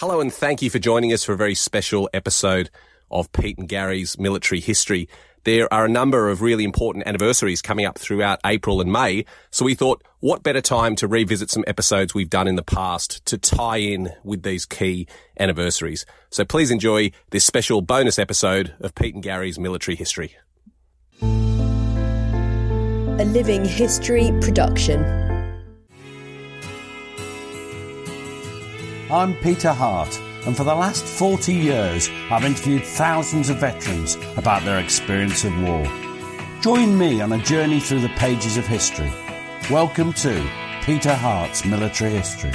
Hello, 0.00 0.18
and 0.22 0.32
thank 0.32 0.62
you 0.62 0.70
for 0.70 0.78
joining 0.78 1.12
us 1.12 1.22
for 1.24 1.34
a 1.34 1.36
very 1.36 1.54
special 1.54 2.08
episode 2.14 2.70
of 3.10 3.30
Pete 3.32 3.58
and 3.58 3.68
Gary's 3.68 4.18
Military 4.18 4.58
History. 4.58 5.10
There 5.44 5.70
are 5.70 5.84
a 5.84 5.90
number 5.90 6.30
of 6.30 6.40
really 6.40 6.64
important 6.64 7.06
anniversaries 7.06 7.60
coming 7.60 7.84
up 7.84 7.98
throughout 7.98 8.40
April 8.46 8.80
and 8.80 8.90
May, 8.90 9.26
so 9.50 9.66
we 9.66 9.74
thought, 9.74 10.02
what 10.20 10.42
better 10.42 10.62
time 10.62 10.96
to 10.96 11.06
revisit 11.06 11.50
some 11.50 11.64
episodes 11.66 12.14
we've 12.14 12.30
done 12.30 12.48
in 12.48 12.56
the 12.56 12.62
past 12.62 13.22
to 13.26 13.36
tie 13.36 13.76
in 13.76 14.08
with 14.24 14.42
these 14.42 14.64
key 14.64 15.06
anniversaries. 15.38 16.06
So 16.30 16.46
please 16.46 16.70
enjoy 16.70 17.10
this 17.28 17.44
special 17.44 17.82
bonus 17.82 18.18
episode 18.18 18.72
of 18.80 18.94
Pete 18.94 19.12
and 19.12 19.22
Gary's 19.22 19.58
Military 19.58 19.96
History. 19.96 20.34
A 21.20 21.26
Living 23.26 23.66
History 23.66 24.32
production. 24.40 25.29
I'm 29.12 29.34
Peter 29.34 29.72
Hart, 29.72 30.20
and 30.46 30.56
for 30.56 30.62
the 30.62 30.72
last 30.72 31.04
40 31.04 31.52
years, 31.52 32.08
I've 32.30 32.44
interviewed 32.44 32.84
thousands 32.84 33.50
of 33.50 33.56
veterans 33.56 34.16
about 34.36 34.64
their 34.64 34.78
experience 34.78 35.42
of 35.42 35.60
war. 35.62 35.84
Join 36.60 36.96
me 36.96 37.20
on 37.20 37.32
a 37.32 37.38
journey 37.42 37.80
through 37.80 38.02
the 38.02 38.08
pages 38.10 38.56
of 38.56 38.68
history. 38.68 39.12
Welcome 39.68 40.12
to 40.12 40.48
Peter 40.84 41.12
Hart's 41.12 41.64
Military 41.64 42.12
History. 42.12 42.52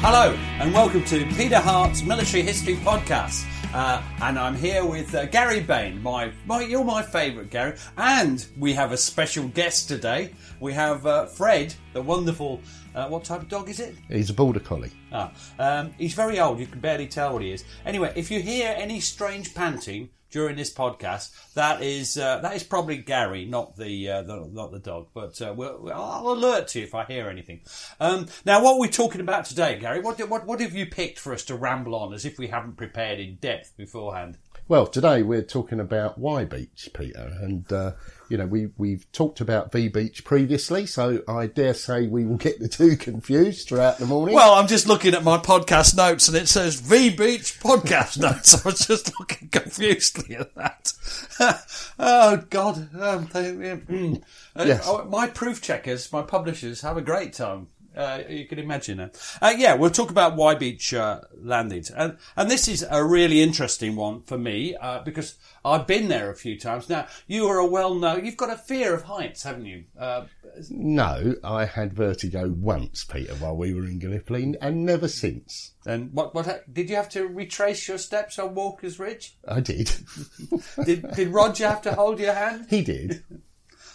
Hello, 0.00 0.34
and 0.58 0.74
welcome 0.74 1.04
to 1.04 1.24
Peter 1.36 1.60
Hart's 1.60 2.02
Military 2.02 2.42
History 2.42 2.74
Podcast. 2.74 3.44
Uh, 3.74 4.02
and 4.22 4.38
I'm 4.38 4.54
here 4.54 4.82
with 4.82 5.14
uh, 5.14 5.26
Gary 5.26 5.60
Bain, 5.60 6.02
my, 6.02 6.32
my 6.46 6.62
you're 6.62 6.84
my 6.84 7.02
favourite 7.02 7.50
Gary, 7.50 7.76
and 7.98 8.46
we 8.58 8.72
have 8.72 8.92
a 8.92 8.96
special 8.96 9.46
guest 9.48 9.88
today. 9.88 10.32
We 10.58 10.72
have 10.72 11.04
uh, 11.04 11.26
Fred, 11.26 11.74
the 11.92 12.00
wonderful. 12.00 12.62
Uh, 12.94 13.08
what 13.08 13.24
type 13.24 13.42
of 13.42 13.48
dog 13.48 13.68
is 13.68 13.78
it? 13.78 13.94
He's 14.08 14.30
a 14.30 14.34
border 14.34 14.58
collie. 14.58 14.90
Ah, 15.12 15.32
um, 15.58 15.94
he's 15.98 16.14
very 16.14 16.40
old. 16.40 16.58
You 16.58 16.66
can 16.66 16.80
barely 16.80 17.06
tell 17.06 17.34
what 17.34 17.42
he 17.42 17.52
is. 17.52 17.64
Anyway, 17.84 18.10
if 18.16 18.30
you 18.30 18.40
hear 18.40 18.74
any 18.76 19.00
strange 19.00 19.54
panting 19.54 20.08
during 20.30 20.56
this 20.56 20.72
podcast, 20.72 21.32
that 21.54 21.82
is 21.82 22.18
uh, 22.18 22.38
that 22.40 22.54
is 22.54 22.62
probably 22.62 22.98
Gary, 22.98 23.44
not 23.44 23.76
the, 23.76 24.10
uh, 24.10 24.22
the 24.22 24.48
not 24.52 24.72
the 24.72 24.78
dog. 24.78 25.08
But 25.14 25.40
uh, 25.40 25.54
we'll, 25.56 25.90
I'll 25.92 26.28
alert 26.30 26.74
you 26.74 26.82
if 26.82 26.94
I 26.94 27.04
hear 27.04 27.28
anything. 27.28 27.60
Um, 28.00 28.26
now, 28.44 28.62
what 28.62 28.74
are 28.74 28.80
we 28.80 28.88
talking 28.88 29.20
about 29.20 29.44
today, 29.44 29.78
Gary? 29.78 30.00
What, 30.00 30.18
what 30.28 30.46
what 30.46 30.60
have 30.60 30.74
you 30.74 30.86
picked 30.86 31.18
for 31.18 31.32
us 31.32 31.44
to 31.44 31.54
ramble 31.54 31.94
on 31.94 32.12
as 32.12 32.24
if 32.24 32.38
we 32.38 32.48
haven't 32.48 32.76
prepared 32.76 33.18
in 33.18 33.36
depth 33.36 33.76
beforehand? 33.76 34.38
Well, 34.68 34.86
today 34.86 35.22
we're 35.22 35.42
talking 35.42 35.80
about 35.80 36.18
Y 36.18 36.44
Beach, 36.44 36.90
Peter, 36.92 37.32
and 37.40 37.72
uh, 37.72 37.92
you 38.28 38.36
know 38.36 38.46
we 38.46 38.68
we've 38.76 39.10
talked 39.12 39.40
about 39.40 39.72
V 39.72 39.88
Beach 39.88 40.24
previously, 40.24 40.86
so 40.86 41.22
I 41.28 41.46
dare 41.46 41.74
say 41.74 42.06
we 42.06 42.24
will 42.24 42.36
get 42.36 42.60
the 42.60 42.68
two 42.68 42.96
confused 42.96 43.68
throughout 43.68 43.98
the 43.98 44.06
morning. 44.06 44.34
Well, 44.34 44.54
I'm 44.54 44.66
just 44.66 44.86
looking 44.86 45.14
at 45.14 45.24
my 45.24 45.38
podcast 45.38 45.96
notes 45.96 46.28
and 46.28 46.36
it 46.36 46.48
says 46.48 46.76
V 46.80 47.10
Beach 47.10 47.58
podcast 47.60 48.18
notes. 48.20 48.54
I 48.64 48.68
was 48.68 48.80
just 48.86 49.12
looking 49.18 49.48
confusedly 49.48 50.36
at 50.36 50.54
that. 50.54 50.92
oh, 51.98 52.44
God. 52.50 52.88
Um, 53.00 53.28
they- 53.32 53.52
mm. 53.52 54.22
Uh, 54.56 54.64
Yes. 54.66 54.84
oh, 54.86 55.04
my 55.04 55.28
proof 55.28 55.62
checkers, 55.62 56.12
my 56.12 56.22
publishers, 56.22 56.80
have 56.80 56.96
a 56.96 57.02
great 57.02 57.32
time. 57.32 57.68
Uh, 57.98 58.22
you 58.28 58.46
can 58.46 58.60
imagine 58.60 59.00
it. 59.00 59.20
Uh, 59.42 59.52
yeah, 59.56 59.74
we'll 59.74 59.90
talk 59.90 60.10
about 60.10 60.36
Y 60.36 60.54
Beach 60.54 60.94
uh, 60.94 61.20
landings, 61.36 61.90
and 61.90 62.16
and 62.36 62.48
this 62.48 62.68
is 62.68 62.86
a 62.88 63.04
really 63.04 63.42
interesting 63.42 63.96
one 63.96 64.22
for 64.22 64.38
me 64.38 64.76
uh, 64.76 65.02
because 65.02 65.34
I've 65.64 65.86
been 65.88 66.06
there 66.06 66.30
a 66.30 66.36
few 66.36 66.56
times. 66.58 66.88
Now 66.88 67.08
you 67.26 67.46
are 67.48 67.58
a 67.58 67.66
well 67.66 67.94
known. 67.94 68.24
You've 68.24 68.36
got 68.36 68.50
a 68.50 68.56
fear 68.56 68.94
of 68.94 69.02
heights, 69.02 69.42
haven't 69.42 69.66
you? 69.66 69.84
Uh, 69.98 70.26
no, 70.70 71.34
I 71.42 71.64
had 71.64 71.92
vertigo 71.92 72.48
once, 72.50 73.04
Peter, 73.04 73.34
while 73.34 73.56
we 73.56 73.74
were 73.74 73.84
in 73.84 73.98
Gallipoli, 73.98 74.54
and 74.60 74.84
never 74.86 75.08
since. 75.08 75.72
and 75.84 76.12
what 76.12 76.34
what 76.34 76.72
did 76.72 76.88
you 76.88 76.96
have 76.96 77.08
to 77.10 77.26
retrace 77.26 77.88
your 77.88 77.98
steps 77.98 78.38
on 78.38 78.54
Walker's 78.54 78.98
Ridge? 79.00 79.36
I 79.46 79.60
did. 79.60 79.90
Did 80.84 81.10
did 81.16 81.28
Roger 81.28 81.66
have 81.68 81.82
to 81.82 81.94
hold 81.94 82.20
your 82.20 82.34
hand? 82.34 82.66
he 82.70 82.82
did. 82.82 83.24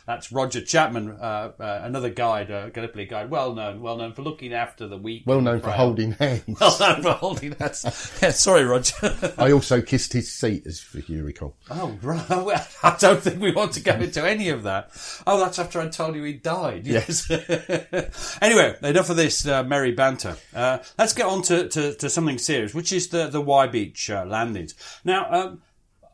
That's 0.06 0.31
Roger 0.34 0.62
Chapman, 0.62 1.12
uh, 1.12 1.53
uh, 1.58 1.81
another 1.84 2.09
guide, 2.09 2.52
uh, 2.52 2.69
Gallipoli 2.69 3.06
guide, 3.06 3.30
well 3.30 3.53
known, 3.53 3.81
well 3.81 3.96
known 3.96 4.12
for 4.14 4.22
looking 4.22 4.53
after 4.53 4.86
the 4.86 4.97
weak. 4.97 5.24
Well 5.25 5.40
known 5.40 5.62
for 5.62 5.72
holding 5.72 6.12
hands. 6.19 6.44
Well 6.59 6.78
known 6.80 7.02
for 7.02 7.12
holding 7.14 7.52
that. 7.52 7.80
Yeah, 8.22 8.31
sorry, 8.31 8.66
Roger. 8.66 8.94
I 9.38 9.52
also 9.52 9.81
kissed 9.81 10.14
his 10.14 10.31
seat, 10.31 10.68
as 10.68 10.86
you 11.08 11.24
recall. 11.24 11.56
oh, 11.72 11.97
right. 12.02 12.68
I 12.84 12.97
don't 13.00 13.22
think 13.22 13.41
we 13.41 13.52
want 13.53 13.74
to 13.74 13.80
go 13.80 13.94
into 13.94 14.28
any 14.28 14.50
of 14.50 14.64
that. 14.64 14.91
Oh, 15.25 15.40
that's 15.40 15.58
after 15.58 15.80
I 15.80 15.88
told 15.88 16.16
you 16.16 16.24
he 16.24 16.34
died. 16.34 16.85
Yes. 16.85 17.30
anyway, 18.41 18.75
enough 18.84 19.09
of 19.09 19.16
this 19.16 19.47
uh, 19.47 19.64
merry 19.64 19.94
banter. 19.94 20.35
Uh, 20.53 20.80
let's 20.97 21.14
get 21.14 21.28
on 21.28 21.41
to, 21.44 21.70
to, 21.70 21.94
to 21.96 22.09
something 22.09 22.38
serious, 22.38 22.74
which 22.74 22.91
is 22.91 23.08
the 23.08 23.28
the 23.28 23.41
Y 23.41 23.68
Beach 23.68 24.09
uh, 24.09 24.25
landings. 24.25 24.75
Now, 25.03 25.28
um, 25.31 25.62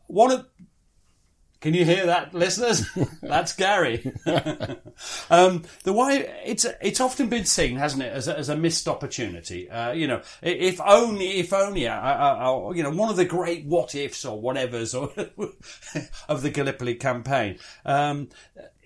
one 0.08 0.32
of 0.32 0.46
Can 1.62 1.74
you 1.74 1.84
hear 1.84 2.06
that, 2.06 2.34
listeners? 2.34 2.86
That's 3.22 3.54
Gary. 3.54 4.14
um, 5.30 5.64
the 5.84 5.92
way 5.92 6.42
it's 6.46 6.66
it's 6.82 7.02
often 7.02 7.28
been 7.28 7.44
seen, 7.44 7.76
hasn't 7.76 8.02
it, 8.02 8.14
as 8.14 8.30
a, 8.30 8.38
as 8.38 8.48
a 8.48 8.56
missed 8.56 8.88
opportunity. 8.88 9.70
Uh, 9.70 9.92
you 9.92 10.08
know, 10.08 10.22
if 10.42 10.80
only, 10.80 11.40
if 11.40 11.52
only, 11.52 11.86
uh, 11.86 11.96
uh, 11.96 12.68
uh, 12.68 12.72
you 12.72 12.82
know, 12.82 12.92
one 12.92 13.10
of 13.10 13.18
the 13.18 13.26
great 13.26 13.66
what 13.66 13.94
ifs 13.94 14.24
or 14.24 14.42
whatevers 14.42 14.98
or 14.98 15.12
of 16.30 16.42
the 16.42 16.50
Gallipoli 16.50 16.96
campaign. 16.96 17.60
Um, 17.86 18.30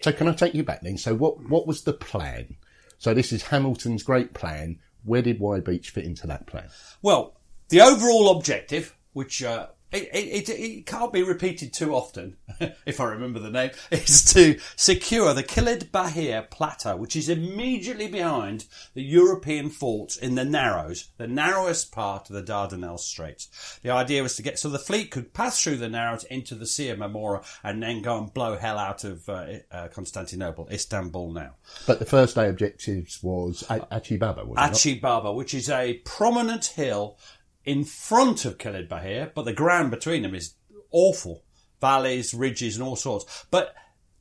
So 0.01 0.11
can 0.11 0.27
I 0.27 0.33
take 0.33 0.55
you 0.55 0.63
back 0.63 0.81
then? 0.81 0.97
So 0.97 1.13
what 1.13 1.47
what 1.47 1.67
was 1.67 1.83
the 1.83 1.93
plan? 1.93 2.55
So 2.97 3.13
this 3.13 3.31
is 3.31 3.43
Hamilton's 3.43 4.01
great 4.01 4.33
plan. 4.33 4.79
Where 5.03 5.21
did 5.21 5.39
Y 5.39 5.59
Beach 5.59 5.91
fit 5.91 6.05
into 6.05 6.25
that 6.27 6.47
plan? 6.47 6.69
Well, 7.03 7.35
the 7.69 7.81
overall 7.81 8.35
objective, 8.35 8.95
which 9.11 9.43
uh, 9.43 9.67
it, 9.93 10.09
it, 10.13 10.49
it, 10.49 10.59
it 10.59 10.85
can't 10.85 11.13
be 11.13 11.23
repeated 11.23 11.73
too 11.73 11.93
often, 11.93 12.37
if 12.85 12.99
I 12.99 13.05
remember 13.05 13.39
the 13.39 13.49
name, 13.49 13.71
is 13.91 14.23
to 14.33 14.59
secure 14.75 15.33
the 15.33 15.43
Kilid 15.43 15.91
Bahir 15.91 16.49
Plateau, 16.49 16.95
which 16.95 17.15
is 17.15 17.29
immediately 17.29 18.07
behind 18.07 18.65
the 18.93 19.03
European 19.03 19.69
forts 19.69 20.17
in 20.17 20.35
the 20.35 20.45
Narrows, 20.45 21.09
the 21.17 21.27
narrowest 21.27 21.91
part 21.91 22.29
of 22.29 22.35
the 22.35 22.43
Dardanelles 22.43 22.99
Straits. 22.99 23.79
The 23.83 23.91
idea 23.91 24.23
was 24.23 24.35
to 24.37 24.41
get 24.41 24.59
so 24.59 24.69
the 24.69 24.79
fleet 24.79 25.11
could 25.11 25.33
pass 25.33 25.61
through 25.61 25.77
the 25.77 25.89
Narrows 25.89 26.23
into 26.25 26.55
the 26.55 26.65
Sea 26.65 26.89
of 26.89 26.99
Marmora 26.99 27.43
and 27.63 27.81
then 27.81 28.01
go 28.01 28.17
and 28.17 28.33
blow 28.33 28.57
hell 28.57 28.77
out 28.77 29.03
of 29.03 29.27
uh, 29.29 29.45
uh, 29.71 29.87
Constantinople, 29.89 30.67
Istanbul 30.71 31.31
now. 31.31 31.53
But 31.85 31.99
the 31.99 32.05
first 32.05 32.35
day 32.35 32.49
objectives 32.49 33.21
was 33.21 33.63
A- 33.69 33.87
Achi 33.91 34.17
Baba, 34.17 34.45
was 34.45 34.57
it 34.57 34.61
not? 34.61 34.71
Achi 34.71 34.99
Baba, 34.99 35.31
which 35.31 35.53
is 35.53 35.69
a 35.69 35.95
prominent 36.05 36.65
hill 36.65 37.17
in 37.65 37.83
front 37.83 38.45
of 38.45 38.57
Kilid 38.57 38.89
Bahir, 38.89 39.31
but 39.33 39.45
the 39.45 39.53
ground 39.53 39.91
between 39.91 40.21
them 40.21 40.35
is 40.35 40.55
awful. 40.91 41.43
Valleys, 41.79 42.33
ridges, 42.33 42.77
and 42.77 42.85
all 42.85 42.95
sorts. 42.95 43.45
But 43.51 43.75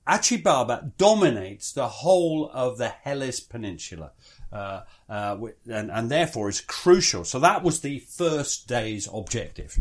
Achi 0.06 0.36
Baba 0.36 0.92
dominates 0.98 1.72
the 1.72 1.88
whole 1.88 2.50
of 2.52 2.78
the 2.78 2.88
Helles 2.88 3.40
Peninsula. 3.40 4.12
Uh, 4.52 4.82
uh, 5.08 5.38
and, 5.66 5.90
and 5.90 6.10
therefore 6.10 6.48
is 6.48 6.60
crucial. 6.60 7.24
So 7.24 7.38
that 7.38 7.62
was 7.62 7.80
the 7.80 8.00
first 8.00 8.68
day's 8.68 9.08
objective. 9.12 9.78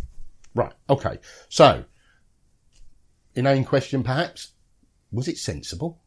Right. 0.54 0.74
Okay. 0.90 1.18
So, 1.50 1.84
inane 3.36 3.66
question, 3.66 4.04
perhaps. 4.04 4.52
Was 5.12 5.28
it 5.28 5.38
sensible? 5.38 6.00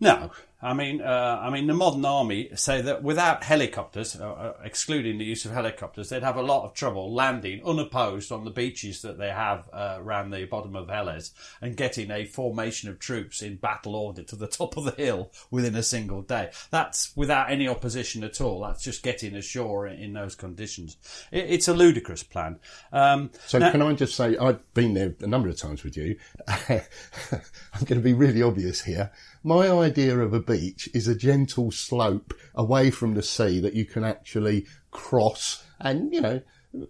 No, 0.00 0.32
I 0.62 0.74
mean, 0.74 1.00
uh, 1.00 1.40
I 1.42 1.48
mean, 1.48 1.66
the 1.66 1.74
modern 1.74 2.04
army 2.04 2.50
say 2.54 2.82
that 2.82 3.02
without 3.02 3.44
helicopters, 3.44 4.14
uh, 4.20 4.30
uh, 4.30 4.52
excluding 4.62 5.16
the 5.16 5.24
use 5.24 5.44
of 5.46 5.52
helicopters, 5.52 6.10
they'd 6.10 6.22
have 6.22 6.36
a 6.36 6.42
lot 6.42 6.64
of 6.64 6.74
trouble 6.74 7.14
landing 7.14 7.62
unopposed 7.64 8.30
on 8.30 8.44
the 8.44 8.50
beaches 8.50 9.00
that 9.02 9.16
they 9.16 9.30
have 9.30 9.68
uh, 9.72 9.96
around 9.98 10.30
the 10.30 10.44
bottom 10.44 10.76
of 10.76 10.88
Helles 10.88 11.32
and 11.62 11.76
getting 11.76 12.10
a 12.10 12.26
formation 12.26 12.90
of 12.90 12.98
troops 12.98 13.40
in 13.40 13.56
battle 13.56 13.96
order 13.96 14.22
to 14.22 14.36
the 14.36 14.46
top 14.60 14.76
of 14.76 14.84
the 14.84 14.90
hill 14.92 15.30
within 15.50 15.74
a 15.76 15.82
single 15.82 16.20
day. 16.20 16.50
That's 16.70 17.16
without 17.16 17.50
any 17.50 17.66
opposition 17.66 18.22
at 18.22 18.40
all. 18.40 18.60
That's 18.60 18.82
just 18.82 19.02
getting 19.02 19.34
ashore 19.36 19.86
in, 19.86 19.98
in 19.98 20.12
those 20.12 20.34
conditions. 20.34 20.98
It, 21.32 21.46
it's 21.48 21.68
a 21.68 21.74
ludicrous 21.74 22.22
plan. 22.22 22.58
Um, 22.92 23.30
So 23.46 23.58
now- 23.58 23.70
can 23.72 23.80
I 23.80 23.94
just 23.94 24.14
say, 24.14 24.36
I've 24.36 24.74
been 24.74 24.92
there 24.92 25.14
a 25.20 25.26
number 25.26 25.48
of 25.48 25.56
times 25.56 25.84
with 25.84 25.96
you. 25.96 26.16
I'm 26.48 27.84
going 27.84 27.98
to 27.98 28.04
be 28.04 28.12
really 28.12 28.42
obvious 28.42 28.82
here. 28.82 29.10
My 29.42 29.70
idea 29.70 30.18
of 30.18 30.34
a 30.34 30.40
beach 30.40 30.88
is 30.92 31.08
a 31.08 31.14
gentle 31.14 31.70
slope 31.70 32.34
away 32.54 32.90
from 32.90 33.14
the 33.14 33.22
sea 33.22 33.60
that 33.60 33.74
you 33.74 33.84
can 33.86 34.04
actually 34.04 34.66
cross 34.90 35.64
and, 35.78 36.12
you 36.12 36.20
know, 36.20 36.42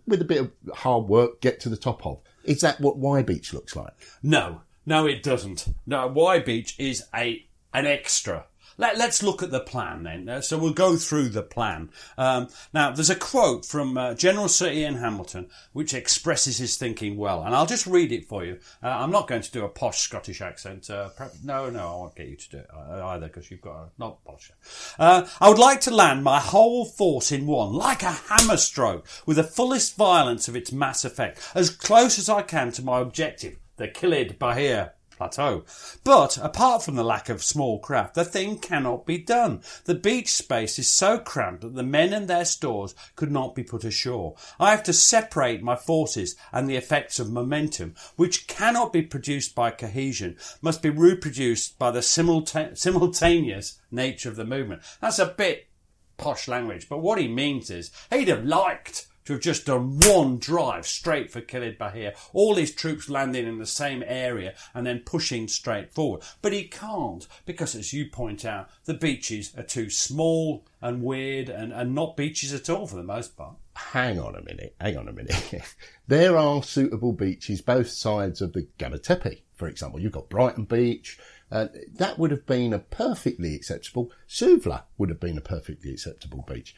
with 0.06 0.20
a 0.20 0.24
bit 0.24 0.40
of 0.40 0.50
hard 0.74 1.06
work, 1.06 1.40
get 1.40 1.60
to 1.60 1.68
the 1.68 1.76
top 1.76 2.04
of. 2.04 2.18
Is 2.44 2.60
that 2.60 2.80
what 2.80 2.98
Y 2.98 3.22
Beach 3.22 3.52
looks 3.52 3.76
like? 3.76 3.92
No, 4.22 4.62
no, 4.84 5.06
it 5.06 5.22
doesn't. 5.22 5.68
No, 5.86 6.08
Y 6.08 6.40
Beach 6.40 6.74
is 6.78 7.04
a 7.14 7.46
an 7.72 7.86
extra. 7.86 8.46
Let, 8.78 8.98
let's 8.98 9.22
look 9.22 9.42
at 9.42 9.50
the 9.50 9.60
plan 9.60 10.02
then. 10.02 10.28
Uh, 10.28 10.40
so 10.40 10.58
we'll 10.58 10.72
go 10.72 10.96
through 10.96 11.30
the 11.30 11.42
plan. 11.42 11.90
Um, 12.16 12.48
now, 12.72 12.90
there's 12.90 13.10
a 13.10 13.14
quote 13.14 13.64
from 13.64 13.96
uh, 13.96 14.14
General 14.14 14.48
Sir 14.48 14.70
Ian 14.70 14.96
Hamilton 14.96 15.48
which 15.72 15.94
expresses 15.94 16.58
his 16.58 16.76
thinking 16.76 17.16
well, 17.16 17.42
and 17.42 17.54
I'll 17.54 17.66
just 17.66 17.86
read 17.86 18.12
it 18.12 18.26
for 18.26 18.44
you. 18.44 18.58
Uh, 18.82 18.88
I'm 18.88 19.10
not 19.10 19.28
going 19.28 19.42
to 19.42 19.52
do 19.52 19.64
a 19.64 19.68
posh 19.68 20.00
Scottish 20.00 20.40
accent. 20.40 20.90
Uh, 20.90 21.10
no, 21.44 21.70
no, 21.70 21.80
I 21.80 21.96
won't 21.96 22.16
get 22.16 22.28
you 22.28 22.36
to 22.36 22.50
do 22.50 22.58
it 22.58 22.68
uh, 22.72 23.06
either 23.06 23.26
because 23.26 23.50
you've 23.50 23.60
got 23.60 23.76
a 23.76 23.88
not 23.98 24.24
posh. 24.24 24.50
Uh, 24.98 25.26
I 25.40 25.48
would 25.48 25.58
like 25.58 25.80
to 25.82 25.94
land 25.94 26.24
my 26.24 26.40
whole 26.40 26.84
force 26.84 27.32
in 27.32 27.46
one, 27.46 27.72
like 27.72 28.02
a 28.02 28.10
hammer 28.10 28.56
stroke, 28.56 29.06
with 29.26 29.36
the 29.36 29.44
fullest 29.44 29.96
violence 29.96 30.48
of 30.48 30.56
its 30.56 30.72
mass 30.72 31.04
effect, 31.04 31.40
as 31.54 31.70
close 31.70 32.18
as 32.18 32.28
I 32.28 32.42
can 32.42 32.72
to 32.72 32.82
my 32.82 33.00
objective, 33.00 33.58
the 33.76 33.88
Kilid 33.88 34.38
Bahir 34.38 34.92
plateau. 35.20 35.64
But 36.02 36.38
apart 36.38 36.82
from 36.82 36.94
the 36.96 37.04
lack 37.04 37.28
of 37.28 37.44
small 37.44 37.78
craft, 37.78 38.14
the 38.14 38.24
thing 38.24 38.58
cannot 38.58 39.04
be 39.04 39.18
done. 39.18 39.60
The 39.84 39.94
beach 39.94 40.32
space 40.32 40.78
is 40.78 40.88
so 40.88 41.18
cramped 41.18 41.60
that 41.60 41.74
the 41.74 41.82
men 41.82 42.14
and 42.14 42.26
their 42.26 42.46
stores 42.46 42.94
could 43.16 43.30
not 43.30 43.54
be 43.54 43.62
put 43.62 43.84
ashore. 43.84 44.36
I 44.58 44.70
have 44.70 44.82
to 44.84 44.94
separate 44.94 45.62
my 45.62 45.76
forces 45.76 46.36
and 46.52 46.66
the 46.66 46.76
effects 46.76 47.20
of 47.20 47.30
momentum, 47.30 47.96
which 48.16 48.46
cannot 48.46 48.94
be 48.94 49.02
produced 49.02 49.54
by 49.54 49.72
cohesion, 49.72 50.38
must 50.62 50.80
be 50.80 50.88
reproduced 50.88 51.78
by 51.78 51.90
the 51.90 52.00
simulta- 52.00 52.78
simultaneous 52.78 53.78
nature 53.90 54.30
of 54.30 54.36
the 54.36 54.46
movement. 54.46 54.80
That's 55.02 55.18
a 55.18 55.26
bit 55.26 55.68
posh 56.16 56.48
language, 56.48 56.88
but 56.88 57.02
what 57.02 57.18
he 57.18 57.28
means 57.28 57.70
is 57.70 57.90
he'd 58.08 58.28
have 58.28 58.44
liked 58.46 59.06
to 59.24 59.34
have 59.34 59.42
just 59.42 59.66
done 59.66 59.98
one 60.00 60.38
drive 60.38 60.86
straight 60.86 61.30
for 61.30 61.40
Kilid 61.40 61.78
Bahir, 61.78 62.14
all 62.32 62.54
his 62.54 62.74
troops 62.74 63.08
landing 63.08 63.46
in 63.46 63.58
the 63.58 63.66
same 63.66 64.02
area 64.06 64.54
and 64.74 64.86
then 64.86 65.00
pushing 65.00 65.48
straight 65.48 65.92
forward. 65.92 66.22
But 66.42 66.52
he 66.52 66.64
can't 66.64 67.26
because, 67.44 67.74
as 67.74 67.92
you 67.92 68.06
point 68.06 68.44
out, 68.44 68.70
the 68.84 68.94
beaches 68.94 69.52
are 69.56 69.62
too 69.62 69.90
small 69.90 70.64
and 70.80 71.02
weird 71.02 71.48
and, 71.48 71.72
and 71.72 71.94
not 71.94 72.16
beaches 72.16 72.52
at 72.52 72.70
all 72.70 72.86
for 72.86 72.96
the 72.96 73.02
most 73.02 73.36
part. 73.36 73.56
Hang 73.74 74.18
on 74.18 74.36
a 74.36 74.42
minute, 74.42 74.74
hang 74.80 74.96
on 74.96 75.08
a 75.08 75.12
minute. 75.12 75.62
there 76.08 76.36
are 76.36 76.62
suitable 76.62 77.12
beaches 77.12 77.60
both 77.60 77.88
sides 77.88 78.40
of 78.40 78.52
the 78.52 78.68
Gabatepe, 78.78 79.42
for 79.54 79.68
example. 79.68 80.00
You've 80.00 80.12
got 80.12 80.28
Brighton 80.28 80.64
Beach. 80.64 81.18
Uh, 81.50 81.66
that 81.94 82.18
would 82.18 82.30
have 82.30 82.46
been 82.46 82.72
a 82.72 82.78
perfectly 82.78 83.54
acceptable. 83.54 84.12
Suvla 84.28 84.84
would 84.98 85.08
have 85.08 85.18
been 85.18 85.38
a 85.38 85.42
perfectly 85.42 85.92
acceptable 85.92 86.44
beach. 86.46 86.74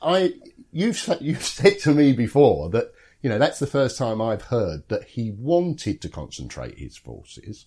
I, 0.00 0.34
you've 0.72 1.08
you've 1.20 1.44
said 1.44 1.78
to 1.80 1.94
me 1.94 2.12
before 2.12 2.70
that, 2.70 2.92
you 3.22 3.28
know, 3.28 3.38
that's 3.38 3.58
the 3.58 3.66
first 3.66 3.98
time 3.98 4.20
I've 4.22 4.42
heard 4.42 4.88
that 4.88 5.04
he 5.04 5.30
wanted 5.30 6.00
to 6.02 6.08
concentrate 6.08 6.78
his 6.78 6.96
forces. 6.96 7.66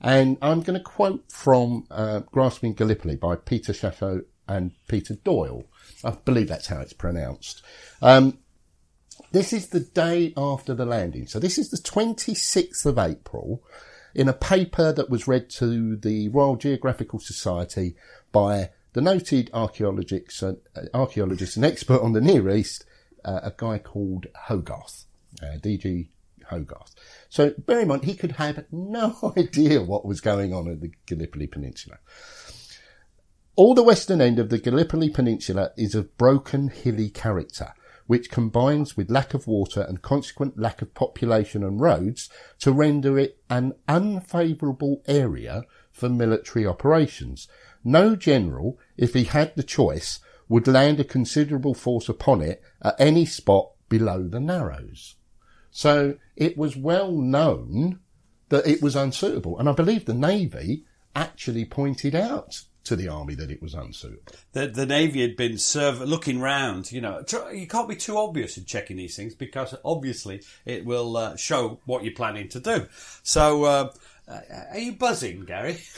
And 0.00 0.38
I'm 0.40 0.62
going 0.62 0.78
to 0.78 0.84
quote 0.84 1.30
from 1.30 1.86
uh, 1.90 2.20
Grasping 2.20 2.74
Gallipoli 2.74 3.16
by 3.16 3.36
Peter 3.36 3.72
Chasseaud 3.72 4.24
and 4.48 4.72
Peter 4.88 5.14
Doyle. 5.14 5.64
I 6.02 6.10
believe 6.10 6.48
that's 6.48 6.68
how 6.68 6.80
it's 6.80 6.92
pronounced. 6.92 7.62
Um, 8.00 8.38
this 9.32 9.52
is 9.52 9.68
the 9.68 9.80
day 9.80 10.32
after 10.36 10.74
the 10.74 10.86
landing. 10.86 11.26
So 11.26 11.38
this 11.38 11.58
is 11.58 11.70
the 11.70 11.76
26th 11.76 12.84
of 12.86 12.98
April 12.98 13.62
in 14.14 14.28
a 14.28 14.32
paper 14.32 14.92
that 14.92 15.10
was 15.10 15.28
read 15.28 15.48
to 15.50 15.96
the 15.96 16.28
Royal 16.28 16.56
Geographical 16.56 17.20
Society 17.20 17.94
by 18.32 18.70
the 18.92 19.00
noted 19.00 19.50
archaeologist, 19.52 20.42
uh, 20.42 20.54
archaeologist 20.92 21.56
and 21.56 21.64
expert 21.64 22.00
on 22.00 22.12
the 22.12 22.20
Near 22.20 22.48
East, 22.50 22.84
uh, 23.24 23.40
a 23.42 23.52
guy 23.56 23.78
called 23.78 24.26
Hogarth, 24.46 25.06
uh, 25.42 25.58
DG 25.58 26.08
Hogarth. 26.50 26.94
So 27.28 27.54
bear 27.58 27.80
in 27.80 27.88
mind, 27.88 28.04
he 28.04 28.14
could 28.14 28.32
have 28.32 28.64
no 28.72 29.32
idea 29.36 29.82
what 29.82 30.04
was 30.04 30.20
going 30.20 30.52
on 30.52 30.68
at 30.68 30.80
the 30.80 30.92
Gallipoli 31.06 31.46
Peninsula. 31.46 31.98
All 33.56 33.74
the 33.74 33.82
western 33.82 34.20
end 34.20 34.38
of 34.38 34.48
the 34.48 34.58
Gallipoli 34.58 35.10
Peninsula 35.10 35.72
is 35.76 35.94
of 35.94 36.16
broken, 36.16 36.68
hilly 36.68 37.10
character, 37.10 37.74
which 38.06 38.30
combines 38.30 38.96
with 38.96 39.10
lack 39.10 39.34
of 39.34 39.46
water 39.46 39.82
and 39.82 40.02
consequent 40.02 40.58
lack 40.58 40.82
of 40.82 40.94
population 40.94 41.62
and 41.62 41.80
roads 41.80 42.28
to 42.58 42.72
render 42.72 43.18
it 43.18 43.38
an 43.48 43.74
unfavourable 43.86 45.02
area 45.06 45.62
for 45.92 46.08
military 46.08 46.66
operations. 46.66 47.46
No 47.84 48.16
general, 48.16 48.78
if 48.96 49.14
he 49.14 49.24
had 49.24 49.54
the 49.56 49.62
choice, 49.62 50.20
would 50.48 50.66
land 50.66 51.00
a 51.00 51.04
considerable 51.04 51.74
force 51.74 52.08
upon 52.08 52.42
it 52.42 52.62
at 52.82 52.96
any 52.98 53.24
spot 53.24 53.70
below 53.88 54.26
the 54.26 54.40
Narrows. 54.40 55.16
So 55.70 56.16
it 56.36 56.58
was 56.58 56.76
well 56.76 57.12
known 57.12 58.00
that 58.48 58.66
it 58.66 58.82
was 58.82 58.96
unsuitable. 58.96 59.58
And 59.58 59.68
I 59.68 59.72
believe 59.72 60.04
the 60.04 60.14
Navy 60.14 60.84
actually 61.14 61.64
pointed 61.64 62.14
out 62.14 62.62
to 62.82 62.96
the 62.96 63.08
army 63.08 63.34
that 63.34 63.50
it 63.50 63.62
was 63.62 63.74
unsuitable. 63.74 64.32
The, 64.52 64.66
the 64.66 64.86
Navy 64.86 65.20
had 65.20 65.36
been 65.36 65.58
serve, 65.58 66.00
looking 66.00 66.40
round, 66.40 66.90
you 66.90 67.00
know, 67.00 67.22
tr- 67.22 67.50
you 67.52 67.66
can't 67.66 67.88
be 67.88 67.94
too 67.94 68.16
obvious 68.16 68.56
in 68.56 68.64
checking 68.64 68.96
these 68.96 69.16
things 69.16 69.34
because 69.34 69.74
obviously 69.84 70.42
it 70.64 70.84
will 70.84 71.16
uh, 71.16 71.36
show 71.36 71.80
what 71.84 72.04
you're 72.04 72.14
planning 72.14 72.48
to 72.48 72.60
do. 72.60 72.86
So, 73.22 73.64
uh, 73.64 73.92
uh, 74.30 74.40
are 74.72 74.78
you 74.78 74.92
buzzing, 74.92 75.44
Gary? 75.44 75.78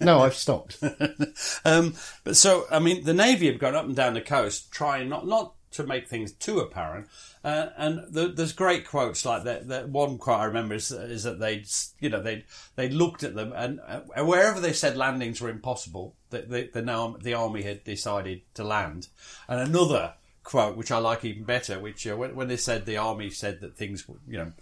No, 0.00 0.20
I've 0.20 0.34
stopped. 0.34 0.78
um, 1.64 1.94
but 2.24 2.36
so, 2.36 2.66
I 2.70 2.78
mean, 2.78 3.04
the 3.04 3.14
Navy 3.14 3.46
have 3.46 3.60
gone 3.60 3.76
up 3.76 3.84
and 3.84 3.94
down 3.94 4.14
the 4.14 4.20
coast 4.20 4.72
trying 4.72 5.08
not, 5.08 5.26
not 5.26 5.54
to 5.72 5.84
make 5.84 6.08
things 6.08 6.32
too 6.32 6.58
apparent. 6.60 7.06
Uh, 7.44 7.68
and 7.76 8.00
the, 8.12 8.28
there's 8.28 8.52
great 8.52 8.86
quotes 8.86 9.24
like 9.24 9.44
that. 9.44 9.68
That 9.68 9.88
one 9.88 10.18
quote 10.18 10.40
I 10.40 10.44
remember 10.44 10.74
is, 10.74 10.90
is 10.90 11.22
that 11.24 11.38
they, 11.38 11.64
you 12.00 12.08
know, 12.08 12.22
they 12.22 12.44
they 12.74 12.88
looked 12.88 13.22
at 13.22 13.34
them 13.34 13.52
and 13.54 13.80
uh, 13.86 14.00
wherever 14.24 14.58
they 14.58 14.72
said 14.72 14.96
landings 14.96 15.40
were 15.40 15.50
impossible, 15.50 16.14
the 16.30 16.42
the, 16.42 16.70
the, 16.72 16.82
now, 16.82 17.16
the 17.20 17.34
army 17.34 17.62
had 17.62 17.84
decided 17.84 18.42
to 18.54 18.64
land. 18.64 19.08
And 19.48 19.60
another 19.60 20.14
quote, 20.42 20.76
which 20.76 20.90
I 20.90 20.98
like 20.98 21.24
even 21.24 21.44
better, 21.44 21.78
which 21.78 22.06
uh, 22.06 22.16
when, 22.16 22.34
when 22.34 22.48
they 22.48 22.56
said 22.56 22.86
the 22.86 22.96
army 22.96 23.30
said 23.30 23.60
that 23.60 23.76
things, 23.76 24.04
you 24.26 24.38
know, 24.38 24.52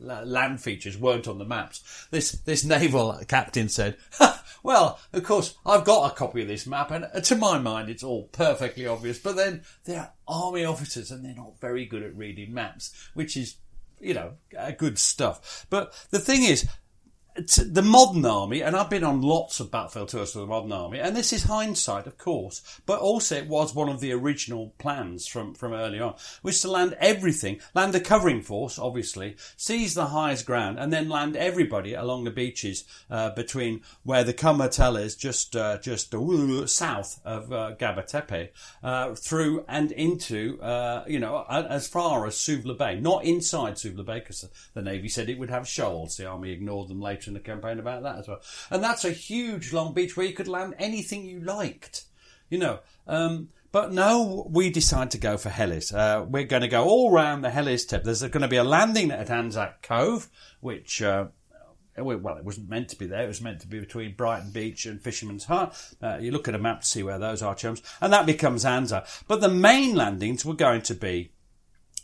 land 0.00 0.60
features 0.60 0.98
weren't 0.98 1.28
on 1.28 1.38
the 1.38 1.44
maps. 1.44 2.06
This 2.10 2.32
this 2.32 2.64
naval 2.64 3.20
captain 3.28 3.68
said, 3.68 3.96
"Well, 4.62 4.98
of 5.12 5.22
course, 5.24 5.56
I've 5.64 5.84
got 5.84 6.10
a 6.10 6.14
copy 6.14 6.42
of 6.42 6.48
this 6.48 6.66
map, 6.66 6.90
and 6.90 7.04
uh, 7.04 7.20
to 7.20 7.36
my 7.36 7.58
mind, 7.58 7.88
it's 7.88 8.04
all 8.04 8.24
perfectly 8.24 8.86
obvious. 8.86 9.18
But 9.18 9.36
then 9.36 9.62
they're 9.84 10.12
army 10.26 10.64
officers, 10.64 11.10
and 11.10 11.24
they're 11.24 11.34
not 11.34 11.60
very 11.60 11.84
good 11.84 12.02
at 12.02 12.16
reading 12.16 12.54
maps, 12.54 12.92
which 13.14 13.36
is, 13.36 13.56
you 14.00 14.14
know, 14.14 14.32
good 14.78 14.98
stuff. 14.98 15.66
But 15.70 15.92
the 16.10 16.18
thing 16.18 16.44
is." 16.44 16.66
The 17.34 17.82
modern 17.82 18.24
army, 18.24 18.62
and 18.62 18.76
I've 18.76 18.90
been 18.90 19.02
on 19.02 19.20
lots 19.20 19.58
of 19.58 19.70
battlefield 19.70 20.10
tours 20.10 20.32
for 20.32 20.38
the 20.38 20.46
modern 20.46 20.70
army, 20.70 21.00
and 21.00 21.16
this 21.16 21.32
is 21.32 21.44
hindsight, 21.44 22.06
of 22.06 22.16
course, 22.16 22.62
but 22.86 23.00
also 23.00 23.36
it 23.36 23.48
was 23.48 23.74
one 23.74 23.88
of 23.88 23.98
the 23.98 24.12
original 24.12 24.72
plans 24.78 25.26
from, 25.26 25.52
from 25.54 25.72
early 25.72 25.98
on, 25.98 26.14
was 26.44 26.60
to 26.60 26.70
land 26.70 26.96
everything, 27.00 27.60
land 27.74 27.94
a 27.94 28.00
covering 28.00 28.40
force, 28.40 28.78
obviously, 28.78 29.36
seize 29.56 29.94
the 29.94 30.06
highest 30.06 30.46
ground, 30.46 30.78
and 30.78 30.92
then 30.92 31.08
land 31.08 31.36
everybody 31.36 31.94
along 31.94 32.22
the 32.22 32.30
beaches 32.30 32.84
uh, 33.10 33.30
between 33.30 33.80
where 34.04 34.22
the 34.22 34.34
Comatel 34.34 35.00
is, 35.00 35.16
just 35.16 35.56
uh, 35.56 35.78
just 35.78 36.14
uh, 36.14 36.66
south 36.68 37.20
of 37.24 37.52
uh, 37.52 37.74
Gabatepe, 37.76 38.50
uh, 38.84 39.14
through 39.16 39.64
and 39.66 39.90
into, 39.90 40.60
uh, 40.62 41.04
you 41.08 41.18
know, 41.18 41.44
as 41.50 41.88
far 41.88 42.26
as 42.26 42.36
Suvla 42.36 42.78
Bay, 42.78 43.00
not 43.00 43.24
inside 43.24 43.74
Suvla 43.74 44.04
Bay, 44.04 44.20
because 44.20 44.48
the 44.74 44.82
Navy 44.82 45.08
said 45.08 45.28
it 45.28 45.38
would 45.38 45.50
have 45.50 45.66
shoals. 45.66 46.16
The 46.16 46.26
army 46.26 46.52
ignored 46.52 46.88
them 46.88 47.00
later 47.00 47.23
in 47.26 47.34
the 47.34 47.40
campaign 47.40 47.78
about 47.78 48.02
that 48.02 48.18
as 48.18 48.28
well. 48.28 48.40
And 48.70 48.82
that's 48.82 49.04
a 49.04 49.10
huge 49.10 49.72
long 49.72 49.94
beach 49.94 50.16
where 50.16 50.26
you 50.26 50.32
could 50.32 50.48
land 50.48 50.74
anything 50.78 51.24
you 51.24 51.40
liked, 51.40 52.04
you 52.50 52.58
know. 52.58 52.80
Um, 53.06 53.48
but 53.72 53.92
no, 53.92 54.46
we 54.50 54.70
decide 54.70 55.10
to 55.12 55.18
go 55.18 55.36
for 55.36 55.48
Helles. 55.48 55.92
Uh, 55.92 56.24
we're 56.28 56.44
going 56.44 56.62
to 56.62 56.68
go 56.68 56.84
all 56.84 57.10
round 57.10 57.42
the 57.42 57.50
Helles 57.50 57.84
tip. 57.84 58.04
There's 58.04 58.22
going 58.22 58.42
to 58.42 58.48
be 58.48 58.56
a 58.56 58.64
landing 58.64 59.10
at 59.10 59.30
Anzac 59.30 59.82
Cove, 59.82 60.28
which 60.60 61.02
uh, 61.02 61.26
well, 61.96 62.36
it 62.36 62.44
wasn't 62.44 62.68
meant 62.68 62.88
to 62.90 62.96
be 62.96 63.06
there. 63.06 63.22
It 63.22 63.28
was 63.28 63.40
meant 63.40 63.60
to 63.60 63.68
be 63.68 63.78
between 63.78 64.14
Brighton 64.14 64.50
Beach 64.50 64.86
and 64.86 65.00
Fisherman's 65.00 65.44
Hut. 65.44 65.76
Uh, 66.02 66.18
you 66.20 66.30
look 66.30 66.48
at 66.48 66.54
a 66.54 66.58
map 66.58 66.80
to 66.80 66.86
see 66.86 67.02
where 67.02 67.18
those 67.18 67.42
are, 67.42 67.54
chums, 67.54 67.82
and 68.00 68.12
that 68.12 68.26
becomes 68.26 68.64
Anza. 68.64 69.06
But 69.28 69.40
the 69.40 69.48
main 69.48 69.94
landings 69.94 70.44
were 70.44 70.54
going 70.54 70.82
to 70.82 70.94
be 70.94 71.32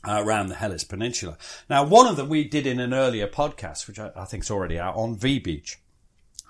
uh, 0.06 0.22
around 0.24 0.48
the 0.48 0.54
Helles 0.56 0.84
Peninsula. 0.84 1.36
Now, 1.68 1.84
one 1.84 2.06
of 2.06 2.16
them 2.16 2.28
we 2.28 2.44
did 2.44 2.66
in 2.66 2.80
an 2.80 2.94
earlier 2.94 3.26
podcast, 3.26 3.86
which 3.86 3.98
I, 3.98 4.10
I 4.16 4.24
think 4.24 4.44
is 4.44 4.50
already 4.50 4.78
out 4.78 4.96
on 4.96 5.16
V 5.16 5.38
Beach. 5.38 5.78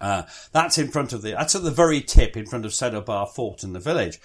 Uh, 0.01 0.23
that's 0.53 0.79
in 0.79 0.89
front 0.89 1.13
of 1.13 1.23
the, 1.23 1.33
that's 1.33 1.55
at 1.55 1.63
the 1.63 1.71
very 1.71 2.01
tip 2.01 2.37
in 2.37 2.47
front 2.47 2.65
of 2.65 2.73
Sedd 2.73 2.95
el 2.95 3.03
Bahr 3.03 3.27
Fort 3.27 3.63
and 3.63 3.75
the 3.75 3.81
village. 3.81 4.19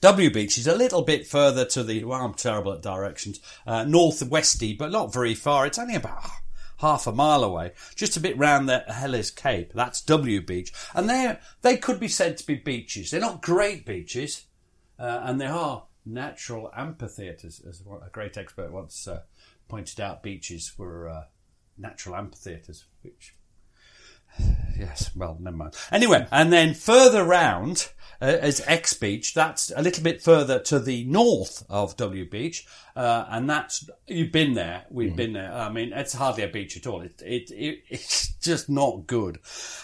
W 0.00 0.30
Beach 0.30 0.56
is 0.56 0.66
a 0.66 0.74
little 0.74 1.02
bit 1.02 1.26
further 1.26 1.64
to 1.66 1.84
the, 1.84 2.04
well, 2.04 2.24
I'm 2.24 2.34
terrible 2.34 2.72
at 2.72 2.82
directions, 2.82 3.38
uh, 3.66 3.84
northwesty, 3.84 4.72
but 4.72 4.90
not 4.90 5.12
very 5.12 5.34
far. 5.34 5.66
It's 5.66 5.78
only 5.78 5.94
about 5.94 6.24
half 6.78 7.06
a 7.06 7.12
mile 7.12 7.44
away, 7.44 7.72
just 7.94 8.16
a 8.16 8.20
bit 8.20 8.38
round 8.38 8.66
the 8.68 8.78
Helles 8.88 9.30
Cape. 9.30 9.72
That's 9.74 10.00
W 10.00 10.40
Beach. 10.40 10.72
And 10.94 11.08
they 11.08 11.38
they 11.60 11.76
could 11.76 12.00
be 12.00 12.08
said 12.08 12.38
to 12.38 12.46
be 12.46 12.54
beaches. 12.54 13.10
They're 13.10 13.20
not 13.20 13.42
great 13.42 13.84
beaches, 13.84 14.46
uh, 14.98 15.20
and 15.22 15.38
they 15.40 15.46
are 15.46 15.84
natural 16.04 16.70
amphitheatres, 16.76 17.60
as 17.68 17.80
a 17.80 18.10
great 18.10 18.36
expert 18.36 18.72
once 18.72 19.06
uh, 19.06 19.22
pointed 19.68 20.00
out. 20.00 20.22
Beaches 20.22 20.72
were 20.78 21.08
uh, 21.08 21.24
natural 21.76 22.16
amphitheatres, 22.16 22.84
which 23.02 23.34
yes, 24.78 25.10
well, 25.14 25.36
never 25.40 25.56
mind. 25.56 25.76
Anyway, 25.90 26.26
and 26.30 26.52
then 26.52 26.74
further 26.74 27.24
round 27.24 27.90
is 28.20 28.62
X 28.66 28.94
Beach. 28.94 29.34
That's 29.34 29.72
a 29.74 29.82
little 29.82 30.04
bit 30.04 30.22
further 30.22 30.58
to 30.60 30.78
the 30.78 31.04
north 31.04 31.64
of 31.68 31.96
W 31.96 32.28
Beach, 32.28 32.66
uh, 32.94 33.26
and 33.30 33.48
that's 33.48 33.88
you've 34.06 34.32
been 34.32 34.54
there. 34.54 34.84
We've 34.90 35.16
been 35.16 35.32
there. 35.32 35.52
I 35.52 35.70
mean, 35.70 35.92
it's 35.92 36.12
hardly 36.12 36.42
a 36.42 36.48
beach 36.48 36.76
at 36.76 36.86
all. 36.86 37.00
It, 37.00 37.22
it, 37.22 37.50
it 37.50 37.82
it's 37.88 38.34
just 38.40 38.68
not 38.68 39.06
good. 39.06 39.38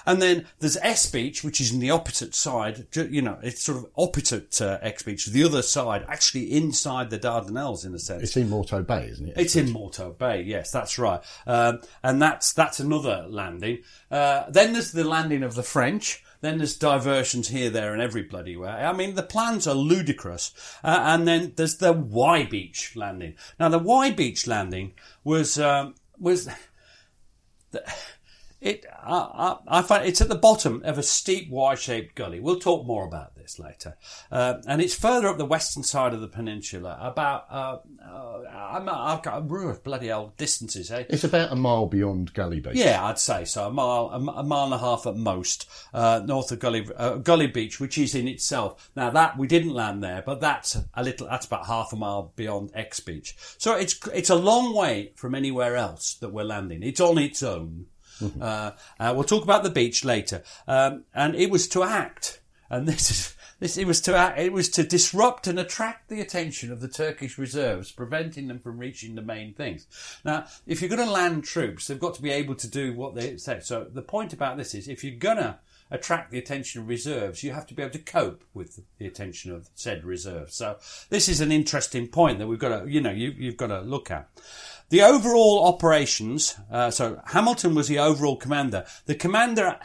And 0.05 0.21
then 0.21 0.47
there's 0.59 0.77
S 0.79 1.11
Beach, 1.11 1.43
which 1.43 1.61
is 1.61 1.73
in 1.73 1.81
the 1.81 1.91
opposite 1.91 2.35
side. 2.35 2.87
You 2.95 3.23
know, 3.23 3.39
it's 3.43 3.63
sort 3.63 3.79
of 3.79 3.87
opposite 3.97 4.53
to 4.53 4.79
X 4.83 5.03
Beach, 5.03 5.27
the 5.27 5.45
other 5.45 5.63
side, 5.63 6.05
actually 6.09 6.53
inside 6.53 7.11
the 7.11 7.19
Dardanelles 7.19 7.87
in 7.87 7.95
a 7.95 7.99
sense. 7.99 8.23
It's 8.23 8.37
in 8.37 8.51
Morto 8.51 8.83
Bay, 8.83 9.09
isn't 9.11 9.29
it? 9.29 9.35
It's 9.37 9.57
in 9.57 9.71
Morto 9.71 10.13
Bay, 10.13 10.43
yes, 10.43 10.71
that's 10.71 10.99
right, 10.99 11.21
um, 11.47 11.81
and 12.03 12.21
that's 12.21 12.53
that's 12.53 12.81
another 12.81 13.27
landing. 13.29 13.79
Uh, 14.11 14.45
then 14.51 14.73
there's 14.73 14.93
the 14.93 15.05
landing 15.05 15.43
of 15.43 15.55
the 15.55 15.63
French. 15.63 16.23
Then 16.41 16.59
there's 16.59 16.77
diversions 16.77 17.49
here, 17.49 17.71
there, 17.71 17.93
and 17.93 18.03
every 18.03 18.23
bloody 18.23 18.57
way. 18.57 18.69
I 18.69 18.93
mean, 18.93 19.15
the 19.15 19.23
plans 19.23 19.67
are 19.67 19.75
ludicrous. 19.75 20.53
Uh, 20.83 20.99
and 21.03 21.27
then 21.27 21.53
there's 21.57 21.77
the 21.79 21.93
Y 21.93 22.45
Beach 22.45 22.95
landing. 22.97 23.35
Now, 23.59 23.69
the 23.69 23.79
Y 23.79 24.11
Beach 24.11 24.47
landing 24.47 24.95
was 25.25 25.59
um, 25.59 25.95
was 26.19 26.49
it. 28.61 28.87
I, 29.03 29.57
I, 29.69 29.79
I 29.79 29.83
find 29.83 30.07
it's 30.07 30.21
at 30.21 30.29
the 30.29 30.35
bottom 30.35 30.83
of 30.85 30.99
a 30.99 31.03
steep 31.03 31.51
Y-shaped 31.51 32.15
gully. 32.15 32.41
We'll 32.41 32.61
talk 32.61 32.87
more 32.87 33.07
about 33.07 33.36
this 33.47 33.59
later. 33.59 33.97
Uh, 34.31 34.55
and 34.67 34.83
it's 34.83 34.95
further 34.95 35.29
up 35.29 35.39
the 35.39 35.45
western 35.45 35.83
side 35.83 36.13
of 36.13 36.21
the 36.21 36.29
peninsula. 36.29 36.99
About 37.01 37.47
uh, 37.51 37.79
uh, 38.05 38.43
I'm, 38.51 38.89
I've 38.89 39.23
got 39.23 39.35
uh, 39.35 39.75
bloody 39.85 40.11
old 40.11 40.37
distances, 40.37 40.91
eh? 40.91 41.05
It's 41.09 41.25
about 41.25 41.53
a 41.53 41.57
mile 41.57 41.87
beyond 41.87 42.35
Gully 42.35 42.61
Beach. 42.61 42.75
Yeah, 42.75 43.05
I'd 43.05 43.19
say 43.19 43.45
so. 43.45 43.69
A 43.69 43.71
mile, 43.71 44.11
a, 44.13 44.41
a 44.41 44.43
mile 44.43 44.65
and 44.65 44.75
a 44.75 44.79
half 44.79 45.07
at 45.07 45.17
most, 45.17 45.69
uh, 45.95 46.23
north 46.25 46.51
of 46.51 46.59
Gully, 46.59 46.89
uh, 46.97 47.17
Gully 47.17 47.47
Beach, 47.47 47.79
which 47.79 47.97
is 47.99 48.15
in 48.15 48.27
itself. 48.27 48.91
Now 48.97 49.11
that 49.11 49.39
we 49.39 49.47
didn't 49.47 49.75
land 49.75 50.03
there, 50.03 50.23
but 50.27 50.41
that's 50.41 50.77
a 50.95 51.03
little. 51.03 51.29
That's 51.29 51.47
about 51.47 51.67
half 51.67 51.93
a 51.93 51.97
mile 51.97 52.33
beyond 52.35 52.73
X 52.75 53.01
Beach. 53.01 53.37
So 53.59 53.77
it's 53.77 53.99
it's 54.13 54.31
a 54.31 54.35
long 54.35 54.75
way 54.75 55.13
from 55.15 55.35
anywhere 55.35 55.77
else 55.77 56.15
that 56.15 56.33
we're 56.33 56.45
landing. 56.45 56.83
It's 56.83 57.01
on 57.01 57.19
its 57.19 57.43
own. 57.43 57.87
Uh, 58.41 58.71
uh, 58.99 59.13
we'll 59.15 59.25
talk 59.25 59.45
about 59.45 59.63
the 59.63 59.71
beach 59.71 60.03
later. 60.03 60.43
Um, 60.67 61.05
and 61.15 61.35
it 61.35 61.51
was 61.51 61.69
to 61.69 61.83
act, 61.83 62.41
and 62.71 62.89
this 62.89 63.11
is 63.11 63.36
this. 63.59 63.77
It 63.77 63.87
was 63.87 64.01
to 64.03 64.35
it 64.37 64.53
was 64.53 64.69
to 64.71 64.83
disrupt 64.83 65.47
and 65.47 65.59
attract 65.59 66.09
the 66.09 66.21
attention 66.21 66.73
of 66.73 66.81
the 66.81 66.89
Turkish 66.89 67.39
reserves, 67.39 67.93
preventing 67.93 68.49
them 68.49 68.59
from 68.59 68.79
reaching 68.79 69.15
the 69.15 69.23
main 69.23 69.55
things. 69.55 69.87
Now, 70.25 70.47
if 70.67 70.81
you're 70.81 70.91
going 70.91 71.07
to 71.07 71.13
land 71.13 71.45
troops, 71.45 71.87
they've 71.87 71.99
got 71.99 72.15
to 72.15 72.23
be 72.23 72.31
able 72.31 72.55
to 72.57 72.69
do 72.69 72.95
what 72.95 73.15
they 73.15 73.37
said. 73.37 73.65
So 73.65 73.85
the 73.85 74.03
point 74.03 74.33
about 74.33 74.57
this 74.57 74.75
is, 74.75 74.89
if 74.89 75.03
you're 75.03 75.17
going 75.17 75.39
to 75.39 75.59
attract 75.91 76.31
the 76.31 76.39
attention 76.39 76.81
of 76.81 76.89
reserves, 76.89 77.43
you 77.43 77.53
have 77.53 77.67
to 77.67 77.75
be 77.75 77.83
able 77.83 77.93
to 77.93 77.99
cope 77.99 78.43
with 78.55 78.81
the 78.99 79.07
attention 79.07 79.53
of 79.53 79.69
said 79.75 80.05
reserves. 80.05 80.55
So 80.55 80.79
this 81.11 81.29
is 81.29 81.41
an 81.41 81.53
interesting 81.53 82.09
point 82.09 82.39
that 82.39 82.47
we've 82.47 82.59
got 82.59 82.81
to, 82.81 82.91
you 82.91 83.01
know, 83.01 83.13
you, 83.13 83.31
you've 83.31 83.57
got 83.57 83.69
to 83.69 83.81
look 83.81 84.11
at. 84.11 84.29
The 84.89 85.03
overall 85.03 85.65
operations, 85.65 86.57
uh, 86.71 86.91
so 86.91 87.21
Hamilton 87.27 87.75
was 87.75 87.89
the 87.89 87.99
overall 87.99 88.37
commander. 88.37 88.87
The 89.07 89.17
commander 89.17 89.79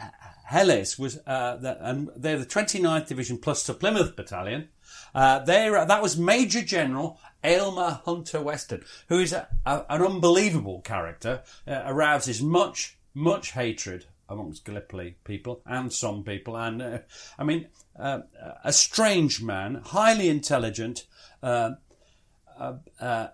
Helles 0.52 0.98
was, 0.98 1.18
uh, 1.26 1.56
the, 1.56 1.78
and 1.80 2.10
they're 2.14 2.38
the 2.38 2.46
29th 2.46 3.08
Division 3.08 3.38
plus 3.38 3.66
the 3.66 3.72
Plymouth 3.72 4.14
Battalion. 4.14 4.68
Uh, 5.14 5.38
they're, 5.38 5.84
that 5.84 6.02
was 6.02 6.18
Major 6.18 6.62
General 6.62 7.18
Aylmer 7.42 8.00
Hunter 8.04 8.40
Weston, 8.42 8.84
who 9.08 9.18
is 9.18 9.32
a, 9.32 9.48
a, 9.64 9.84
an 9.88 10.02
unbelievable 10.02 10.82
character, 10.82 11.42
uh, 11.66 11.82
arouses 11.86 12.42
much, 12.42 12.98
much 13.14 13.52
hatred 13.52 14.04
amongst 14.28 14.64
Gallipoli 14.64 15.16
people 15.24 15.62
and 15.64 15.92
some 15.92 16.22
people. 16.22 16.56
And 16.56 16.82
uh, 16.82 16.98
I 17.38 17.44
mean, 17.44 17.68
uh, 17.98 18.20
a 18.62 18.72
strange 18.72 19.42
man, 19.42 19.80
highly 19.86 20.28
intelligent, 20.28 21.06
uh, 21.42 21.72
uh, 22.58 22.74
uh, 23.00 23.28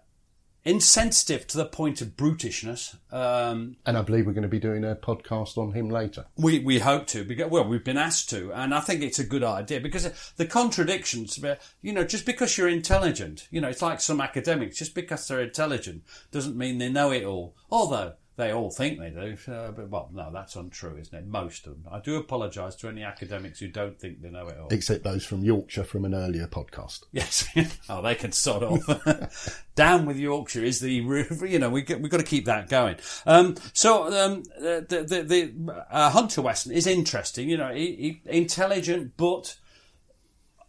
insensitive 0.65 1.47
to 1.47 1.57
the 1.57 1.65
point 1.65 2.01
of 2.01 2.17
brutishness. 2.17 2.97
Um, 3.13 3.77
And 3.87 3.97
I 3.97 4.03
believe 4.03 4.27
we're 4.27 4.33
going 4.33 4.43
to 4.43 4.49
be 4.49 4.59
doing 4.59 4.85
a 4.85 4.95
podcast 4.95 5.57
on 5.57 5.73
him 5.73 5.89
later. 5.89 6.27
we 6.37 6.59
we 6.59 6.79
hope 6.79 7.07
to 7.09 7.25
because 7.25 7.51
well 7.51 7.67
we've 7.67 7.85
been 7.85 7.97
asked 7.97 8.31
to, 8.31 8.53
and 8.53 8.75
I 8.75 8.81
think 8.81 9.03
it's 9.03 9.19
a 9.19 9.25
good 9.25 9.45
idea 9.45 9.81
because 9.81 10.33
the 10.37 10.47
contradictions. 10.47 11.39
You 11.83 11.93
know, 11.93 12.05
just 12.05 12.27
because 12.27 12.59
you're 12.59 12.69
intelligent, 12.69 13.49
you 13.51 13.61
know, 13.61 13.69
it's 13.69 13.83
like 13.83 14.01
some 14.01 14.21
academics. 14.21 14.77
Just 14.77 14.95
because 14.95 15.27
they're 15.27 15.41
intelligent 15.41 16.03
doesn't 16.31 16.57
mean 16.57 16.79
they 16.79 16.91
know 16.91 17.11
it 17.13 17.25
all. 17.25 17.55
Although 17.71 18.15
they 18.39 18.53
all 18.53 18.71
think 18.71 19.01
they 19.01 19.11
do. 19.11 19.37
Uh, 19.53 19.73
but 19.73 19.91
well, 19.91 20.09
no, 20.13 20.31
that's 20.33 20.55
untrue, 20.55 20.97
isn't 20.97 21.13
it? 21.13 21.27
Most 21.27 21.67
of 21.67 21.75
them. 21.75 21.93
I 21.93 21.99
do 21.99 22.17
apologise 22.17 22.77
to 22.77 22.89
any 22.89 23.03
academics 23.03 23.59
who 23.59 23.67
don't 23.67 23.99
think 23.99 24.23
they 24.23 24.31
know 24.31 24.47
it 24.47 24.57
all. 24.57 24.69
Except 24.71 25.03
those 25.03 25.27
from 25.27 25.43
Yorkshire 25.43 25.83
from 25.83 26.05
an 26.05 26.15
earlier 26.15 26.47
podcast. 26.47 27.03
Yes. 27.11 27.47
oh, 27.89 28.01
they 28.01 28.15
can 28.15 28.31
sod 28.31 28.63
off. 28.63 29.65
Down 29.75 30.07
with 30.07 30.19
Yorkshire 30.19 30.63
is 30.63 30.79
the, 30.79 30.93
you 31.49 31.59
know, 31.59 31.69
we 31.69 31.83
get, 31.83 32.01
we've 32.01 32.13
got 32.13 32.19
to 32.19 32.23
keep 32.23 32.45
that 32.45 32.69
going. 32.69 32.97
Um, 33.27 33.57
so, 33.73 34.07
um, 34.07 34.45
the, 34.61 34.87
the, 34.89 35.23
the, 35.25 35.85
uh, 35.91 36.11
Hunter 36.11 36.41
Weston 36.41 36.71
is 36.71 36.87
interesting, 36.87 37.51
you 37.51 37.57
know, 37.57 37.75
he, 37.75 38.21
he, 38.25 38.39
intelligent, 38.39 39.15
but 39.17 39.57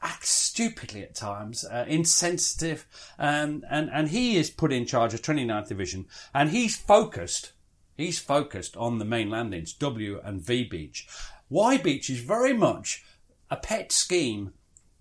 acts 0.01 0.29
stupidly 0.29 1.03
at 1.03 1.13
times, 1.13 1.65
uh, 1.65 1.85
insensitive, 1.87 2.87
um, 3.19 3.63
and, 3.69 3.91
and 3.93 4.09
he 4.09 4.37
is 4.37 4.49
put 4.49 4.73
in 4.73 4.87
charge 4.87 5.13
of 5.13 5.21
29th 5.21 5.67
Division, 5.67 6.07
and 6.33 6.49
he's 6.49 6.75
focused, 6.75 7.51
he's 7.99 8.19
focused 8.19 8.75
on 8.77 8.97
the 8.97 9.05
main 9.05 9.29
landings, 9.29 9.73
W 9.73 10.19
and 10.23 10.41
V 10.41 10.63
Beach. 10.63 11.07
Y 11.49 11.77
Beach 11.77 12.09
is 12.09 12.19
very 12.21 12.53
much 12.53 13.03
a 13.49 13.57
pet 13.57 13.91
scheme 13.91 14.53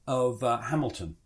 of 0.06 0.42
uh, 0.42 0.58
Hamilton. 0.62 1.16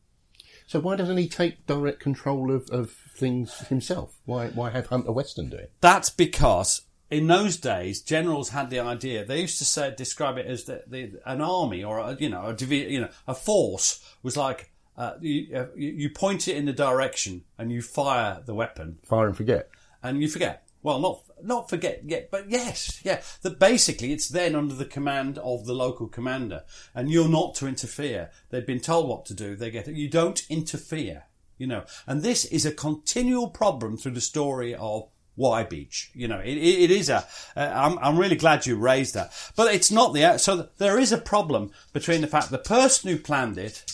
So 0.66 0.80
why 0.80 0.96
doesn't 0.96 1.18
he 1.18 1.28
take 1.28 1.66
direct 1.66 2.00
control 2.00 2.50
of, 2.50 2.68
of 2.70 2.90
things 2.90 3.66
himself? 3.68 4.16
Why 4.24 4.48
why 4.48 4.70
have 4.70 4.86
Hunter 4.86 5.12
Weston 5.12 5.50
do 5.50 5.56
it? 5.56 5.72
That's 5.80 6.10
because 6.10 6.82
in 7.10 7.26
those 7.26 7.58
days, 7.58 8.00
generals 8.00 8.50
had 8.50 8.70
the 8.70 8.80
idea. 8.80 9.24
They 9.24 9.42
used 9.42 9.58
to 9.58 9.66
say, 9.66 9.92
describe 9.94 10.38
it 10.38 10.46
as 10.46 10.64
the, 10.64 10.82
the, 10.86 11.20
an 11.26 11.42
army 11.42 11.84
or 11.84 11.98
a, 11.98 12.16
you 12.18 12.30
know 12.30 12.46
a 12.46 12.54
divi- 12.54 12.90
you 12.90 13.02
know 13.02 13.10
a 13.28 13.34
force 13.34 14.02
was 14.22 14.36
like 14.36 14.70
uh, 14.96 15.14
you, 15.20 15.54
uh, 15.56 15.66
you 15.76 15.90
you 15.90 16.10
point 16.10 16.48
it 16.48 16.56
in 16.56 16.64
the 16.64 16.72
direction 16.72 17.44
and 17.58 17.70
you 17.70 17.82
fire 17.82 18.42
the 18.44 18.54
weapon 18.54 18.98
Fire 19.04 19.26
and 19.26 19.36
forget. 19.36 19.68
and 20.02 20.22
you 20.22 20.28
forget. 20.28 20.66
Well, 20.82 20.98
not 20.98 21.20
not 21.44 21.68
forget 21.68 22.02
yet, 22.04 22.30
but 22.30 22.50
yes, 22.50 23.00
yeah. 23.04 23.20
That 23.42 23.58
basically 23.58 24.12
it's 24.12 24.28
then 24.28 24.54
under 24.54 24.74
the 24.74 24.84
command 24.84 25.38
of 25.38 25.66
the 25.66 25.74
local 25.74 26.08
commander, 26.08 26.64
and 26.94 27.10
you're 27.10 27.28
not 27.28 27.54
to 27.56 27.66
interfere. 27.66 28.30
They've 28.50 28.66
been 28.66 28.80
told 28.80 29.08
what 29.08 29.26
to 29.26 29.34
do. 29.34 29.56
They 29.56 29.70
get 29.70 29.88
it. 29.88 29.96
You 29.96 30.08
don't 30.08 30.44
interfere, 30.48 31.24
you 31.58 31.66
know. 31.66 31.84
And 32.06 32.22
this 32.22 32.44
is 32.44 32.66
a 32.66 32.72
continual 32.72 33.48
problem 33.48 33.96
through 33.96 34.12
the 34.12 34.20
story 34.20 34.74
of 34.74 35.08
Y 35.36 35.64
Beach. 35.64 36.10
You 36.14 36.28
know, 36.28 36.40
it, 36.40 36.56
it, 36.56 36.90
is 36.90 37.08
a. 37.08 37.26
Uh, 37.56 37.72
I'm 37.74 37.98
I'm 37.98 38.18
really 38.18 38.36
glad 38.36 38.66
you 38.66 38.76
raised 38.76 39.14
that, 39.14 39.32
but 39.56 39.74
it's 39.74 39.90
not 39.90 40.12
the. 40.12 40.38
So 40.38 40.68
there 40.78 40.98
is 40.98 41.12
a 41.12 41.18
problem 41.18 41.70
between 41.92 42.20
the 42.20 42.26
fact 42.26 42.50
the 42.50 42.58
person 42.58 43.10
who 43.10 43.18
planned 43.18 43.58
it, 43.58 43.84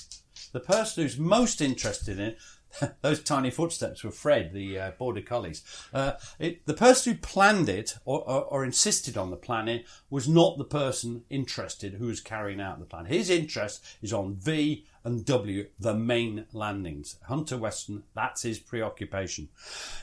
the 0.52 0.60
person 0.60 1.02
who's 1.02 1.18
most 1.18 1.60
interested 1.60 2.18
in 2.18 2.24
it, 2.24 2.38
those 3.02 3.22
tiny 3.22 3.50
footsteps 3.50 4.04
were 4.04 4.10
Fred, 4.10 4.52
the 4.52 4.78
uh, 4.78 4.90
border 4.92 5.22
collies. 5.22 5.62
Uh, 5.92 6.12
it, 6.38 6.66
the 6.66 6.74
person 6.74 7.12
who 7.12 7.18
planned 7.18 7.68
it 7.68 7.96
or, 8.04 8.20
or, 8.28 8.44
or 8.44 8.64
insisted 8.64 9.16
on 9.16 9.30
the 9.30 9.36
planning 9.36 9.84
was 10.10 10.28
not 10.28 10.58
the 10.58 10.64
person 10.64 11.24
interested 11.30 11.94
who 11.94 12.06
was 12.06 12.20
carrying 12.20 12.60
out 12.60 12.78
the 12.78 12.84
plan. 12.84 13.06
His 13.06 13.30
interest 13.30 13.84
is 14.02 14.12
on 14.12 14.36
V 14.36 14.84
and 15.04 15.24
W, 15.24 15.66
the 15.78 15.94
main 15.94 16.46
landings. 16.52 17.16
Hunter 17.26 17.56
Weston, 17.56 18.04
that's 18.14 18.42
his 18.42 18.58
preoccupation. 18.58 19.48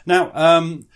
Now, 0.06 0.32
um, 0.34 0.88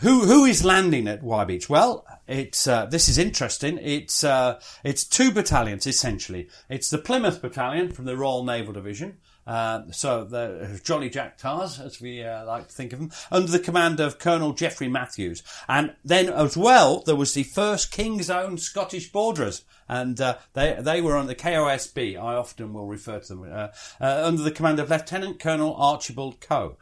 who 0.00 0.26
who 0.26 0.44
is 0.44 0.64
landing 0.64 1.08
at 1.08 1.22
Y 1.22 1.44
Beach? 1.44 1.70
Well, 1.70 2.06
it's 2.26 2.66
uh, 2.66 2.86
this 2.86 3.08
is 3.08 3.16
interesting. 3.16 3.78
It's 3.80 4.22
uh, 4.24 4.60
it's 4.84 5.04
two 5.04 5.30
battalions 5.30 5.86
essentially. 5.86 6.48
It's 6.68 6.90
the 6.90 6.98
Plymouth 6.98 7.40
Battalion 7.40 7.92
from 7.92 8.04
the 8.04 8.16
Royal 8.16 8.44
Naval 8.44 8.74
Division. 8.74 9.18
Uh, 9.46 9.82
so 9.92 10.24
the 10.24 10.80
Jolly 10.82 11.08
Jack 11.08 11.38
Tars, 11.38 11.78
as 11.78 12.00
we 12.00 12.22
uh, 12.22 12.44
like 12.44 12.68
to 12.68 12.74
think 12.74 12.92
of 12.92 12.98
them, 12.98 13.12
under 13.30 13.50
the 13.50 13.60
command 13.60 14.00
of 14.00 14.18
Colonel 14.18 14.52
Godfrey 14.52 14.88
Matthews, 14.88 15.42
and 15.68 15.94
then 16.04 16.28
as 16.28 16.56
well 16.56 17.02
there 17.06 17.14
was 17.14 17.34
the 17.34 17.44
first 17.44 17.92
King's 17.92 18.28
Own 18.28 18.58
Scottish 18.58 19.12
Borderers, 19.12 19.64
and 19.88 20.20
uh, 20.20 20.38
they 20.54 20.76
they 20.80 21.00
were 21.00 21.16
on 21.16 21.28
the 21.28 21.34
KOSB. 21.34 22.16
I 22.16 22.34
often 22.34 22.72
will 22.72 22.86
refer 22.86 23.20
to 23.20 23.28
them 23.28 23.44
uh, 23.44 23.68
uh, 24.00 24.22
under 24.24 24.42
the 24.42 24.50
command 24.50 24.80
of 24.80 24.90
Lieutenant 24.90 25.38
Colonel 25.38 25.76
Archibald 25.76 26.40
Koe. 26.40 26.76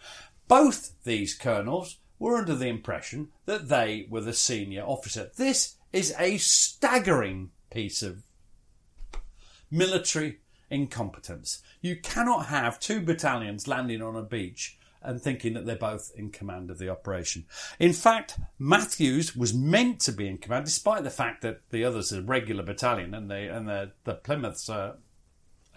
Both 0.48 1.02
these 1.04 1.34
colonels 1.34 1.98
were 2.18 2.36
under 2.36 2.54
the 2.54 2.68
impression 2.68 3.28
that 3.44 3.68
they 3.68 4.06
were 4.08 4.20
the 4.20 4.32
senior 4.32 4.82
officer. 4.82 5.30
This 5.36 5.76
is 5.92 6.14
a 6.18 6.38
staggering 6.38 7.50
piece 7.70 8.02
of 8.02 8.22
military 9.70 10.40
incompetence. 10.70 11.62
You 11.80 11.96
cannot 11.96 12.46
have 12.46 12.80
two 12.80 13.00
battalions 13.00 13.68
landing 13.68 14.02
on 14.02 14.16
a 14.16 14.22
beach 14.22 14.78
and 15.04 15.20
thinking 15.20 15.52
that 15.54 15.66
they're 15.66 15.76
both 15.76 16.10
in 16.16 16.30
command 16.30 16.70
of 16.70 16.78
the 16.78 16.88
operation. 16.88 17.44
In 17.78 17.92
fact, 17.92 18.38
Matthews 18.58 19.36
was 19.36 19.52
meant 19.52 20.00
to 20.00 20.12
be 20.12 20.26
in 20.26 20.38
command, 20.38 20.64
despite 20.64 21.04
the 21.04 21.10
fact 21.10 21.42
that 21.42 21.60
the 21.70 21.84
others 21.84 22.12
are 22.12 22.20
a 22.20 22.22
regular 22.22 22.62
battalion 22.62 23.14
and 23.14 23.30
they 23.30 23.46
and 23.46 23.68
the, 23.68 23.92
the 24.04 24.14
Plymouths 24.14 24.68
are 24.68 24.96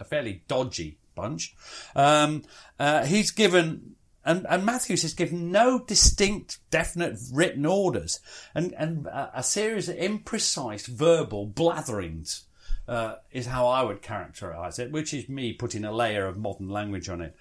a 0.00 0.04
fairly 0.04 0.42
dodgy 0.48 0.98
bunch. 1.14 1.54
Um, 1.94 2.42
uh, 2.78 3.04
he's 3.04 3.30
given 3.30 3.96
and, 4.24 4.46
and, 4.50 4.66
Matthews 4.66 5.02
has 5.02 5.14
given 5.14 5.50
no 5.50 5.78
distinct, 5.78 6.58
definite 6.70 7.18
written 7.32 7.64
orders, 7.64 8.20
and, 8.54 8.74
and 8.74 9.06
a, 9.06 9.38
a 9.38 9.42
series 9.42 9.88
of 9.88 9.96
imprecise 9.96 10.86
verbal 10.86 11.48
blatherings 11.48 12.42
uh, 12.88 13.16
is 13.30 13.46
how 13.46 13.68
I 13.68 13.82
would 13.82 14.02
characterise 14.02 14.78
it, 14.78 14.90
which 14.90 15.12
is 15.12 15.28
me 15.28 15.52
putting 15.52 15.84
a 15.84 15.92
layer 15.92 16.26
of 16.26 16.38
modern 16.38 16.68
language 16.68 17.08
on 17.08 17.20
it. 17.20 17.36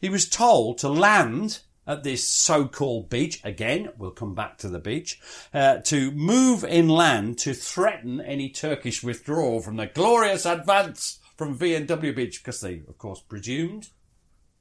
He 0.00 0.08
was 0.08 0.28
told 0.28 0.78
to 0.78 0.88
land 0.88 1.60
at 1.86 2.04
this 2.04 2.26
so-called 2.26 3.10
beach. 3.10 3.40
Again, 3.44 3.90
we'll 3.98 4.10
come 4.10 4.34
back 4.34 4.58
to 4.58 4.68
the 4.68 4.78
beach. 4.78 5.20
Uh, 5.52 5.78
to 5.78 6.10
move 6.12 6.64
inland 6.64 7.38
to 7.38 7.52
threaten 7.52 8.20
any 8.20 8.48
Turkish 8.48 9.02
withdrawal 9.02 9.60
from 9.60 9.76
the 9.76 9.86
glorious 9.86 10.46
advance 10.46 11.18
from 11.36 11.54
V&W 11.54 12.14
Beach, 12.14 12.42
because 12.42 12.60
they, 12.60 12.82
of 12.88 12.96
course, 12.96 13.20
presumed 13.20 13.88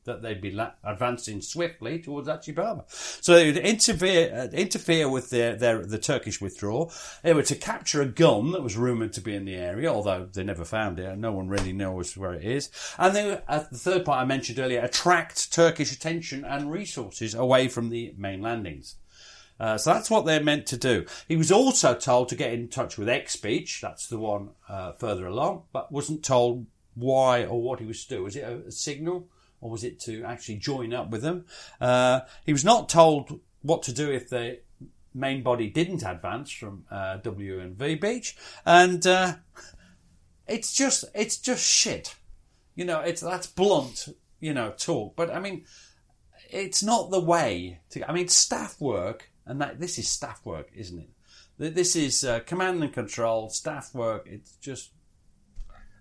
that 0.06 0.22
they'd 0.22 0.42
be 0.42 0.52
la- 0.52 0.72
advancing 0.84 1.42
swiftly 1.42 2.00
towards 2.00 2.28
Achi 2.28 2.52
Baba. 2.52 2.86
So 2.88 3.34
they 3.34 3.46
would 3.46 3.58
interfere, 3.58 4.34
uh, 4.34 4.56
interfere 4.56 5.10
with 5.10 5.30
their, 5.30 5.56
their, 5.56 5.86
the 5.86 5.98
Turkish 5.98 6.42
withdrawal. 6.42 6.92
They 7.24 7.34
were 7.34 7.44
to 7.44 7.56
capture 7.56 8.02
a 8.02 8.06
gun 8.06 8.52
that 8.52 8.64
was 8.64 8.78
rumoured 8.78 9.14
to 9.14 9.22
be 9.22 9.36
in 9.36 9.46
the 9.46 9.56
area, 9.56 9.92
although 9.92 10.28
they 10.32 10.44
never 10.44 10.66
found 10.66 11.00
it. 11.00 11.18
No 11.18 11.32
one 11.32 11.48
really 11.48 11.74
knows 11.74 12.18
where 12.18 12.34
it 12.34 12.44
is. 12.44 12.70
And 12.98 13.16
they, 13.16 13.42
uh, 13.48 13.64
the 13.72 13.78
third 13.78 14.06
part 14.06 14.22
I 14.22 14.26
mentioned 14.26 14.60
earlier, 14.60 14.82
attract 14.82 15.52
Turkish 15.52 15.92
attention 15.92 16.44
and 16.46 16.72
resources 16.72 17.34
away 17.34 17.68
from 17.68 17.90
the 17.90 18.14
main 18.18 18.42
landings. 18.42 18.96
Uh, 19.60 19.78
so 19.78 19.94
that's 19.94 20.10
what 20.10 20.26
they're 20.26 20.44
meant 20.44 20.66
to 20.68 20.78
do. 20.78 21.06
He 21.28 21.38
was 21.38 21.52
also 21.52 21.96
told 21.96 22.28
to 22.30 22.36
get 22.36 22.54
in 22.54 22.68
touch 22.68 22.98
with 22.98 23.08
X 23.08 23.36
Beach, 23.36 23.80
that's 23.82 24.08
the 24.08 24.18
one 24.18 24.50
uh, 24.68 24.94
further 24.94 25.28
along, 25.28 25.64
but 25.72 25.92
wasn't 25.92 26.24
told 26.24 26.66
why 26.96 27.46
or 27.46 27.62
what 27.62 27.80
he 27.80 27.86
was 27.86 28.04
to 28.06 28.16
do. 28.16 28.24
Was 28.24 28.36
it 28.36 28.42
a, 28.42 28.68
a 28.68 28.72
signal? 28.72 29.28
Or 29.64 29.70
was 29.70 29.86
it 29.86 29.98
to 30.02 30.24
actually 30.26 30.58
join 30.58 30.94
up 30.94 31.10
with 31.10 31.22
them? 31.22 31.46
Uh, 31.80 32.20
he 32.46 32.52
was 32.52 32.66
not 32.66 32.90
told 32.90 33.40
what 33.62 33.82
to 33.84 33.94
do 33.94 34.12
if 34.12 34.30
the 34.30 34.60
main 35.14 35.42
body 35.42 35.70
didn't 35.70 36.04
advance 36.04 36.52
from 36.52 36.84
uh, 36.92 37.18
W 37.18 37.60
and 37.60 37.78
V 37.78 37.96
Beach, 37.96 38.36
and 38.66 39.08
uh, 39.08 39.36
it's 40.48 40.74
just 40.74 41.06
it's 41.16 41.38
just 41.38 41.66
shit. 41.66 42.16
You 42.76 42.84
know, 42.84 43.00
it's 43.00 43.22
that's 43.22 43.48
blunt, 43.48 44.10
you 44.42 44.54
know, 44.54 44.72
talk. 44.72 45.16
But 45.16 45.34
I 45.34 45.40
mean, 45.40 45.64
it's 46.50 46.84
not 46.84 47.10
the 47.10 47.22
way 47.22 47.80
to. 47.92 48.08
I 48.08 48.14
mean, 48.14 48.28
staff 48.28 48.82
work, 48.82 49.32
and 49.46 49.62
that 49.62 49.80
this 49.80 49.98
is 49.98 50.10
staff 50.10 50.46
work, 50.46 50.72
isn't 50.76 51.00
it? 51.00 51.10
This 51.74 51.96
is 51.96 52.26
uh, 52.26 52.42
command 52.42 52.84
and 52.84 52.92
control 52.92 53.50
staff 53.50 53.96
work. 53.96 54.28
It's 54.30 54.58
just. 54.58 54.92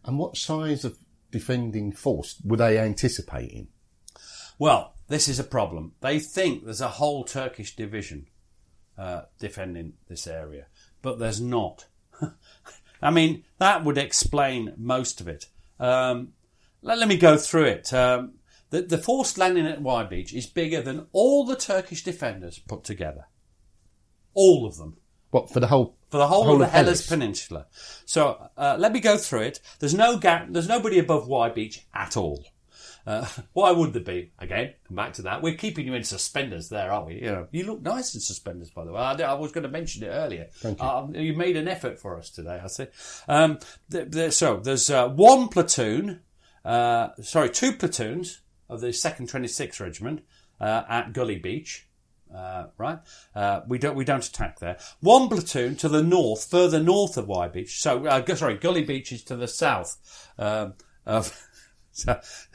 And 0.04 0.18
what 0.18 0.36
size 0.36 0.84
of 0.84 0.98
defending 1.32 1.90
force 1.90 2.40
were 2.44 2.56
they 2.56 2.78
anticipating? 2.78 3.68
Well, 4.58 4.94
this 5.08 5.26
is 5.28 5.40
a 5.40 5.44
problem. 5.44 5.92
They 6.00 6.20
think 6.20 6.64
there's 6.64 6.80
a 6.80 6.88
whole 6.88 7.24
Turkish 7.24 7.74
division 7.74 8.28
uh, 8.96 9.22
defending 9.40 9.94
this 10.08 10.26
area, 10.28 10.66
but 11.00 11.18
there's 11.18 11.40
not. 11.40 11.86
I 13.02 13.10
mean, 13.10 13.44
that 13.58 13.84
would 13.84 13.98
explain 13.98 14.74
most 14.76 15.20
of 15.20 15.26
it. 15.26 15.46
Um, 15.80 16.34
let, 16.82 16.98
let, 16.98 17.08
me 17.08 17.16
go 17.16 17.36
through 17.36 17.64
it. 17.64 17.92
Um, 17.92 18.34
the, 18.70 18.82
the 18.82 18.98
force 18.98 19.36
landing 19.36 19.66
at 19.66 19.82
Y 19.82 20.04
Beach 20.04 20.32
is 20.32 20.46
bigger 20.46 20.80
than 20.80 21.06
all 21.12 21.44
the 21.44 21.56
Turkish 21.56 22.04
defenders 22.04 22.60
put 22.60 22.84
together. 22.84 23.26
All 24.34 24.64
of 24.66 24.76
them. 24.76 24.98
What 25.32 25.50
for 25.50 25.60
the 25.60 25.66
whole 25.66 25.96
for 26.10 26.18
the 26.18 26.28
whole, 26.28 26.44
whole 26.44 26.52
of 26.54 26.58
the 26.60 26.66
Helles, 26.68 26.86
Helles 26.86 27.06
Peninsula? 27.06 27.66
So 28.04 28.50
uh, 28.56 28.76
let 28.78 28.92
me 28.92 29.00
go 29.00 29.16
through 29.16 29.40
it. 29.40 29.60
There's 29.78 29.94
no 29.94 30.18
gap. 30.18 30.46
There's 30.50 30.68
nobody 30.68 30.98
above 30.98 31.26
Y 31.26 31.48
Beach 31.48 31.86
at 31.94 32.18
all. 32.18 32.44
Uh, 33.06 33.26
why 33.54 33.70
would 33.70 33.94
there 33.94 34.02
be? 34.02 34.30
Again, 34.38 34.74
come 34.86 34.94
back 34.94 35.14
to 35.14 35.22
that. 35.22 35.40
We're 35.40 35.56
keeping 35.56 35.86
you 35.86 35.94
in 35.94 36.04
suspenders 36.04 36.68
there, 36.68 36.92
aren't 36.92 37.06
we? 37.06 37.14
You 37.14 37.32
know, 37.32 37.48
you 37.50 37.64
look 37.64 37.80
nice 37.80 38.14
in 38.14 38.20
suspenders, 38.20 38.68
by 38.68 38.84
the 38.84 38.92
way. 38.92 39.00
I, 39.00 39.14
I 39.14 39.32
was 39.32 39.52
going 39.52 39.64
to 39.64 39.70
mention 39.70 40.02
it 40.02 40.08
earlier. 40.08 40.48
Thank 40.56 40.78
you. 40.78 40.86
Uh, 40.86 41.08
you 41.14 41.32
made 41.32 41.56
an 41.56 41.66
effort 41.66 41.98
for 41.98 42.18
us 42.18 42.28
today, 42.28 42.60
I 42.62 42.66
see. 42.66 42.86
Um, 43.26 43.58
th- 43.90 44.10
th- 44.10 44.32
so 44.34 44.58
there's 44.58 44.90
uh, 44.90 45.08
one 45.08 45.48
platoon, 45.48 46.20
uh, 46.62 47.08
sorry, 47.22 47.48
two 47.48 47.72
platoons 47.72 48.42
of 48.68 48.82
the 48.82 48.88
2nd 48.88 49.30
26th 49.30 49.80
Regiment 49.80 50.24
uh, 50.60 50.82
at 50.90 51.14
Gully 51.14 51.38
Beach. 51.38 51.88
Uh, 52.34 52.66
right? 52.78 52.98
Uh, 53.34 53.60
we 53.68 53.78
don't 53.78 53.94
we 53.94 54.04
don't 54.04 54.26
attack 54.26 54.58
there. 54.58 54.78
One 55.00 55.28
platoon 55.28 55.76
to 55.76 55.88
the 55.88 56.02
north, 56.02 56.50
further 56.50 56.80
north 56.80 57.16
of 57.16 57.28
Y 57.28 57.48
Beach. 57.48 57.80
So 57.80 58.06
uh, 58.06 58.34
sorry, 58.34 58.56
Gully 58.56 58.82
Beach 58.82 59.12
is 59.12 59.22
to 59.24 59.36
the 59.36 59.48
south 59.48 60.30
um, 60.38 60.74
of. 61.06 61.38
So, 61.94 62.18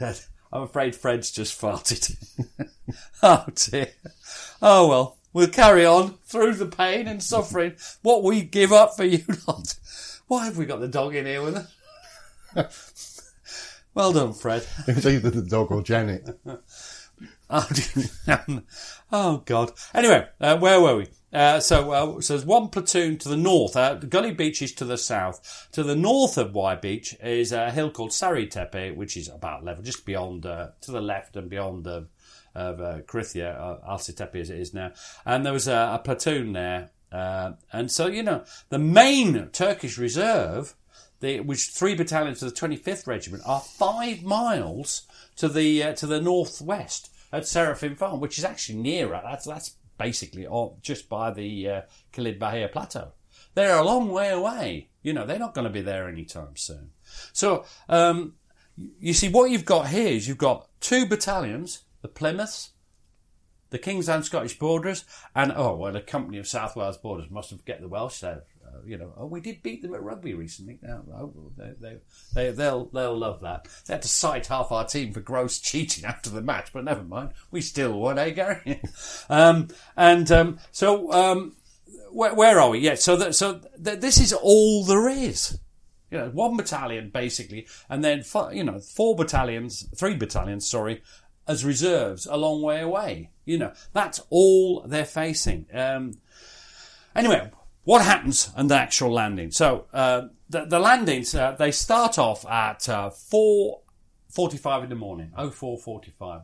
I'm 0.52 0.62
afraid 0.62 0.96
Fred's 0.96 1.30
just 1.30 1.60
farted. 1.60 2.16
oh 3.22 3.46
dear. 3.54 3.90
Oh 4.60 4.88
well, 4.88 5.18
we'll 5.32 5.48
carry 5.48 5.86
on 5.86 6.14
through 6.24 6.54
the 6.54 6.66
pain 6.66 7.06
and 7.06 7.22
suffering. 7.22 7.74
What 8.02 8.24
we 8.24 8.42
give 8.42 8.72
up 8.72 8.96
for 8.96 9.04
you 9.04 9.24
lot. 9.46 9.76
Why 10.26 10.46
have 10.46 10.58
we 10.58 10.66
got 10.66 10.80
the 10.80 10.88
dog 10.88 11.14
in 11.14 11.26
here 11.26 11.42
with 11.42 11.68
us? 12.56 13.32
well 13.94 14.12
done, 14.12 14.32
Fred. 14.32 14.66
It 14.86 14.96
was 14.96 15.06
either 15.06 15.30
the 15.30 15.42
dog 15.42 15.70
or 15.70 15.82
Janet. 15.82 16.38
Oh, 17.50 17.68
oh 19.12 19.42
God. 19.46 19.72
Anyway, 19.94 20.28
uh, 20.40 20.58
where 20.58 20.80
were 20.80 20.96
we? 20.96 21.06
Uh, 21.32 21.60
so, 21.60 21.90
uh, 21.92 22.20
so 22.20 22.34
there's 22.34 22.46
one 22.46 22.68
platoon 22.68 23.18
to 23.18 23.28
the 23.28 23.36
north. 23.36 23.76
Uh, 23.76 23.94
Gully 23.94 24.32
Beach 24.32 24.62
is 24.62 24.72
to 24.74 24.84
the 24.84 24.98
south. 24.98 25.68
To 25.72 25.82
the 25.82 25.96
north 25.96 26.38
of 26.38 26.54
Y 26.54 26.74
Beach 26.76 27.14
is 27.22 27.52
a 27.52 27.70
hill 27.70 27.90
called 27.90 28.12
Sari 28.12 28.46
Tepe, 28.46 28.96
which 28.96 29.16
is 29.16 29.28
about 29.28 29.64
level, 29.64 29.82
just 29.82 30.06
beyond, 30.06 30.46
uh, 30.46 30.68
to 30.82 30.90
the 30.90 31.00
left 31.00 31.36
and 31.36 31.50
beyond 31.50 31.86
uh, 31.86 32.02
of 32.54 32.80
uh, 32.80 32.98
Krithia, 33.06 33.56
uh, 33.56 33.78
Alcitepe 33.88 34.40
as 34.40 34.50
it 34.50 34.58
is 34.58 34.74
now. 34.74 34.92
And 35.24 35.44
there 35.44 35.52
was 35.52 35.68
a, 35.68 35.92
a 35.94 36.00
platoon 36.02 36.52
there. 36.52 36.90
Uh, 37.10 37.52
and 37.72 37.90
so, 37.90 38.06
you 38.06 38.22
know, 38.22 38.44
the 38.68 38.78
main 38.78 39.48
Turkish 39.52 39.96
reserve, 39.96 40.74
the, 41.20 41.40
which 41.40 41.68
three 41.68 41.94
battalions 41.94 42.42
of 42.42 42.54
the 42.54 42.60
25th 42.60 43.06
Regiment, 43.06 43.42
are 43.46 43.60
five 43.60 44.22
miles 44.22 45.02
to 45.36 45.48
the, 45.48 45.82
uh, 45.82 45.92
to 45.94 46.06
the 46.06 46.20
northwest 46.20 47.10
at 47.32 47.46
Seraphim 47.46 47.94
Farm, 47.94 48.20
which 48.20 48.38
is 48.38 48.44
actually 48.44 48.78
nearer. 48.78 49.20
That's 49.22 49.46
that's 49.46 49.76
basically 49.98 50.46
all, 50.46 50.78
just 50.82 51.08
by 51.08 51.30
the 51.30 51.68
uh, 51.68 51.80
Kilid 52.12 52.38
Bahir 52.38 52.70
Plateau. 52.70 53.12
They're 53.54 53.78
a 53.78 53.84
long 53.84 54.10
way 54.10 54.30
away. 54.30 54.88
You 55.02 55.12
know, 55.12 55.26
they're 55.26 55.38
not 55.38 55.54
going 55.54 55.66
to 55.66 55.72
be 55.72 55.80
there 55.80 56.08
anytime 56.08 56.56
soon. 56.56 56.90
So, 57.32 57.64
um, 57.88 58.34
you 59.00 59.12
see, 59.12 59.28
what 59.28 59.50
you've 59.50 59.64
got 59.64 59.88
here 59.88 60.08
is 60.08 60.28
you've 60.28 60.38
got 60.38 60.68
two 60.80 61.06
battalions, 61.06 61.84
the 62.02 62.08
Plymouths, 62.08 62.70
the 63.70 63.78
King's 63.78 64.08
Own 64.08 64.22
Scottish 64.22 64.58
Borderers, 64.58 65.04
and 65.34 65.52
oh, 65.54 65.74
well, 65.76 65.92
the 65.92 66.00
Company 66.00 66.38
of 66.38 66.46
South 66.46 66.76
Wales 66.76 66.96
Borders 66.96 67.30
must 67.30 67.50
have 67.50 67.64
get 67.64 67.80
the 67.80 67.88
Welsh 67.88 68.20
there 68.20 68.44
you 68.86 68.98
know, 68.98 69.12
oh, 69.16 69.26
we 69.26 69.40
did 69.40 69.62
beat 69.62 69.82
them 69.82 69.94
at 69.94 70.02
rugby 70.02 70.34
recently. 70.34 70.78
Now, 70.82 71.02
oh, 71.14 71.52
they, 71.56 71.72
they, 71.80 71.96
they, 72.34 72.50
they'll, 72.50 72.86
they'll 72.86 73.16
love 73.16 73.40
that. 73.42 73.68
They 73.86 73.94
had 73.94 74.02
to 74.02 74.08
cite 74.08 74.46
half 74.46 74.72
our 74.72 74.86
team 74.86 75.12
for 75.12 75.20
gross 75.20 75.58
cheating 75.58 76.04
after 76.04 76.30
the 76.30 76.42
match, 76.42 76.72
but 76.72 76.84
never 76.84 77.02
mind. 77.02 77.30
We 77.50 77.60
still 77.60 77.98
won, 77.98 78.18
eh, 78.18 78.30
Gary? 78.30 78.82
um, 79.28 79.68
and, 79.96 80.30
um, 80.30 80.58
so, 80.72 81.12
um, 81.12 81.56
where, 82.12 82.34
where, 82.34 82.60
are 82.60 82.70
we? 82.70 82.80
Yeah, 82.80 82.94
so 82.94 83.16
that, 83.16 83.34
so 83.34 83.60
th- 83.82 84.00
this 84.00 84.18
is 84.18 84.32
all 84.32 84.84
there 84.84 85.08
is. 85.08 85.58
You 86.10 86.18
know, 86.18 86.30
one 86.30 86.56
battalion 86.56 87.10
basically, 87.10 87.66
and 87.90 88.02
then, 88.02 88.24
you 88.52 88.64
know, 88.64 88.78
four 88.78 89.14
battalions, 89.14 89.86
three 89.94 90.14
battalions, 90.14 90.66
sorry, 90.66 91.02
as 91.46 91.64
reserves 91.64 92.26
a 92.26 92.36
long 92.36 92.62
way 92.62 92.80
away. 92.80 93.30
You 93.44 93.58
know, 93.58 93.72
that's 93.92 94.20
all 94.30 94.82
they're 94.86 95.04
facing. 95.04 95.66
Um, 95.72 96.18
anyway, 97.14 97.50
what 97.88 98.04
happens 98.04 98.50
on 98.54 98.66
the 98.66 98.74
actual 98.74 99.10
landing? 99.10 99.50
So 99.50 99.86
uh, 99.94 100.28
the, 100.50 100.66
the 100.66 100.78
landings 100.78 101.34
uh, 101.34 101.52
they 101.52 101.70
start 101.70 102.18
off 102.18 102.44
at 102.44 102.86
uh, 102.86 103.08
four 103.08 103.80
forty-five 104.28 104.82
in 104.82 104.90
the 104.90 104.94
morning. 104.94 105.32
Oh, 105.34 105.48
four 105.48 105.78
forty-five, 105.78 106.42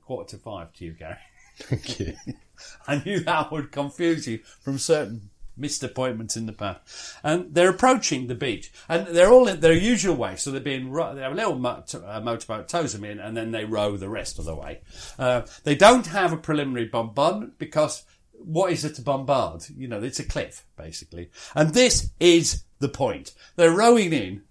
quarter 0.00 0.30
to 0.30 0.42
five 0.42 0.72
to 0.72 0.86
you, 0.86 0.92
Gary. 0.92 1.18
Thank 1.58 2.00
you. 2.00 2.14
I 2.88 3.02
knew 3.04 3.20
that 3.20 3.52
would 3.52 3.72
confuse 3.72 4.26
you 4.26 4.38
from 4.38 4.78
certain 4.78 5.28
missed 5.54 5.82
appointments 5.82 6.34
in 6.34 6.46
the 6.46 6.52
past. 6.54 6.80
And 7.22 7.54
they're 7.54 7.68
approaching 7.68 8.26
the 8.26 8.34
beach, 8.34 8.72
and 8.88 9.06
they're 9.08 9.30
all 9.30 9.48
in 9.48 9.60
their 9.60 9.74
usual 9.74 10.16
way. 10.16 10.36
So 10.36 10.50
they're 10.50 10.62
being 10.62 10.90
they 10.90 11.20
have 11.20 11.32
a 11.32 11.34
little 11.34 11.66
uh, 11.66 12.20
motorboat 12.22 12.68
tows 12.68 12.94
them 12.94 13.04
in, 13.04 13.18
and 13.18 13.36
then 13.36 13.50
they 13.50 13.66
row 13.66 13.98
the 13.98 14.08
rest 14.08 14.38
of 14.38 14.46
the 14.46 14.54
way. 14.54 14.80
Uh, 15.18 15.42
they 15.64 15.74
don't 15.74 16.06
have 16.06 16.32
a 16.32 16.38
preliminary 16.38 16.86
bombardment 16.86 17.58
because 17.58 18.04
what 18.38 18.72
is 18.72 18.84
it 18.84 18.94
to 18.96 19.02
bombard? 19.02 19.64
You 19.76 19.88
know, 19.88 20.02
it's 20.02 20.20
a 20.20 20.24
cliff 20.24 20.64
basically, 20.76 21.30
and 21.54 21.74
this 21.74 22.10
is 22.20 22.64
the 22.78 22.88
point. 22.88 23.32
They're 23.56 23.70
rowing 23.70 24.12
in, 24.12 24.42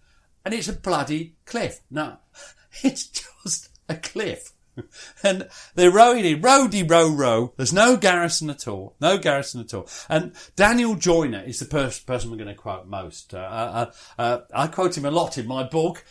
and 0.43 0.54
it's 0.54 0.67
a 0.67 0.74
bloody 0.74 1.36
cliff. 1.45 1.82
Now, 1.89 2.19
it's 2.84 3.08
just 3.08 3.69
a 3.89 3.95
cliff. 3.95 4.52
And 5.24 5.48
they're 5.76 5.89
rowing 5.89 6.26
in, 6.26 6.41
rowdy 6.41 6.84
row 6.84 7.10
row. 7.10 7.54
There's 7.56 7.71
no 7.71 7.95
garrison 7.95 8.50
at 8.50 8.67
all. 8.67 8.95
No 9.00 9.17
garrison 9.17 9.62
at 9.62 9.74
all. 9.74 9.88
And 10.10 10.34
Daniel 10.58 10.95
Joyner 10.95 11.43
is 11.43 11.60
the 11.60 11.65
pers- 11.65 12.02
person 12.02 12.30
we're 12.30 12.38
going 12.38 12.50
to 12.50 12.56
quote 12.56 12.86
most. 12.86 13.34
Uh, 13.34 13.38
uh, 13.38 13.91
uh, 14.19 14.39
I 14.54 14.67
quote 14.67 14.98
him 14.98 15.06
a 15.06 15.12
lot 15.12 15.38
in 15.38 15.48
my 15.48 15.63
book. 15.63 16.04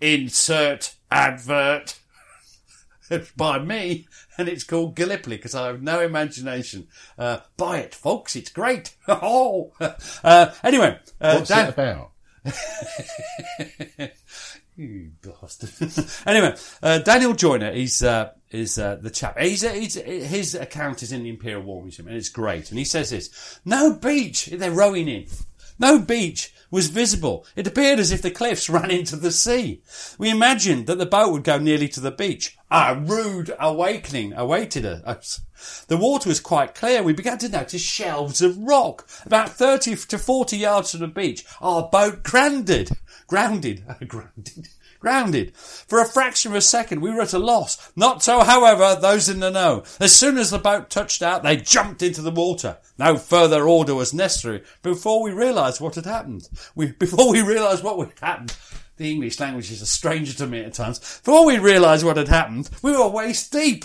Insert 0.00 0.96
advert. 1.10 2.00
By 3.36 3.58
me, 3.58 4.06
and 4.38 4.48
it's 4.48 4.64
called 4.64 4.96
Gallipoli 4.96 5.36
because 5.36 5.54
I 5.54 5.66
have 5.68 5.82
no 5.82 6.00
imagination. 6.00 6.88
Uh, 7.18 7.38
buy 7.56 7.78
it, 7.78 7.94
folks. 7.94 8.36
It's 8.36 8.50
great. 8.50 8.94
oh, 9.08 9.72
uh, 10.24 10.52
anyway, 10.62 10.98
uh, 11.20 11.34
What's 11.36 11.48
Dan- 11.48 11.68
it 11.68 11.74
about? 11.74 12.12
you 14.76 15.10
bastard. 15.22 16.06
anyway, 16.26 16.54
uh, 16.82 16.98
Daniel 16.98 17.32
Joyner 17.32 17.70
is 17.70 18.02
uh, 18.02 18.30
is 18.50 18.78
uh, 18.78 18.96
the 18.96 19.10
chap. 19.10 19.38
He's, 19.38 19.62
he's, 19.62 19.94
his 19.94 20.54
account 20.54 21.02
is 21.02 21.12
in 21.12 21.24
the 21.24 21.30
Imperial 21.30 21.62
War 21.62 21.82
Museum, 21.82 22.08
and 22.08 22.16
it's 22.16 22.28
great. 22.28 22.70
And 22.70 22.78
he 22.78 22.84
says 22.84 23.10
this: 23.10 23.60
No 23.64 23.94
beach 23.94 24.46
they're 24.46 24.70
rowing 24.70 25.08
in. 25.08 25.26
No 25.78 25.98
beach 25.98 26.54
was 26.70 26.88
visible. 26.88 27.46
It 27.54 27.66
appeared 27.66 27.98
as 27.98 28.12
if 28.12 28.22
the 28.22 28.30
cliffs 28.30 28.68
ran 28.70 28.90
into 28.90 29.16
the 29.16 29.32
sea. 29.32 29.82
We 30.18 30.30
imagined 30.30 30.86
that 30.86 30.98
the 30.98 31.06
boat 31.06 31.32
would 31.32 31.44
go 31.44 31.58
nearly 31.58 31.88
to 31.88 32.00
the 32.00 32.10
beach. 32.10 32.56
A 32.70 32.96
rude 32.96 33.54
awakening 33.58 34.32
awaited 34.32 34.84
us. 34.84 35.40
The 35.88 35.96
water 35.96 36.28
was 36.28 36.40
quite 36.40 36.74
clear. 36.74 37.02
We 37.02 37.12
began 37.12 37.38
to 37.38 37.48
notice 37.48 37.80
shelves 37.80 38.42
of 38.42 38.58
rock 38.58 39.08
about 39.24 39.50
30 39.50 39.96
to 39.96 40.18
40 40.18 40.56
yards 40.56 40.90
from 40.90 41.00
the 41.00 41.08
beach. 41.08 41.44
Our 41.60 41.88
boat 41.88 42.22
grounded. 42.22 42.90
Grounded. 43.26 43.84
grounded. 44.08 44.68
Grounded. 45.00 45.56
For 45.56 46.00
a 46.00 46.06
fraction 46.06 46.52
of 46.52 46.56
a 46.56 46.60
second, 46.60 47.00
we 47.00 47.10
were 47.10 47.20
at 47.20 47.32
a 47.32 47.38
loss. 47.38 47.92
Not 47.96 48.22
so, 48.22 48.40
however, 48.42 48.98
those 49.00 49.28
in 49.28 49.40
the 49.40 49.50
know. 49.50 49.84
As 50.00 50.14
soon 50.14 50.38
as 50.38 50.50
the 50.50 50.58
boat 50.58 50.90
touched 50.90 51.22
out, 51.22 51.42
they 51.42 51.56
jumped 51.56 52.02
into 52.02 52.22
the 52.22 52.30
water. 52.30 52.78
No 52.98 53.16
further 53.16 53.68
order 53.68 53.94
was 53.94 54.14
necessary 54.14 54.62
before 54.82 55.22
we 55.22 55.32
realised 55.32 55.80
what 55.80 55.96
had 55.96 56.06
happened. 56.06 56.48
We, 56.74 56.92
before 56.98 57.30
we 57.30 57.42
realised 57.42 57.84
what 57.84 57.98
had 57.98 58.18
happened, 58.20 58.56
the 58.96 59.10
English 59.10 59.38
language 59.38 59.70
is 59.70 59.82
a 59.82 59.86
stranger 59.86 60.32
to 60.34 60.46
me 60.46 60.60
at 60.60 60.74
times. 60.74 60.98
Before 60.98 61.44
we 61.44 61.58
realised 61.58 62.04
what 62.04 62.16
had 62.16 62.28
happened, 62.28 62.70
we 62.82 62.92
were 62.92 63.08
waist 63.08 63.52
deep. 63.52 63.84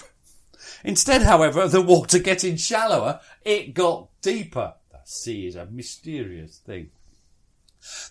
Instead, 0.84 1.24
however, 1.24 1.62
of 1.62 1.72
the 1.72 1.82
water 1.82 2.20
getting 2.20 2.56
shallower, 2.56 3.20
it 3.44 3.74
got 3.74 4.08
deeper. 4.22 4.76
The 4.92 5.00
sea 5.04 5.48
is 5.48 5.56
a 5.56 5.66
mysterious 5.66 6.60
thing. 6.60 6.92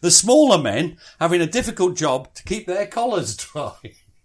The 0.00 0.10
smaller 0.10 0.58
men 0.62 0.96
having 1.18 1.40
a 1.40 1.46
difficult 1.46 1.96
job 1.96 2.32
to 2.34 2.44
keep 2.44 2.66
their 2.66 2.86
collars 2.86 3.36
dry. 3.52 3.74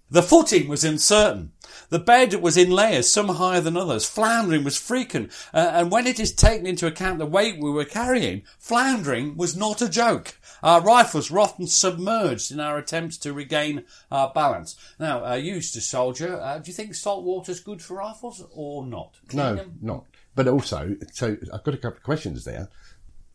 The 0.10 0.22
footing 0.24 0.68
was 0.68 0.84
uncertain. 0.84 1.52
The 1.90 2.00
bed 2.00 2.36
was 2.36 2.58
in 2.58 2.70
layers, 2.70 3.12
some 3.12 3.28
higher 3.28 3.60
than 3.60 3.76
others. 3.76 4.06
Floundering 4.06 4.64
was 4.64 4.78
frequent, 4.78 5.32
uh, 5.54 5.72
and 5.74 5.92
when 5.92 6.06
it 6.08 6.20
is 6.20 6.32
taken 6.34 6.66
into 6.68 6.86
account 6.88 7.18
the 7.18 7.26
weight 7.26 7.60
we 7.60 7.72
were 7.72 7.86
carrying, 7.86 8.44
floundering 8.60 9.36
was 9.36 9.56
not 9.56 9.82
a 9.82 9.90
joke. 9.90 10.36
Our 10.62 10.80
rifles 10.82 11.30
were 11.32 11.40
often 11.40 11.68
submerged 11.68 12.52
in 12.52 12.60
our 12.60 12.78
attempts 12.78 13.18
to 13.20 13.34
regain 13.34 13.84
our 14.12 14.32
balance. 14.34 14.76
Now, 15.00 15.26
uh, 15.26 15.34
you 15.36 15.56
used 15.56 15.74
to 15.74 15.82
soldier. 15.82 16.40
Uh, 16.40 16.60
do 16.60 16.70
you 16.70 16.74
think 16.74 16.94
salt 16.96 17.24
water's 17.24 17.60
good 17.60 17.82
for 17.82 17.98
rifles 17.98 18.44
or 18.54 18.86
not? 18.86 19.16
Clean 19.28 19.44
No, 19.44 19.56
them? 19.56 19.80
not. 19.82 20.06
But 20.36 20.48
also, 20.48 20.96
so 21.14 21.36
I've 21.54 21.64
got 21.64 21.74
a 21.74 21.78
couple 21.78 21.98
of 21.98 22.04
questions 22.04 22.46
there. 22.46 22.70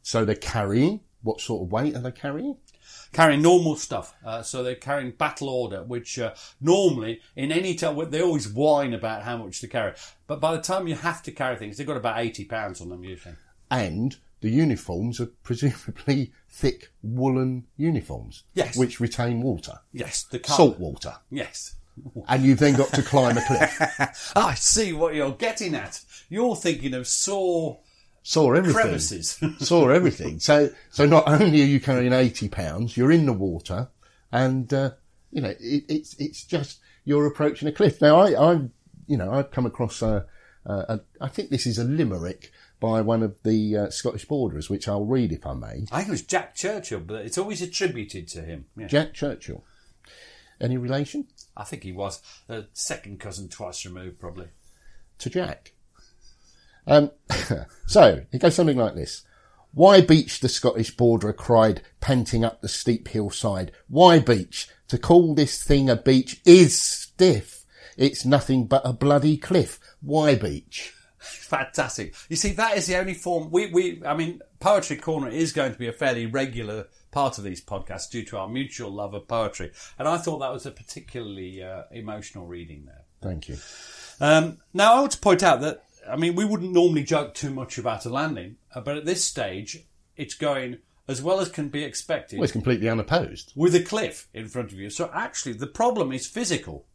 So 0.03 0.25
they're 0.25 0.35
carrying. 0.35 1.01
What 1.23 1.41
sort 1.41 1.63
of 1.63 1.73
weight 1.73 1.95
are 1.97 2.01
they 2.01 2.13
carrying? 2.13 2.57
carrying 3.13 3.43
normal 3.43 3.77
stuff. 3.77 4.15
Uh, 4.25 4.43
so 4.43 4.63
they're 4.63 4.75
carrying 4.75 5.13
battle 5.13 5.49
order, 5.49 5.83
which 5.83 6.19
uh, 6.19 6.35
normally 6.61 7.21
in 7.37 7.53
any 7.53 7.75
time 7.75 8.11
they 8.11 8.23
always 8.23 8.49
whine 8.49 8.95
about 8.95 9.23
how 9.23 9.37
much 9.37 9.61
to 9.61 9.69
carry. 9.69 9.95
But 10.27 10.41
by 10.41 10.55
the 10.57 10.63
time 10.63 10.87
you 10.87 10.95
have 10.95 11.23
to 11.25 11.33
carry 11.33 11.57
things, 11.57 11.77
they've 11.77 11.87
got 11.87 11.97
about 11.97 12.19
eighty 12.19 12.45
pounds 12.45 12.81
on 12.81 12.89
them 12.89 13.05
usually. 13.05 13.35
And 13.71 14.17
the 14.41 14.51
uniforms 14.51 15.21
are 15.21 15.27
presumably 15.43 16.33
thick 16.49 16.91
woolen 17.03 17.67
uniforms. 17.77 18.45
Yes. 18.55 18.77
Which 18.77 19.01
retain 19.01 19.43
water. 19.43 19.81
Yes, 19.93 20.25
the 20.25 20.39
colour. 20.39 20.57
Salt 20.57 20.79
water. 20.79 21.15
Yes. 21.31 21.77
And 22.29 22.45
you've 22.45 22.59
then 22.59 22.77
got 22.77 22.93
to 22.95 23.03
climb 23.03 23.37
a 23.37 23.43
cliff. 23.47 24.33
I 24.37 24.55
see 24.55 24.93
what 24.95 25.15
you're 25.15 25.33
getting 25.33 25.75
at. 25.75 26.01
You're 26.31 26.57
thinking 26.57 26.95
of 26.95 27.07
sore 27.07 27.81
Saw 28.23 28.53
everything. 28.53 28.81
crevices. 28.81 29.43
Saw 29.59 29.89
everything. 29.89 30.41
So, 30.41 30.71
so 30.91 31.07
not 31.07 31.27
only 31.27 31.63
are 31.63 31.67
you 31.67 31.81
carrying 31.81 32.13
80 32.13 32.49
pounds, 32.49 32.97
you're 32.97 33.13
in 33.13 33.27
the 33.27 33.33
water 33.33 33.89
and, 34.31 34.73
uh, 34.73 34.91
you 35.31 35.41
know, 35.41 35.55
it, 35.59 35.85
it's, 35.89 36.15
it's 36.19 36.45
just, 36.45 36.81
you're 37.05 37.27
approaching 37.27 37.69
a 37.69 37.73
cliff. 37.73 38.01
Now, 38.01 38.21
I, 38.21 38.53
I, 38.53 38.61
you 39.07 39.17
know, 39.17 39.33
I've 39.33 39.51
come 39.51 39.67
across 39.67 40.03
a, 40.03 40.27
a, 40.67 40.73
a 40.73 41.01
I 41.21 41.29
think 41.29 41.51
this 41.51 41.67
is 41.67 41.79
a 41.79 41.85
limerick 41.85 42.53
by 42.79 43.01
one 43.01 43.23
of 43.23 43.43
the 43.43 43.77
uh, 43.77 43.91
Scottish 43.91 44.27
borderers, 44.27 44.71
which 44.71 44.89
I'll 44.89 45.05
read 45.05 45.33
if 45.33 45.47
I 45.47 45.55
may. 45.55 45.87
I 45.91 45.99
think 45.99 46.09
it 46.09 46.13
was 46.13 46.23
Jack 46.23 46.55
Churchill, 46.55 47.01
but 47.01 47.25
it's 47.25 47.39
always 47.39 47.63
attributed 47.63 48.29
to 48.29 48.43
him. 48.43 48.67
Yeah. 48.77 48.87
Jack 48.87 49.15
Churchill. 49.15 49.65
Any 50.61 50.77
relation 50.77 51.27
I 51.57 51.65
think 51.65 51.85
he 51.85 51.93
was 51.93 52.23
a 52.49 52.65
second 52.73 53.21
cousin 53.21 53.49
twice 53.49 53.85
removed, 53.85 54.19
probably. 54.19 54.49
to 55.19 55.31
Jack? 55.31 55.73
Um, 56.87 57.11
so 57.87 58.23
it 58.33 58.41
goes 58.41 58.55
something 58.55 58.77
like 58.77 58.95
this. 58.95 59.25
Why 59.73 60.01
beach? 60.01 60.41
The 60.41 60.49
Scottish 60.49 60.97
borderer 60.97 61.33
cried, 61.33 61.83
panting 62.01 62.45
up 62.45 62.61
the 62.61 62.69
steep 62.69 63.09
hillside. 63.09 63.71
Why 63.89 64.19
beach? 64.19 64.69
To 64.89 64.99
call 64.99 65.35
this 65.35 65.63
thing 65.63 65.89
a 65.89 65.97
beach 65.97 66.41
is 66.45 66.81
stiff. 66.81 67.65
It's 67.97 68.25
nothing 68.25 68.67
but 68.67 68.83
a 68.85 68.93
bloody 68.93 69.37
cliff. 69.37 69.79
Why 70.01 70.35
beach? 70.35 70.93
Fantastic. 71.19 72.15
You 72.29 72.37
see, 72.37 72.53
that 72.53 72.77
is 72.77 72.87
the 72.87 72.97
only 72.97 73.15
form 73.15 73.51
we, 73.51 73.67
we, 73.67 74.03
I 74.05 74.17
mean, 74.17 74.41
Poetry 74.59 74.97
Corner 74.97 75.29
is 75.29 75.53
going 75.53 75.73
to 75.73 75.79
be 75.79 75.87
a 75.87 75.93
fairly 75.93 76.27
regular 76.27 76.89
part 77.11 77.39
of 77.39 77.45
these 77.45 77.63
podcasts 77.63 78.11
due 78.11 78.25
to 78.25 78.39
our 78.39 78.49
mutual 78.49 78.91
love 78.91 79.15
of 79.15 79.29
poetry. 79.29 79.73
And 79.99 80.09
I 80.09 80.17
thought 80.17 80.39
that 80.39 80.53
was 80.53 80.67
a 80.67 80.71
particularly 80.71 81.63
uh, 81.63 81.83
emotional 81.93 82.47
reading 82.47 82.87
there. 82.87 83.05
Thank 83.21 83.49
you. 83.49 83.59
Um, 84.21 84.59
now, 84.73 84.95
I 84.95 85.01
want 85.01 85.13
to 85.13 85.19
point 85.19 85.43
out 85.43 85.61
that, 85.61 85.85
I 86.09 86.17
mean, 86.17 86.35
we 86.35 86.45
wouldn't 86.45 86.73
normally 86.73 87.05
joke 87.05 87.35
too 87.35 87.51
much 87.51 87.79
about 87.79 88.07
a 88.07 88.11
landing, 88.11 88.57
uh, 88.75 88.81
but 88.81 88.97
at 88.97 89.05
this 89.05 89.25
stage, 89.25 89.85
it's 90.17 90.35
going 90.35 90.79
as 91.09 91.21
well 91.21 91.41
as 91.41 91.49
can 91.49 91.69
be 91.69 91.83
expected 91.83 92.39
Well, 92.39 92.45
it's 92.45 92.53
completely 92.53 92.89
unopposed. 92.89 93.53
with 93.57 93.75
a 93.75 93.83
cliff 93.83 94.29
in 94.33 94.49
front 94.49 94.73
of 94.73 94.79
you. 94.79 94.91
So 94.91 95.11
actually, 95.13 95.55
the 95.55 95.67
problem 95.67 96.13
is 96.13 96.27
physical. 96.27 96.87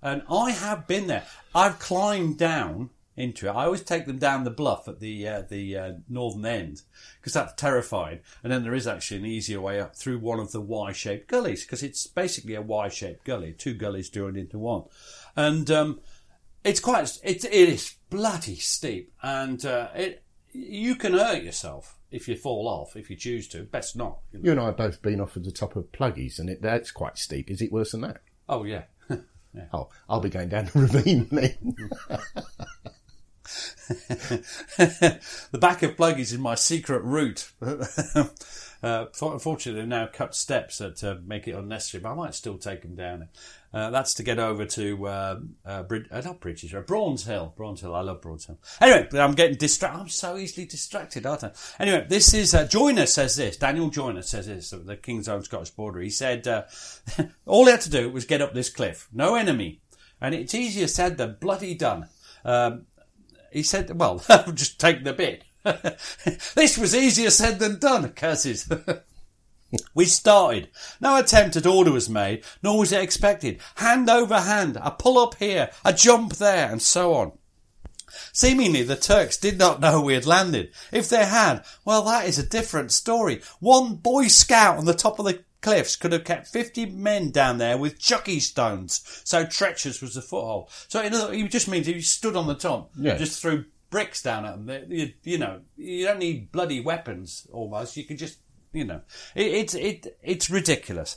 And 0.00 0.22
I 0.30 0.50
have 0.50 0.86
been 0.86 1.06
there. 1.06 1.24
I've 1.54 1.78
climbed 1.78 2.38
down 2.38 2.90
into 3.16 3.46
it. 3.46 3.50
I 3.50 3.64
always 3.64 3.82
take 3.82 4.06
them 4.06 4.18
down 4.18 4.44
the 4.44 4.50
bluff 4.50 4.86
at 4.86 5.00
the 5.00 5.26
uh, 5.26 5.42
the 5.48 5.76
uh, 5.76 5.92
northern 6.08 6.44
end 6.44 6.82
because 7.20 7.32
that's 7.32 7.54
terrifying. 7.54 8.20
And 8.42 8.52
then 8.52 8.64
there 8.64 8.74
is 8.74 8.86
actually 8.86 9.18
an 9.18 9.26
easier 9.26 9.60
way 9.60 9.80
up 9.80 9.96
through 9.96 10.18
one 10.18 10.40
of 10.40 10.52
the 10.52 10.60
Y-shaped 10.60 11.28
gullies 11.28 11.64
because 11.64 11.82
it's 11.82 12.06
basically 12.06 12.54
a 12.54 12.62
Y-shaped 12.62 13.24
gully, 13.24 13.52
two 13.52 13.74
gullies 13.74 14.10
joined 14.10 14.36
into 14.36 14.58
one. 14.58 14.84
And 15.36 15.70
um, 15.70 16.00
it's 16.64 16.80
quite 16.80 17.18
it, 17.22 17.44
it 17.44 17.52
is 17.52 17.94
bloody 18.14 18.56
steep, 18.56 19.12
and 19.22 19.64
uh, 19.66 19.88
it 19.94 20.22
you 20.52 20.94
can 20.94 21.14
hurt 21.14 21.42
yourself 21.42 21.98
if 22.10 22.28
you 22.28 22.36
fall 22.36 22.68
off 22.68 22.96
if 22.96 23.10
you 23.10 23.16
choose 23.16 23.48
to. 23.48 23.64
Best 23.64 23.96
not. 23.96 24.18
you 24.32 24.38
know. 24.38 24.44
You 24.44 24.50
and 24.52 24.60
I 24.60 24.66
have 24.66 24.76
both 24.76 25.02
been 25.02 25.20
off 25.20 25.36
at 25.36 25.44
the 25.44 25.50
top 25.50 25.74
of 25.76 25.90
Pluggies, 25.92 26.38
and 26.38 26.48
it, 26.48 26.62
that's 26.62 26.90
quite 26.92 27.18
steep. 27.18 27.50
Is 27.50 27.60
it 27.60 27.72
worse 27.72 27.92
than 27.92 28.02
that? 28.02 28.18
Oh 28.48 28.64
yeah. 28.64 28.84
Oh, 29.72 29.88
I'll 30.08 30.18
be 30.18 30.30
going 30.30 30.48
down 30.48 30.64
the 30.64 30.80
ravine 30.80 31.28
then. 31.30 31.76
the 35.52 35.58
back 35.58 35.84
of 35.84 35.94
Pluggies 35.94 36.32
is 36.32 36.38
my 36.38 36.56
secret 36.56 37.04
route. 37.04 37.52
Uh, 38.84 39.06
unfortunately, 39.22 39.80
they've 39.80 39.88
now 39.88 40.06
cut 40.06 40.34
steps 40.34 40.76
that 40.76 41.02
uh, 41.02 41.16
make 41.24 41.48
it 41.48 41.52
unnecessary, 41.52 42.02
but 42.02 42.12
I 42.12 42.14
might 42.14 42.34
still 42.34 42.58
take 42.58 42.82
them 42.82 42.94
down. 42.94 43.28
Uh, 43.72 43.88
that's 43.88 44.12
to 44.14 44.22
get 44.22 44.38
over 44.38 44.66
to 44.66 45.06
uh, 45.06 45.40
uh, 45.64 45.82
Brid- 45.84 46.08
uh, 46.10 46.20
not 46.20 46.38
Bridges 46.40 46.74
Road, 46.74 46.86
Braund's 46.86 47.24
Hill. 47.24 47.54
Braund's 47.56 47.80
Hill. 47.80 47.94
I 47.94 48.02
love 48.02 48.20
Braund's 48.20 48.44
Hill. 48.44 48.58
Anyway, 48.82 49.08
I'm 49.14 49.32
getting 49.32 49.56
distracted. 49.56 50.00
I'm 50.00 50.08
so 50.10 50.36
easily 50.36 50.66
distracted, 50.66 51.24
aren't 51.24 51.44
I? 51.44 51.52
Anyway, 51.80 52.06
this 52.08 52.34
is 52.34 52.54
uh, 52.54 52.66
Joyner 52.66 53.06
says 53.06 53.36
this. 53.36 53.56
Daniel 53.56 53.88
Joyner 53.88 54.22
says 54.22 54.48
this. 54.48 54.68
The 54.70 54.96
King's 54.96 55.28
Own 55.28 55.42
Scottish 55.42 55.70
Border. 55.70 56.00
He 56.00 56.10
said 56.10 56.46
uh, 56.46 56.64
all 57.46 57.64
he 57.64 57.70
had 57.70 57.80
to 57.80 57.90
do 57.90 58.10
was 58.10 58.26
get 58.26 58.42
up 58.42 58.52
this 58.52 58.68
cliff. 58.68 59.08
No 59.14 59.34
enemy, 59.34 59.80
and 60.20 60.34
it's 60.34 60.54
easier 60.54 60.88
said 60.88 61.16
than 61.16 61.38
bloody 61.40 61.74
done. 61.74 62.08
Um, 62.44 62.86
he 63.50 63.62
said, 63.62 63.98
well, 63.98 64.22
just 64.54 64.78
take 64.78 65.04
the 65.04 65.12
bit. 65.12 65.44
this 66.54 66.78
was 66.78 66.94
easier 66.94 67.30
said 67.30 67.58
than 67.58 67.78
done, 67.78 68.08
curses. 68.10 68.68
we 69.94 70.04
started. 70.04 70.68
No 71.00 71.16
attempt 71.16 71.56
at 71.56 71.66
order 71.66 71.90
was 71.92 72.08
made, 72.08 72.44
nor 72.62 72.78
was 72.78 72.92
it 72.92 73.02
expected. 73.02 73.60
Hand 73.76 74.10
over 74.10 74.40
hand, 74.40 74.78
a 74.80 74.90
pull 74.90 75.18
up 75.18 75.36
here, 75.36 75.70
a 75.84 75.92
jump 75.92 76.34
there, 76.34 76.70
and 76.70 76.82
so 76.82 77.14
on. 77.14 77.32
Seemingly 78.32 78.82
the 78.82 78.96
Turks 78.96 79.36
did 79.36 79.58
not 79.58 79.80
know 79.80 80.00
we 80.00 80.14
had 80.14 80.26
landed. 80.26 80.72
If 80.92 81.08
they 81.08 81.24
had, 81.24 81.64
well 81.84 82.02
that 82.02 82.26
is 82.26 82.38
a 82.38 82.46
different 82.46 82.92
story. 82.92 83.40
One 83.58 83.96
boy 83.96 84.28
scout 84.28 84.78
on 84.78 84.84
the 84.84 84.94
top 84.94 85.18
of 85.18 85.24
the 85.24 85.42
cliffs 85.62 85.96
could 85.96 86.12
have 86.12 86.24
kept 86.24 86.46
50 86.46 86.86
men 86.86 87.30
down 87.30 87.58
there 87.58 87.76
with 87.76 87.98
chucky 87.98 88.38
stones. 88.38 89.02
So 89.24 89.44
treacherous 89.46 90.00
was 90.00 90.14
the 90.14 90.22
foothold. 90.22 90.70
So 90.88 91.02
in 91.02 91.14
other, 91.14 91.32
it 91.32 91.50
just 91.50 91.66
means 91.66 91.88
if 91.88 91.96
you 91.96 92.02
stood 92.02 92.36
on 92.36 92.46
the 92.46 92.54
top, 92.54 92.92
Yeah. 92.96 93.16
just 93.16 93.40
threw 93.40 93.64
bricks 93.94 94.20
down 94.20 94.44
at 94.44 94.56
them. 94.56 94.66
They- 94.66 94.96
You, 94.96 95.12
you 95.22 95.38
know, 95.38 95.60
you 95.76 96.04
don't 96.04 96.18
need 96.18 96.50
bloody 96.50 96.80
weapons 96.80 97.46
almost. 97.52 97.96
You 97.96 98.02
can 98.04 98.16
just, 98.16 98.38
you 98.72 98.84
know, 98.84 99.02
it, 99.36 99.46
it's, 99.46 99.74
it, 99.74 100.18
it's 100.20 100.50
ridiculous. 100.50 101.16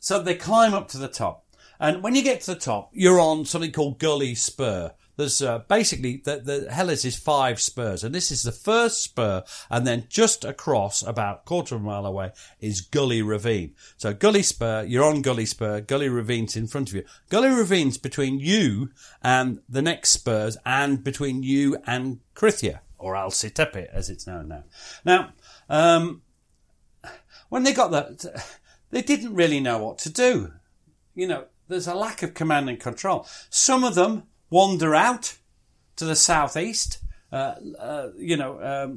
So 0.00 0.22
they 0.22 0.34
climb 0.34 0.74
up 0.74 0.88
to 0.88 0.98
the 0.98 1.08
top. 1.08 1.46
And 1.78 2.02
when 2.02 2.14
you 2.14 2.22
get 2.22 2.42
to 2.42 2.52
the 2.52 2.60
top, 2.60 2.90
you're 2.92 3.18
on 3.18 3.46
something 3.46 3.72
called 3.72 3.98
Gully 3.98 4.34
Spur. 4.34 4.92
There's 5.20 5.42
uh, 5.42 5.58
basically 5.68 6.22
the, 6.24 6.38
the 6.38 6.72
Helles 6.72 7.04
is 7.04 7.14
five 7.14 7.60
spurs, 7.60 8.02
and 8.02 8.14
this 8.14 8.30
is 8.30 8.42
the 8.42 8.52
first 8.52 9.02
spur, 9.02 9.44
and 9.68 9.86
then 9.86 10.06
just 10.08 10.46
across, 10.46 11.02
about 11.02 11.44
quarter 11.44 11.74
of 11.74 11.82
a 11.82 11.84
mile 11.84 12.06
away, 12.06 12.32
is 12.58 12.80
Gully 12.80 13.20
Ravine. 13.20 13.74
So 13.98 14.14
Gully 14.14 14.42
Spur, 14.42 14.82
you're 14.88 15.04
on 15.04 15.20
Gully 15.20 15.44
Spur, 15.44 15.82
Gully 15.82 16.08
Ravine's 16.08 16.56
in 16.56 16.66
front 16.66 16.88
of 16.88 16.94
you. 16.94 17.04
Gully 17.28 17.50
Ravine's 17.50 17.98
between 17.98 18.40
you 18.40 18.92
and 19.22 19.60
the 19.68 19.82
next 19.82 20.12
spurs, 20.12 20.56
and 20.64 21.04
between 21.04 21.42
you 21.42 21.76
and 21.86 22.20
Krithia, 22.34 22.80
or 22.96 23.12
Alcitepe, 23.12 23.92
as 23.92 24.08
it's 24.08 24.26
known 24.26 24.48
now. 24.48 24.64
Now, 25.04 25.32
um, 25.68 26.22
when 27.50 27.64
they 27.64 27.74
got 27.74 27.90
that, 27.90 28.24
they 28.90 29.02
didn't 29.02 29.34
really 29.34 29.60
know 29.60 29.84
what 29.84 29.98
to 29.98 30.08
do. 30.08 30.54
You 31.14 31.28
know, 31.28 31.44
there's 31.68 31.86
a 31.86 31.94
lack 31.94 32.22
of 32.22 32.32
command 32.32 32.70
and 32.70 32.80
control. 32.80 33.26
Some 33.50 33.84
of 33.84 33.94
them 33.94 34.22
wander 34.50 34.94
out 34.94 35.36
to 35.96 36.04
the 36.04 36.16
southeast. 36.16 36.98
Uh, 37.32 37.54
uh, 37.78 38.08
you 38.18 38.36
know, 38.36 38.60
um, 38.60 38.96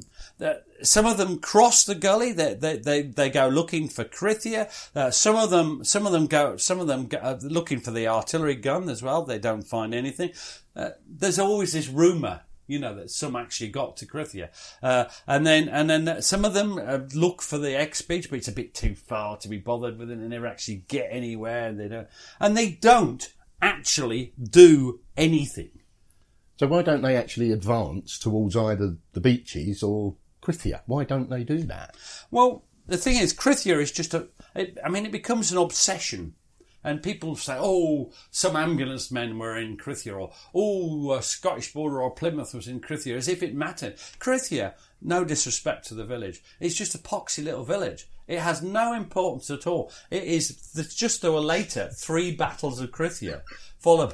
some 0.82 1.06
of 1.06 1.18
them 1.18 1.38
cross 1.38 1.84
the 1.84 1.94
gully. 1.94 2.32
They 2.32 2.56
they 2.56 2.78
they, 2.78 3.02
they 3.04 3.30
go 3.30 3.48
looking 3.48 3.88
for 3.88 4.04
Krithia. 4.04 4.72
Uh, 4.96 5.12
some 5.12 5.36
of 5.36 5.52
them 5.52 5.84
some 5.84 6.08
of 6.08 6.12
them 6.12 6.26
go 6.26 6.58
some 6.58 6.80
of 6.80 6.88
them 6.88 7.06
go 7.06 7.20
uh, 7.20 7.38
looking 7.44 7.80
for 7.80 7.92
the 7.92 8.08
artillery 8.08 8.56
gun 8.56 8.90
as 8.90 9.04
well. 9.04 9.24
They 9.24 9.38
don't 9.38 9.62
find 9.62 9.94
anything. 9.94 10.32
Uh, 10.76 10.92
there's 11.08 11.38
always 11.38 11.74
this 11.74 11.88
rumor. 11.88 12.42
You 12.66 12.80
know 12.80 12.96
that 12.96 13.12
some 13.12 13.36
actually 13.36 13.70
got 13.70 13.98
to 13.98 14.08
Krithia, 14.08 14.50
uh, 14.82 15.06
and 15.28 15.46
then 15.46 15.70
and 15.70 15.90
then 15.90 16.22
some 16.22 16.46
of 16.46 16.56
them 16.56 16.76
look 17.14 17.42
for 17.42 17.60
the 17.60 17.78
X 17.78 18.02
beach, 18.02 18.30
but 18.30 18.38
it's 18.38 18.48
a 18.48 18.54
bit 18.54 18.74
too 18.74 18.96
far 18.96 19.38
to 19.38 19.50
be 19.50 19.58
bothered 19.58 20.00
with 20.00 20.10
it. 20.10 20.14
And 20.14 20.24
they 20.24 20.30
never 20.30 20.48
actually 20.48 20.86
get 20.88 21.10
anywhere, 21.12 21.68
and 21.68 21.80
they 21.80 21.90
don't, 21.90 22.08
and 22.40 22.58
they 22.58 22.72
don't 22.72 23.32
actually 23.62 24.34
do 24.42 25.02
anything. 25.18 25.72
So 26.58 26.68
why 26.68 26.82
don't 26.82 27.02
they 27.02 27.16
actually 27.16 27.52
advance 27.52 28.20
towards 28.20 28.56
either 28.56 28.98
the 29.14 29.22
beaches 29.22 29.84
or 29.84 30.16
Krithia? 30.42 30.82
Why 30.86 31.04
don't 31.04 31.30
they 31.30 31.44
do 31.44 31.60
that? 31.64 31.96
Well, 32.30 32.64
the 32.86 32.98
thing 32.98 33.18
is, 33.18 33.34
Krithia 33.34 33.82
is 33.82 33.92
just 33.92 34.14
a. 34.14 34.28
It, 34.56 34.78
I 34.84 34.90
mean, 34.90 35.06
it 35.06 35.12
becomes 35.12 35.52
an 35.52 35.58
obsession. 35.58 36.36
And 36.86 37.02
people 37.02 37.38
say, 37.38 37.56
oh, 37.58 38.12
some 38.30 38.58
ambulance 38.58 39.10
men 39.10 39.40
were 39.40 39.58
in 39.58 39.78
Krithia, 39.78 40.18
or 40.18 40.34
oh, 40.54 41.18
Scottish 41.22 41.72
Border 41.72 42.02
or 42.02 42.12
Plymouth 42.12 42.54
was 42.54 42.68
in 42.68 42.82
Krithia, 42.82 43.16
as 43.16 43.30
if 43.30 43.42
it 43.42 43.56
mattered. 43.56 43.96
Krithia, 44.20 44.74
no 45.02 45.24
disrespect 45.24 45.88
to 45.88 45.94
the 45.94 46.04
village, 46.04 46.44
it's 46.60 46.76
just 46.76 46.94
a 46.94 46.98
poxy 46.98 47.42
little 47.42 47.64
village. 47.64 48.10
It 48.28 48.40
has 48.40 48.62
no 48.62 48.94
importance 48.94 49.50
at 49.50 49.66
all. 49.66 49.94
It 50.12 50.24
is 50.24 50.74
just 50.94 51.24
were 51.24 51.40
later 51.40 51.90
three 51.90 52.36
battles 52.36 52.82
of 52.82 52.92
Krithia, 52.92 53.44
followed, 53.80 54.14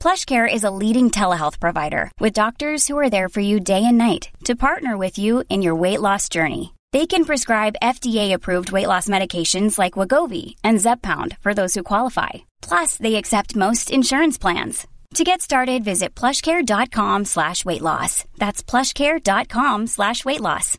PlushCare 0.00 0.52
is 0.52 0.64
a 0.64 0.70
leading 0.70 1.10
telehealth 1.10 1.58
provider 1.58 2.10
with 2.20 2.32
doctors 2.32 2.86
who 2.86 2.96
are 2.96 3.10
there 3.10 3.28
for 3.28 3.40
you 3.40 3.60
day 3.60 3.84
and 3.84 3.98
night 3.98 4.30
to 4.44 4.54
partner 4.54 4.96
with 4.96 5.18
you 5.18 5.44
in 5.50 5.60
your 5.60 5.74
weight 5.74 6.00
loss 6.00 6.28
journey. 6.28 6.74
They 6.92 7.06
can 7.06 7.26
prescribe 7.26 7.82
FDA-approved 7.82 8.72
weight 8.72 8.86
loss 8.86 9.08
medications 9.08 9.78
like 9.78 9.94
Wegovy 9.94 10.54
and 10.64 10.78
Zepbound 10.78 11.36
for 11.40 11.52
those 11.52 11.74
who 11.74 11.82
qualify. 11.82 12.30
Plus, 12.62 12.96
they 12.96 13.16
accept 13.16 13.56
most 13.56 13.90
insurance 13.90 14.38
plans. 14.38 14.86
To 15.14 15.24
get 15.24 15.42
started, 15.42 15.84
visit 15.84 16.14
plushcare.com 16.14 17.24
slash 17.24 17.64
weight 17.64 17.82
loss. 17.82 18.24
That's 18.36 18.62
plushcare.com 18.62 19.86
slash 19.86 20.24
weight 20.24 20.40
loss. 20.40 20.78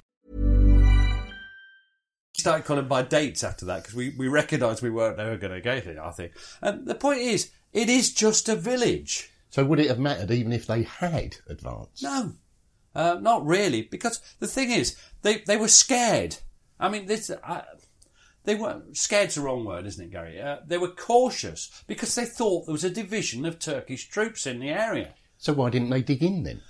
started 2.39 2.65
calling 2.65 2.87
by 2.87 3.01
dates 3.03 3.43
after 3.43 3.65
that 3.65 3.81
because 3.81 3.95
we, 3.95 4.15
we 4.17 4.27
recognised 4.29 4.81
we 4.81 4.89
weren't 4.89 5.19
ever 5.19 5.35
going 5.35 5.53
to 5.53 5.61
get 5.61 5.85
it, 5.85 5.97
I 5.97 6.11
think. 6.11 6.31
And 6.61 6.87
the 6.87 6.95
point 6.95 7.19
is, 7.19 7.51
it 7.73 7.89
is 7.89 8.13
just 8.13 8.49
a 8.49 8.55
village. 8.55 9.31
So 9.49 9.65
would 9.65 9.79
it 9.79 9.89
have 9.89 9.99
mattered 9.99 10.31
even 10.31 10.53
if 10.53 10.67
they 10.67 10.83
had 10.83 11.37
advanced? 11.47 12.03
No. 12.03 12.33
Uh, 12.95 13.17
not 13.21 13.45
really, 13.45 13.83
because 13.83 14.21
the 14.39 14.47
thing 14.47 14.71
is, 14.71 14.95
they, 15.21 15.39
they 15.39 15.57
were 15.57 15.67
scared. 15.67 16.37
I 16.79 16.89
mean, 16.89 17.05
this, 17.05 17.29
uh, 17.29 17.61
they 18.45 18.55
were 18.55 18.81
scared's 18.93 19.35
the 19.35 19.41
wrong 19.41 19.65
word, 19.65 19.85
isn't 19.85 20.03
it, 20.03 20.11
Gary? 20.11 20.41
Uh, 20.41 20.57
they 20.65 20.77
were 20.77 20.89
cautious 20.89 21.83
because 21.87 22.15
they 22.15 22.25
thought 22.25 22.65
there 22.65 22.73
was 22.73 22.83
a 22.83 22.89
division 22.89 23.45
of 23.45 23.59
Turkish 23.59 24.09
troops 24.09 24.47
in 24.47 24.59
the 24.59 24.69
area. 24.69 25.13
So 25.37 25.53
why 25.53 25.69
didn't 25.69 25.91
they 25.91 26.01
dig 26.01 26.23
in 26.23 26.43
then? 26.43 26.61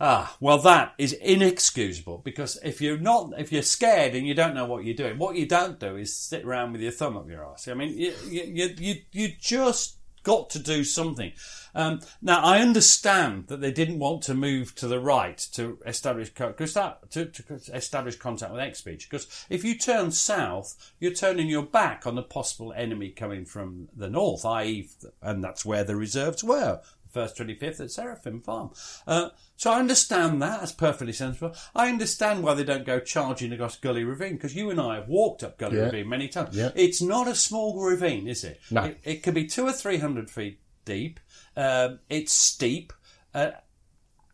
Ah, 0.00 0.36
well, 0.40 0.58
that 0.58 0.94
is 0.98 1.12
inexcusable 1.12 2.18
because 2.18 2.58
if 2.64 2.80
you're 2.80 2.98
not, 2.98 3.32
if 3.38 3.52
you're 3.52 3.62
scared 3.62 4.14
and 4.14 4.26
you 4.26 4.34
don't 4.34 4.54
know 4.54 4.64
what 4.64 4.84
you're 4.84 4.94
doing, 4.94 5.18
what 5.18 5.36
you 5.36 5.46
don't 5.46 5.78
do 5.78 5.96
is 5.96 6.16
sit 6.16 6.44
around 6.44 6.72
with 6.72 6.80
your 6.80 6.90
thumb 6.90 7.16
up 7.16 7.28
your 7.28 7.44
arse. 7.44 7.68
I 7.68 7.74
mean, 7.74 7.96
you 7.96 8.12
you 8.28 8.74
you, 8.76 8.94
you 9.12 9.28
just 9.40 9.97
got 10.22 10.50
to 10.50 10.58
do 10.58 10.84
something. 10.84 11.32
Um, 11.74 12.00
now, 12.20 12.42
I 12.42 12.60
understand 12.60 13.48
that 13.48 13.60
they 13.60 13.70
didn't 13.70 13.98
want 13.98 14.22
to 14.22 14.34
move 14.34 14.74
to 14.76 14.88
the 14.88 15.00
right 15.00 15.38
to 15.52 15.78
establish 15.86 16.32
that 16.34 17.10
to, 17.10 17.26
to 17.26 17.44
establish 17.72 18.16
contact 18.16 18.52
with 18.52 18.84
Beach. 18.84 19.08
Because 19.08 19.46
if 19.48 19.64
you 19.64 19.76
turn 19.76 20.10
south, 20.10 20.92
you're 20.98 21.12
turning 21.12 21.48
your 21.48 21.62
back 21.62 22.06
on 22.06 22.14
the 22.14 22.22
possible 22.22 22.72
enemy 22.72 23.10
coming 23.10 23.44
from 23.44 23.88
the 23.94 24.10
north, 24.10 24.44
i.e., 24.44 24.88
and 25.22 25.44
that's 25.44 25.64
where 25.64 25.84
the 25.84 25.96
reserves 25.96 26.42
were 26.42 26.80
first 27.10 27.36
25th 27.36 27.80
at 27.80 27.90
Seraphim 27.90 28.40
Farm. 28.40 28.70
Uh, 29.06 29.30
so 29.56 29.72
I 29.72 29.78
understand 29.78 30.40
that. 30.42 30.60
That's 30.60 30.72
perfectly 30.72 31.12
sensible. 31.12 31.54
I 31.74 31.88
understand 31.88 32.42
why 32.42 32.54
they 32.54 32.64
don't 32.64 32.86
go 32.86 33.00
charging 33.00 33.52
across 33.52 33.76
Gully 33.76 34.04
Ravine 34.04 34.34
because 34.34 34.54
you 34.54 34.70
and 34.70 34.80
I 34.80 34.96
have 34.96 35.08
walked 35.08 35.42
up 35.42 35.58
Gully 35.58 35.76
Yeah. 35.78 35.84
Ravine 35.84 36.08
many 36.08 36.28
times. 36.28 36.56
Yeah. 36.56 36.70
It's 36.74 37.02
not 37.02 37.28
a 37.28 37.34
small 37.34 37.80
ravine, 37.82 38.28
is 38.28 38.44
it? 38.44 38.60
No. 38.70 38.84
It, 38.84 39.00
it 39.04 39.22
could 39.22 39.34
be 39.34 39.46
two 39.46 39.66
or 39.66 39.72
three 39.72 39.98
hundred 39.98 40.30
feet 40.30 40.60
deep. 40.84 41.20
Um, 41.56 42.00
it's 42.08 42.32
steep. 42.32 42.92
Uh, 43.34 43.50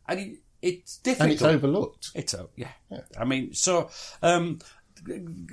and 0.09 0.21
it, 0.21 0.39
it's 0.63 0.99
difficult. 0.99 1.25
And 1.25 1.33
it's 1.33 1.43
overlooked. 1.43 2.11
It's 2.15 2.35
a, 2.35 2.49
yeah. 2.57 2.73
I 3.19 3.25
mean, 3.25 3.55
so 3.55 3.91
um, 4.23 4.61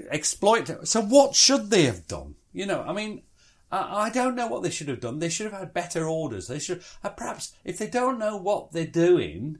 exploit. 0.09 0.87
So 0.87 1.01
what 1.01 1.35
should 1.35 1.69
they 1.69 1.83
have 1.83 2.07
done? 2.07 2.35
You 2.53 2.65
know, 2.65 2.81
I 2.81 2.93
mean, 2.93 3.23
I, 3.71 4.05
I 4.05 4.09
don't 4.09 4.35
know 4.35 4.47
what 4.47 4.63
they 4.63 4.69
should 4.69 4.87
have 4.89 4.99
done. 4.99 5.19
They 5.19 5.29
should 5.29 5.51
have 5.51 5.59
had 5.59 5.73
better 5.73 6.07
orders. 6.07 6.47
They 6.47 6.59
should, 6.59 6.83
uh, 7.03 7.09
perhaps, 7.09 7.53
if 7.63 7.77
they 7.77 7.87
don't 7.87 8.19
know 8.19 8.37
what 8.37 8.71
they're 8.71 8.85
doing, 8.85 9.59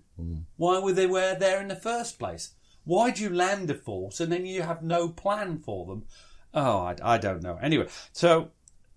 why 0.58 0.80
were 0.80 0.94
they 0.94 1.08
there 1.08 1.62
in 1.62 1.68
the 1.68 1.76
first 1.76 2.20
place? 2.20 2.54
Why 2.84 3.12
do 3.12 3.24
you 3.24 3.30
land 3.30 3.70
a 3.70 3.76
force 3.76 4.20
and 4.20 4.32
then 4.32 4.46
you 4.46 4.64
have 4.64 4.84
no 4.84 5.10
plan 5.10 5.60
for 5.60 5.86
them? 5.86 6.06
Oh, 6.54 6.80
I, 6.80 6.96
I 7.04 7.18
don't 7.18 7.44
know. 7.44 7.58
Anyway, 7.62 7.88
so 8.12 8.52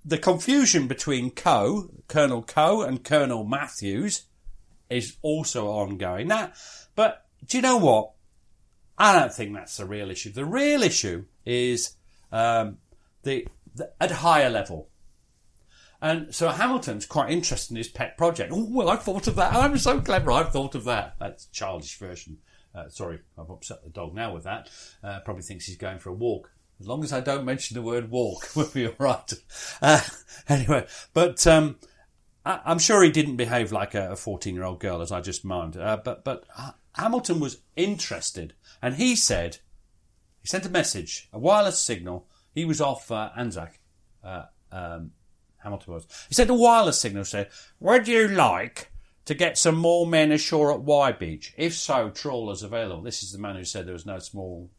the 0.04 0.18
confusion 0.18 0.86
between 0.86 1.30
Koe, 1.30 1.90
Colonel 2.08 2.42
Koe, 2.42 2.82
and 2.82 3.04
Colonel 3.04 3.44
Matthews 3.44 4.24
is 4.90 5.16
also 5.22 5.68
ongoing. 5.68 6.28
Now, 6.28 6.52
but 6.94 7.26
do 7.46 7.56
you 7.58 7.62
know 7.62 7.76
what? 7.76 8.12
I 8.96 9.18
don't 9.18 9.32
think 9.32 9.54
that's 9.54 9.76
the 9.76 9.86
real 9.86 10.10
issue. 10.10 10.32
The 10.32 10.44
real 10.44 10.82
issue 10.82 11.24
is 11.44 11.96
um, 12.30 12.78
the, 13.22 13.46
the 13.74 13.92
at 14.00 14.10
higher 14.10 14.50
level. 14.50 14.88
And 16.04 16.34
so 16.34 16.50
Hamilton's 16.50 17.06
quite 17.06 17.30
interested 17.30 17.72
in 17.72 17.78
his 17.78 17.88
pet 17.88 18.18
project. 18.18 18.52
Oh, 18.54 18.68
well, 18.68 18.90
I 18.90 18.96
thought 18.96 19.26
of 19.26 19.36
that. 19.36 19.54
I'm 19.54 19.78
so 19.78 20.02
clever. 20.02 20.32
I've 20.32 20.52
thought 20.52 20.74
of 20.74 20.84
that. 20.84 21.16
That's 21.18 21.46
childish 21.46 21.98
version. 21.98 22.36
Uh, 22.74 22.90
sorry, 22.90 23.20
I've 23.38 23.48
upset 23.48 23.82
the 23.82 23.88
dog 23.88 24.14
now 24.14 24.34
with 24.34 24.44
that. 24.44 24.68
Uh, 25.02 25.20
probably 25.20 25.44
thinks 25.44 25.64
he's 25.64 25.78
going 25.78 25.98
for 25.98 26.10
a 26.10 26.14
walk. 26.14 26.50
As 26.78 26.86
long 26.86 27.02
as 27.04 27.14
I 27.14 27.20
don't 27.20 27.46
mention 27.46 27.74
the 27.74 27.80
word 27.80 28.10
walk, 28.10 28.50
we'll 28.54 28.68
be 28.68 28.86
all 28.86 28.92
right. 28.98 29.32
Uh, 29.80 30.02
anyway, 30.48 30.86
but 31.14 31.46
um, 31.46 31.76
I, 32.44 32.60
I'm 32.66 32.80
sure 32.80 33.02
he 33.02 33.10
didn't 33.10 33.36
behave 33.36 33.72
like 33.72 33.94
a 33.94 34.14
14 34.14 34.54
year 34.54 34.64
old 34.64 34.80
girl, 34.80 35.00
as 35.00 35.10
I 35.10 35.22
just 35.22 35.42
mimed. 35.42 35.78
Uh, 35.78 35.96
but 35.96 36.22
but 36.22 36.44
Hamilton 36.96 37.40
was 37.40 37.62
interested, 37.76 38.52
and 38.82 38.96
he 38.96 39.16
said 39.16 39.56
he 40.42 40.48
sent 40.48 40.66
a 40.66 40.70
message, 40.70 41.30
a 41.32 41.38
wireless 41.38 41.78
signal. 41.78 42.28
He 42.54 42.66
was 42.66 42.82
off 42.82 43.10
uh, 43.10 43.30
Anzac. 43.34 43.80
Uh, 44.22 44.42
um, 44.70 45.12
Hamilton 45.64 45.94
was. 45.94 46.06
He 46.28 46.34
said 46.34 46.48
the 46.48 46.54
wireless 46.54 47.00
signal. 47.00 47.24
Said, 47.24 47.50
"Would 47.80 48.06
you 48.06 48.28
like 48.28 48.92
to 49.24 49.34
get 49.34 49.58
some 49.58 49.76
more 49.76 50.06
men 50.06 50.30
ashore 50.30 50.72
at 50.72 50.82
Y 50.82 51.12
Beach? 51.12 51.52
If 51.56 51.74
so, 51.74 52.10
trawlers 52.10 52.62
available." 52.62 53.02
This 53.02 53.22
is 53.22 53.32
the 53.32 53.38
man 53.38 53.56
who 53.56 53.64
said 53.64 53.86
there 53.86 53.92
was 53.94 54.06
no 54.06 54.18
small. 54.20 54.70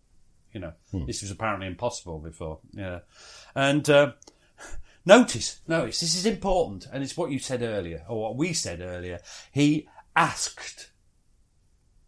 You 0.54 0.62
know, 0.62 0.74
this 1.06 1.22
was 1.22 1.32
apparently 1.32 1.68
impossible 1.68 2.20
before. 2.20 2.60
Yeah, 2.72 3.00
and. 3.54 3.90
Uh, 3.90 4.14
Notice, 5.08 5.60
notice, 5.68 6.00
this 6.00 6.16
is 6.16 6.26
important, 6.26 6.88
and 6.92 7.04
it's 7.04 7.16
what 7.16 7.30
you 7.30 7.38
said 7.38 7.62
earlier, 7.62 8.04
or 8.10 8.24
what 8.24 8.38
we 8.38 8.54
said 8.54 8.82
earlier. 8.82 9.20
He 9.52 9.88
asked. 10.16 10.90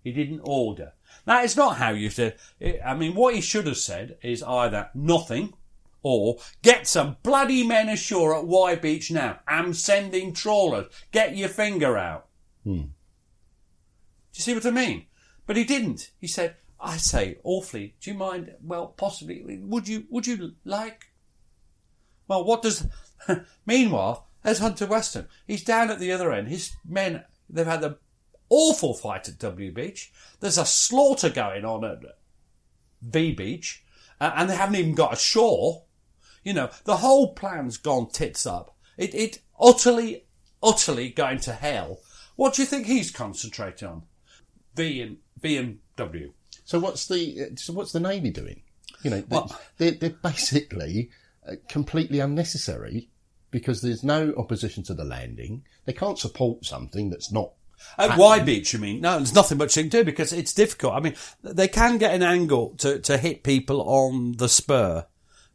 He 0.03 0.11
didn't 0.11 0.41
order. 0.43 0.93
That 1.25 1.43
is 1.43 1.55
not 1.55 1.77
how 1.77 1.89
you 1.91 2.09
said. 2.09 2.37
I 2.83 2.95
mean, 2.95 3.13
what 3.13 3.35
he 3.35 3.41
should 3.41 3.67
have 3.67 3.77
said 3.77 4.17
is 4.23 4.41
either 4.41 4.89
nothing, 4.95 5.53
or 6.07 6.37
get 6.61 6.87
some 6.87 7.17
bloody 7.23 7.65
men 7.65 7.89
ashore 7.89 8.35
at 8.35 8.45
Y 8.45 8.75
Beach 8.75 9.11
now. 9.11 9.39
I'm 9.47 9.73
sending 9.73 10.33
trawlers. 10.33 10.87
Get 11.11 11.35
your 11.35 11.49
finger 11.49 11.97
out. 11.97 12.27
Hmm. 12.63 12.77
Do 12.77 14.35
you 14.35 14.41
see 14.41 14.53
what 14.53 14.65
I 14.65 14.71
mean? 14.71 15.05
But 15.45 15.57
he 15.57 15.63
didn't. 15.63 16.11
He 16.19 16.27
said, 16.27 16.55
"I 16.79 16.97
say, 16.97 17.39
awfully. 17.43 17.95
Do 18.01 18.11
you 18.11 18.17
mind? 18.17 18.53
Well, 18.61 18.87
possibly. 18.87 19.59
Would 19.61 19.87
you? 19.87 20.05
Would 20.09 20.27
you 20.27 20.53
like? 20.63 21.05
Well, 22.27 22.43
what 22.43 22.61
does? 22.61 22.87
Meanwhile, 23.65 24.27
there's 24.43 24.59
Hunter 24.59 24.85
Weston. 24.85 25.27
He's 25.45 25.63
down 25.63 25.89
at 25.89 25.99
the 25.99 26.11
other 26.11 26.31
end. 26.31 26.47
His 26.47 26.71
men. 26.85 27.23
They've 27.49 27.65
had 27.65 27.83
an 27.83 27.95
awful 28.49 28.93
fight 28.93 29.27
at 29.27 29.39
W 29.39 29.71
Beach. 29.71 30.11
There's 30.39 30.57
a 30.57 30.65
slaughter 30.65 31.29
going 31.29 31.65
on 31.65 31.83
at 31.85 31.99
V 33.01 33.33
Beach, 33.33 33.83
uh, 34.19 34.33
and 34.35 34.49
they 34.49 34.55
haven't 34.55 34.75
even 34.75 34.95
got 34.95 35.13
ashore. 35.13 35.83
You 36.47 36.53
know, 36.53 36.69
the 36.85 36.95
whole 36.95 37.33
plan's 37.33 37.75
gone 37.75 38.07
tits 38.09 38.45
up. 38.45 38.73
It, 38.95 39.13
it 39.13 39.41
utterly, 39.59 40.23
utterly 40.63 41.09
going 41.09 41.39
to 41.39 41.51
hell. 41.51 41.99
What 42.37 42.53
do 42.53 42.61
you 42.61 42.65
think 42.65 42.85
he's 42.87 43.11
concentrating 43.11 43.85
on? 43.89 44.03
V 44.73 45.01
and 45.01 45.17
V 45.41 45.57
and 45.57 45.79
W. 45.97 46.31
So 46.63 46.79
what's 46.79 47.05
the 47.05 47.49
so 47.57 47.73
what's 47.73 47.91
the 47.91 47.99
navy 47.99 48.29
doing? 48.29 48.61
You 49.03 49.09
know, 49.09 49.23
Well- 49.27 49.59
they're, 49.77 49.91
they're 49.91 50.09
basically 50.23 51.09
uh, 51.45 51.55
completely 51.67 52.21
unnecessary 52.21 53.09
because 53.51 53.81
there's 53.81 54.05
no 54.05 54.33
opposition 54.37 54.83
to 54.83 54.93
the 54.93 55.03
landing. 55.03 55.65
They 55.83 55.91
can't 55.91 56.17
support 56.17 56.63
something 56.63 57.09
that's 57.09 57.29
not. 57.29 57.51
At. 57.97 58.17
Y 58.17 58.39
Beach, 58.39 58.71
you 58.71 58.79
mean? 58.79 59.01
No, 59.01 59.17
there's 59.17 59.35
nothing 59.35 59.57
much 59.57 59.75
they 59.75 59.81
can 59.81 59.89
do 59.89 60.05
because 60.05 60.31
it's 60.31 60.53
difficult. 60.53 60.93
I 60.93 61.01
mean, 61.01 61.15
they 61.43 61.67
can 61.67 61.97
get 61.97 62.15
an 62.15 62.23
angle 62.23 62.73
to, 62.77 62.99
to 62.99 63.17
hit 63.17 63.43
people 63.43 63.81
on 63.81 64.37
the 64.37 64.47
spur. 64.47 65.07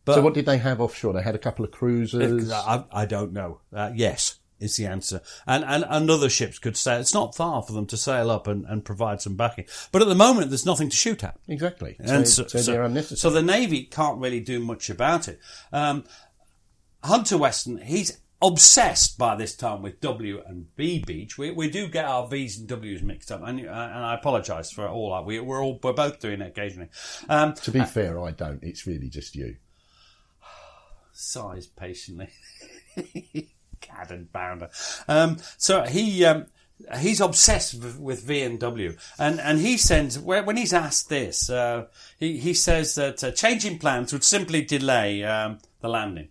But 0.05 0.15
so 0.17 0.23
what 0.23 0.35
did 0.35 0.47
they 0.47 0.59
have 0.59 0.81
offshore? 0.81 1.13
They 1.13 1.23
had 1.23 1.35
a 1.35 1.39
couple 1.39 1.65
of 1.65 1.71
cruisers. 1.71 2.51
I, 2.51 2.85
I 2.93 3.07
don't 3.07 3.33
know. 3.33 3.61
Uh, 3.73 3.93
yes, 3.95 4.39
is 4.59 4.77
the 4.77 4.87
answer. 4.87 5.21
And, 5.47 5.65
and 5.65 5.85
and 5.89 6.11
other 6.11 6.29
ships 6.29 6.59
could 6.59 6.77
sail. 6.77 7.01
It's 7.01 7.15
not 7.15 7.35
far 7.35 7.63
for 7.63 7.73
them 7.73 7.87
to 7.87 7.97
sail 7.97 8.31
up 8.31 8.47
and, 8.47 8.65
and 8.67 8.85
provide 8.85 9.21
some 9.21 9.37
backing. 9.37 9.67
But 9.91 10.03
at 10.03 10.09
the 10.09 10.15
moment, 10.15 10.51
there's 10.51 10.67
nothing 10.67 10.89
to 10.89 10.97
shoot 10.97 11.23
at. 11.23 11.39
Exactly. 11.49 11.97
And 11.99 12.27
so, 12.27 12.47
so 12.47 12.59
they're 12.59 12.83
unnecessary. 12.83 13.19
so 13.19 13.31
the 13.31 13.43
Navy 13.43 13.85
can't 13.85 14.19
really 14.19 14.41
do 14.41 14.61
much 14.61 14.91
about 14.91 15.29
it. 15.29 15.39
Um, 15.73 16.05
Hunter 17.05 17.37
Weston, 17.37 17.79
he's 17.79 18.19
obsessed 18.41 19.19
by 19.19 19.37
this 19.37 19.55
time 19.55 19.83
with 19.83 20.01
W 20.01 20.43
and 20.47 20.75
B 20.77 21.03
Beach. 21.05 21.39
We, 21.39 21.51
we 21.51 21.71
do 21.71 21.89
get 21.89 22.05
our 22.05 22.27
V's 22.27 22.59
and 22.59 22.69
W's 22.69 23.03
mixed 23.03 23.31
up, 23.33 23.43
and, 23.45 23.61
uh, 23.61 23.71
and 23.71 24.05
I 24.05 24.15
apologise 24.15 24.71
for 24.71 24.89
all 24.89 25.15
that. 25.15 25.25
We, 25.25 25.41
we're 25.41 25.63
all 25.63 25.79
we're 25.83 25.93
both 25.93 26.21
doing 26.21 26.41
it 26.41 26.49
occasionally. 26.49 26.89
Um, 27.29 27.55
to 27.55 27.71
be 27.71 27.85
fair, 27.85 28.21
I 28.21 28.33
don't. 28.33 28.63
It's 28.63 28.87
really 28.87 29.09
just 29.09 29.35
you. 29.37 29.57
Sighs 31.23 31.67
patiently. 31.67 32.29
Cad 33.81 34.11
and 34.11 34.33
bounder. 34.33 34.71
Um, 35.09 35.39
so 35.57 35.83
he 35.83 36.25
um, 36.25 36.47
he's 36.99 37.21
obsessed 37.21 37.75
with, 37.75 37.99
with 37.99 38.25
V 38.25 38.43
and 38.43 38.61
and 39.41 39.59
he 39.59 39.77
sends 39.77 40.19
when 40.19 40.47
when 40.47 40.57
he's 40.57 40.73
asked 40.73 41.09
this, 41.09 41.51
uh, 41.51 41.87
he 42.19 42.39
he 42.39 42.55
says 42.55 42.95
that 42.97 43.23
uh, 43.25 43.31
changing 43.33 43.79
plans 43.79 44.13
would 44.13 44.25
simply 44.25 44.63
delay 44.63 45.25
um, 45.25 45.59
the 45.81 45.89
landing. 45.89 46.29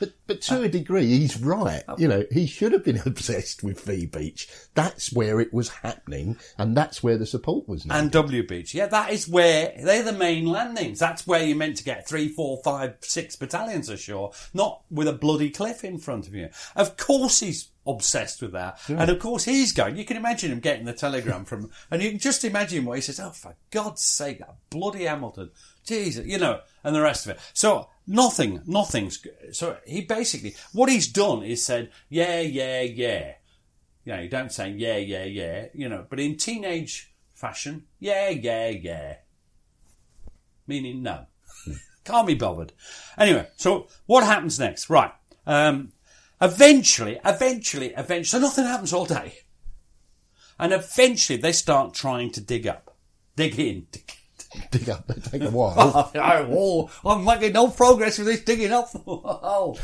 But 0.00 0.14
but 0.26 0.40
to 0.42 0.60
uh, 0.60 0.62
a 0.62 0.68
degree, 0.68 1.06
he's 1.06 1.38
right. 1.38 1.82
Oh. 1.86 1.94
You 1.98 2.08
know, 2.08 2.24
he 2.32 2.46
should 2.46 2.72
have 2.72 2.84
been 2.84 3.02
obsessed 3.06 3.62
with 3.62 3.82
V 3.82 4.06
Beach. 4.06 4.48
That's 4.74 5.12
where 5.12 5.40
it 5.40 5.52
was 5.52 5.68
happening, 5.68 6.38
and 6.58 6.76
that's 6.76 7.02
where 7.02 7.18
the 7.18 7.26
support 7.26 7.68
was. 7.68 7.84
Needed. 7.84 7.98
And 7.98 8.10
W 8.10 8.46
Beach, 8.46 8.74
yeah, 8.74 8.86
that 8.86 9.12
is 9.12 9.28
where 9.28 9.74
they're 9.78 10.02
the 10.02 10.12
main 10.12 10.46
landings. 10.46 10.98
That's 10.98 11.26
where 11.26 11.44
you're 11.44 11.56
meant 11.56 11.76
to 11.76 11.84
get 11.84 12.08
three, 12.08 12.28
four, 12.28 12.60
five, 12.64 12.96
six 13.00 13.36
battalions 13.36 13.90
ashore, 13.90 14.32
not 14.54 14.82
with 14.90 15.06
a 15.06 15.12
bloody 15.12 15.50
cliff 15.50 15.84
in 15.84 15.98
front 15.98 16.26
of 16.26 16.34
you. 16.34 16.48
Of 16.74 16.96
course, 16.96 17.40
he's 17.40 17.68
obsessed 17.86 18.40
with 18.40 18.52
that, 18.52 18.78
and 18.88 19.10
of 19.10 19.18
course 19.18 19.44
he's 19.44 19.72
going. 19.72 19.96
You 19.96 20.04
can 20.06 20.16
imagine 20.16 20.50
him 20.50 20.60
getting 20.60 20.86
the 20.86 20.94
telegram 20.94 21.44
from, 21.44 21.70
and 21.90 22.02
you 22.02 22.10
can 22.10 22.18
just 22.18 22.44
imagine 22.44 22.86
what 22.86 22.96
he 22.96 23.02
says. 23.02 23.20
Oh, 23.20 23.30
for 23.30 23.54
God's 23.70 24.02
sake, 24.02 24.38
that 24.38 24.56
bloody 24.70 25.04
Hamilton, 25.04 25.50
Jesus, 25.90 26.24
you 26.26 26.38
know, 26.38 26.60
and 26.82 26.94
the 26.94 27.02
rest 27.02 27.26
of 27.26 27.32
it. 27.32 27.40
So 27.52 27.88
nothing, 28.06 28.62
nothing's. 28.66 29.26
So 29.52 29.76
he 29.86 30.02
basically, 30.02 30.54
what 30.72 30.88
he's 30.88 31.08
done 31.08 31.42
is 31.42 31.64
said, 31.64 31.90
yeah, 32.08 32.40
yeah, 32.40 32.82
yeah. 32.82 33.34
You 34.04 34.12
know, 34.12 34.22
you 34.22 34.28
don't 34.28 34.52
say 34.52 34.70
yeah, 34.70 34.96
yeah, 34.96 35.24
yeah, 35.24 35.66
you 35.74 35.88
know, 35.88 36.06
but 36.08 36.20
in 36.20 36.36
teenage 36.36 37.12
fashion. 37.34 37.84
Yeah, 37.98 38.30
yeah, 38.30 38.68
yeah. 38.68 39.16
Meaning 40.66 41.02
no. 41.02 41.26
Can't 42.04 42.26
be 42.26 42.34
bothered. 42.34 42.72
Anyway, 43.18 43.48
so 43.56 43.88
what 44.06 44.24
happens 44.24 44.58
next? 44.58 44.88
Right. 44.88 45.12
Um, 45.46 45.92
eventually, 46.40 47.20
eventually, 47.24 47.92
eventually, 47.96 48.24
so 48.24 48.38
nothing 48.38 48.64
happens 48.64 48.92
all 48.92 49.06
day. 49.06 49.40
And 50.58 50.72
eventually 50.72 51.38
they 51.38 51.52
start 51.52 51.94
trying 51.94 52.30
to 52.32 52.40
dig 52.40 52.66
up. 52.66 52.96
Dig 53.36 53.58
in. 53.58 53.86
Dig, 53.90 54.12
Dig 54.70 54.88
up, 54.88 55.10
take 55.30 55.42
a 55.42 55.50
while. 55.50 56.10
oh, 56.14 56.90
I'm 57.04 57.24
making 57.24 57.52
no 57.52 57.68
progress 57.68 58.18
with 58.18 58.26
this 58.28 58.42
digging 58.42 58.72
up. 58.72 58.90
Oh. 59.06 59.76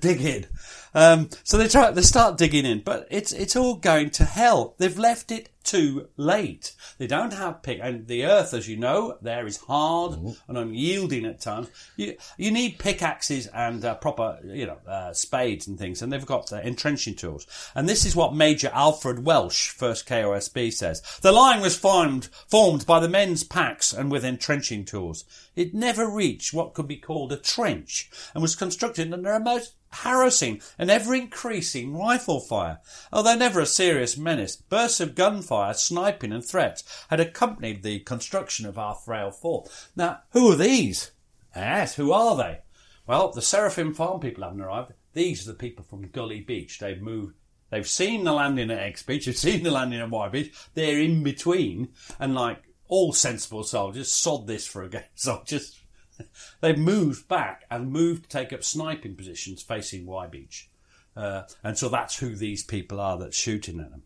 dig 0.00 0.20
in. 0.20 0.46
Um, 0.94 1.30
so 1.44 1.56
they 1.56 1.68
try, 1.68 1.90
they 1.90 2.02
start 2.02 2.38
digging 2.38 2.66
in, 2.66 2.80
but 2.80 3.06
it's, 3.10 3.32
it's 3.32 3.56
all 3.56 3.76
going 3.76 4.10
to 4.10 4.24
hell. 4.24 4.74
They've 4.78 4.98
left 4.98 5.30
it 5.30 5.50
too 5.62 6.08
late. 6.16 6.72
They 6.98 7.06
don't 7.06 7.32
have 7.32 7.62
pick, 7.62 7.80
and 7.82 8.06
the 8.06 8.24
earth, 8.24 8.54
as 8.54 8.68
you 8.68 8.76
know, 8.76 9.18
there 9.22 9.46
is 9.46 9.58
hard 9.58 10.14
and 10.48 10.58
unyielding 10.58 11.24
at 11.24 11.40
times. 11.40 11.68
You, 11.96 12.16
you 12.36 12.50
need 12.50 12.78
pickaxes 12.78 13.46
and 13.48 13.84
uh, 13.84 13.94
proper, 13.96 14.38
you 14.44 14.66
know, 14.66 14.78
uh, 14.86 15.12
spades 15.12 15.66
and 15.66 15.78
things, 15.78 16.02
and 16.02 16.12
they've 16.12 16.26
got 16.26 16.52
uh, 16.52 16.56
entrenching 16.56 17.14
tools. 17.14 17.46
And 17.74 17.88
this 17.88 18.04
is 18.04 18.16
what 18.16 18.34
Major 18.34 18.70
Alfred 18.72 19.24
Welsh, 19.24 19.76
1st 19.76 20.06
KOSB, 20.06 20.72
says. 20.72 21.02
The 21.22 21.32
line 21.32 21.60
was 21.60 21.76
formed, 21.76 22.26
formed 22.48 22.86
by 22.86 23.00
the 23.00 23.08
men's 23.08 23.44
packs 23.44 23.92
and 23.92 24.10
with 24.10 24.24
entrenching 24.24 24.84
tools. 24.84 25.24
It 25.54 25.74
never 25.74 26.08
reached 26.08 26.54
what 26.54 26.74
could 26.74 26.88
be 26.88 26.96
called 26.96 27.32
a 27.32 27.36
trench 27.36 28.10
and 28.34 28.42
was 28.42 28.56
constructed 28.56 29.12
under 29.12 29.32
a 29.32 29.40
most 29.40 29.74
harassing 29.92 30.60
and 30.78 30.90
ever 30.90 31.14
increasing 31.14 31.96
rifle 31.96 32.40
fire. 32.40 32.80
Although 33.12 33.36
never 33.36 33.60
a 33.60 33.66
serious 33.66 34.16
menace, 34.16 34.56
bursts 34.56 35.00
of 35.00 35.14
gunfire, 35.14 35.74
sniping 35.74 36.32
and 36.32 36.44
threats 36.44 36.84
had 37.08 37.20
accompanied 37.20 37.82
the 37.82 38.00
construction 38.00 38.66
of 38.66 38.78
our 38.78 38.94
frail 38.94 39.30
fort. 39.30 39.70
Now, 39.96 40.20
who 40.30 40.50
are 40.52 40.56
these? 40.56 41.12
Yes, 41.54 41.94
who 41.94 42.12
are 42.12 42.36
they? 42.36 42.60
Well, 43.06 43.32
the 43.32 43.42
Seraphim 43.42 43.94
Farm 43.94 44.20
people 44.20 44.44
haven't 44.44 44.60
arrived. 44.60 44.92
These 45.12 45.46
are 45.46 45.52
the 45.52 45.58
people 45.58 45.84
from 45.84 46.08
Gully 46.08 46.40
Beach. 46.40 46.78
They've 46.78 47.00
moved 47.00 47.34
They've 47.70 47.88
seen 47.88 48.24
the 48.24 48.32
landing 48.32 48.70
at 48.70 48.78
X 48.78 49.02
Beach, 49.04 49.26
they've 49.26 49.36
seen 49.36 49.62
the 49.62 49.70
landing 49.70 50.00
at 50.00 50.10
Y 50.10 50.28
Beach. 50.28 50.52
They're 50.74 51.00
in 51.00 51.22
between, 51.22 51.90
and 52.18 52.34
like 52.34 52.64
all 52.88 53.12
sensible 53.12 53.62
soldiers, 53.62 54.10
sod 54.12 54.46
this 54.46 54.66
for 54.66 54.82
a 54.82 54.88
game. 54.88 55.04
Soldiers, 55.14 55.79
they've 56.60 56.78
moved 56.78 57.28
back 57.28 57.64
and 57.70 57.90
moved 57.90 58.24
to 58.24 58.28
take 58.28 58.52
up 58.52 58.64
sniping 58.64 59.16
positions 59.16 59.62
facing 59.62 60.06
Y 60.06 60.26
Beach. 60.26 60.68
Uh, 61.16 61.42
and 61.62 61.76
so 61.76 61.88
that's 61.88 62.18
who 62.18 62.34
these 62.34 62.62
people 62.62 63.00
are 63.00 63.18
that's 63.18 63.36
shooting 63.36 63.80
at 63.80 63.90
them. 63.90 64.02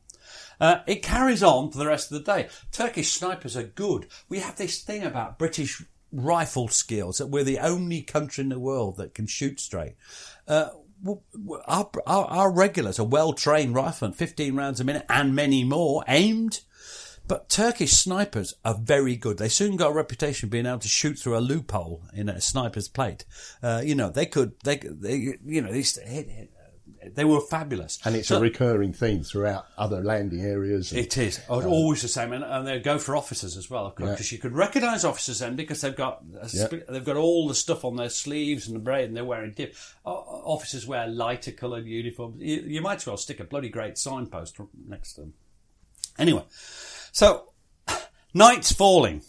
Uh, 0.61 0.79
it 0.87 1.03
carries 1.03 1.43
on 1.43 1.71
for 1.71 1.79
the 1.79 1.87
rest 1.87 2.11
of 2.11 2.19
the 2.19 2.33
day. 2.33 2.49
Turkish 2.73 3.11
snipers 3.11 3.57
are 3.57 3.63
good. 3.63 4.07
We 4.29 4.39
have 4.39 4.57
this 4.57 4.83
thing 4.83 5.03
about 5.03 5.39
British 5.39 5.83
rifle 6.13 6.69
skills 6.69 7.19
that 7.19 7.27
we're 7.27 7.45
the 7.45 7.59
only 7.59 8.01
country 8.03 8.43
in 8.43 8.49
the 8.49 8.59
world 8.59 8.97
that 8.97 9.15
can 9.15 9.27
shoot 9.27 9.61
straight. 9.61 9.97
Uh, 10.47 10.71
our, 11.67 11.91
our, 12.07 12.25
our 12.27 12.51
regulars 12.51 12.99
are 12.99 13.07
well 13.07 13.33
trained 13.33 13.75
riflemen, 13.75 14.15
15 14.15 14.57
rounds 14.57 14.81
a 14.81 14.85
minute 14.85 15.05
and 15.09 15.35
many 15.35 15.65
more 15.65 16.05
aimed. 16.09 16.61
But 17.27 17.49
Turkish 17.49 17.93
snipers 17.93 18.55
are 18.65 18.77
very 18.79 19.17
good. 19.17 19.39
They 19.39 19.49
soon 19.49 19.77
got 19.77 19.91
a 19.91 19.95
reputation 19.95 20.47
of 20.47 20.51
being 20.51 20.67
able 20.67 20.79
to 20.81 20.89
shoot 20.89 21.19
through 21.19 21.39
a 21.39 21.41
loophole 21.41 22.03
in 22.13 22.29
a 22.29 22.41
sniper's 22.41 22.89
plate. 22.89 23.25
Uh, 23.63 23.81
you 23.85 23.95
know, 23.95 24.11
they 24.11 24.27
could, 24.27 24.53
they, 24.63 24.77
they 24.77 25.37
you 25.45 25.63
know, 25.63 25.71
they, 25.71 25.79
used 25.79 25.95
to 25.95 26.03
hit, 26.03 26.29
hit, 26.29 26.51
they 27.15 27.25
were 27.25 27.41
fabulous. 27.41 27.99
And 28.05 28.15
it's 28.15 28.29
So- 28.29 28.37
a 28.37 28.41
recurring 28.41 28.93
theme 28.93 29.23
throughout 29.23 29.65
other 29.79 30.03
landing 30.03 30.43
areas. 30.43 30.91
and- 30.93 31.01
It 31.01 31.17
is 31.17 31.41
Oh, 31.49 31.63
always 31.67 32.03
the 32.03 32.09
same, 32.09 32.33
and, 32.35 32.45
and 32.45 32.67
they 32.67 32.79
go 32.79 32.99
for 32.99 33.17
officers 33.17 33.57
as 33.57 33.71
well, 33.71 33.87
of 33.87 33.95
course, 33.95 34.09
Yeah. 34.09 34.13
because 34.15 34.33
you 34.33 34.39
could 34.39 34.53
recognise 34.53 35.05
officers 35.05 35.39
then 35.39 35.57
because 35.57 35.81
they've 35.81 35.97
got 35.97 36.23
Yeah. 36.53 36.67
they've 36.91 37.05
got 37.05 37.17
all 37.17 37.49
the 37.49 37.55
stuff 37.55 37.87
on 37.87 37.97
their 37.97 38.11
sleeves 38.11 38.67
and 38.67 38.77
the 38.77 38.81
braid, 38.81 39.07
and 39.09 39.17
they're 39.17 39.25
wearing 39.25 39.53
dip. 39.53 39.75
Officers 40.05 40.87
wear 40.87 41.07
lighter 41.07 41.53
coloured 41.53 41.87
uniforms. 41.87 42.37
You, 42.43 42.57
you 42.67 42.81
might 42.83 42.97
as 42.97 43.07
well 43.07 43.17
stick 43.17 43.41
a 43.41 43.45
bloody 43.45 43.71
great 43.71 43.97
signpost 43.97 44.57
next 44.87 45.15
to 45.15 45.23
them. 45.23 45.35
Anyway, 46.19 46.45
so 47.15 47.53
night's 48.35 48.73
falling. 48.73 49.23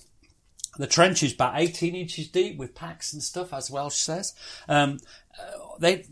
The 0.78 0.88
trench 0.88 1.22
is 1.22 1.34
about 1.34 1.60
18 1.60 1.96
inches 1.96 2.28
deep 2.28 2.58
with 2.58 2.76
packs 2.76 3.14
and 3.14 3.22
stuff, 3.24 3.54
as 3.54 3.72
Welsh 3.72 3.96
says. 3.96 4.34
Um, 4.68 4.98
uh, 5.40 5.78
they, 5.80 6.04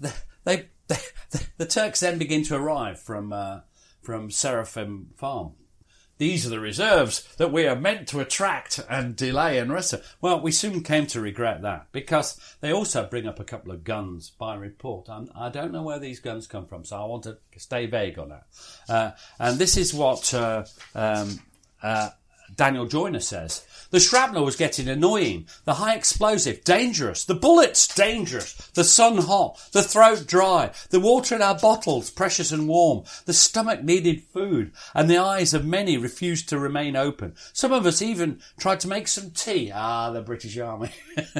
they, 0.46 0.70
they, 0.88 0.98
the 1.58 1.66
Turks 1.66 2.00
then 2.00 2.20
begin 2.20 2.44
to 2.44 2.56
arrive 2.56 3.00
from, 3.00 3.34
uh, 3.34 3.62
from 4.02 4.30
Seraphim 4.30 5.08
Farm. 5.18 5.54
These 6.20 6.46
are 6.46 6.52
the 6.52 6.60
reserves 6.60 7.28
that 7.38 7.52
we 7.52 7.66
are 7.66 7.76
meant 7.76 8.08
to 8.10 8.20
attract 8.20 8.80
and 8.88 9.16
delay 9.16 9.58
and 9.58 9.74
rest. 9.74 9.96
Well, 10.22 10.40
we 10.40 10.52
soon 10.52 10.84
came 10.84 11.08
to 11.08 11.20
regret 11.20 11.64
that 11.64 11.88
because 11.92 12.40
they 12.62 12.72
also 12.72 13.08
bring 13.08 13.28
up 13.28 13.40
a 13.40 13.44
couple 13.44 13.72
of 13.72 13.84
guns 13.84 14.30
by 14.30 14.54
report. 14.56 15.10
i 15.10 15.26
I 15.36 15.50
don't 15.50 15.74
know 15.74 15.82
where 15.82 16.00
these 16.00 16.20
guns 16.20 16.46
come 16.46 16.68
from, 16.68 16.86
so 16.86 16.98
I 16.98 17.06
want 17.06 17.24
to 17.24 17.40
stay 17.58 17.88
vague 17.88 18.20
on 18.20 18.30
that. 18.30 18.46
Uh, 18.88 19.12
and 19.40 19.58
this 19.58 19.76
is 19.76 19.92
what 19.92 20.32
uh, 20.36 20.66
um, 20.94 21.40
uh, 21.84 22.10
Daniel 22.56 22.86
Joyner 22.86 23.20
says. 23.20 23.66
The 23.94 24.00
shrapnel 24.00 24.44
was 24.44 24.56
getting 24.56 24.88
annoying. 24.88 25.46
The 25.66 25.76
high 25.76 25.94
explosive, 25.94 26.64
dangerous. 26.64 27.26
The 27.26 27.36
bullets, 27.36 27.88
dangerous. 27.94 28.54
The 28.74 28.84
sun 28.84 29.18
hot. 29.18 29.62
The 29.72 29.84
throat 29.84 30.26
dry. 30.26 30.72
The 30.90 31.00
water 31.00 31.36
in 31.36 31.44
our 31.44 31.58
bottles, 31.58 32.10
precious 32.10 32.52
and 32.52 32.68
warm. 32.68 33.04
The 33.26 33.34
stomach 33.34 33.84
needed 33.84 34.24
food. 34.24 34.72
And 34.96 35.08
the 35.08 35.20
eyes 35.20 35.54
of 35.54 35.64
many 35.64 35.96
refused 35.98 36.50
to 36.50 36.58
remain 36.58 36.96
open. 36.96 37.36
Some 37.54 37.72
of 37.72 37.86
us 37.86 38.02
even 38.02 38.42
tried 38.58 38.80
to 38.80 38.88
make 38.88 39.08
some 39.08 39.30
tea. 39.30 39.72
Ah, 39.72 40.10
the 40.10 40.22
British 40.22 40.58
Army. 40.58 40.90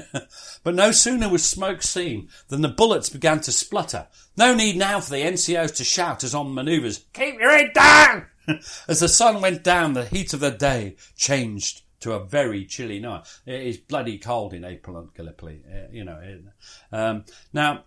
but 0.64 0.76
no 0.76 0.92
sooner 0.92 1.30
was 1.30 1.44
smoke 1.44 1.82
seen 1.82 2.30
than 2.50 2.62
the 2.62 2.70
bullets 2.70 3.10
began 3.10 3.40
to 3.42 3.52
splutter. 3.52 4.06
No 4.38 4.54
need 4.54 4.78
now 4.78 5.00
for 5.00 5.10
the 5.10 5.24
NCOs 5.24 5.76
to 5.78 5.84
shout 5.84 6.24
as 6.24 6.36
on 6.36 6.54
manoeuvres, 6.54 7.04
keep 7.14 7.40
your 7.40 7.52
head 7.52 7.74
down! 7.74 8.28
As 8.88 9.00
the 9.00 9.08
sun 9.08 9.42
went 9.42 9.64
down, 9.64 9.94
the 9.94 10.06
heat 10.06 10.34
of 10.34 10.40
the 10.40 10.52
day 10.52 10.96
changed 11.16 11.82
to 12.02 12.14
a 12.14 12.24
very 12.26 12.66
chilly 12.66 13.00
night. 13.00 13.26
It 13.46 13.62
is 13.62 13.78
bloody 13.78 14.18
cold 14.18 14.54
in 14.54 14.66
April 14.66 14.98
at 15.00 15.14
Gallipoli, 15.14 15.62
uh, 15.72 15.88
you 15.92 16.04
know. 16.04 16.20
um, 16.92 17.24
now, 17.54 17.86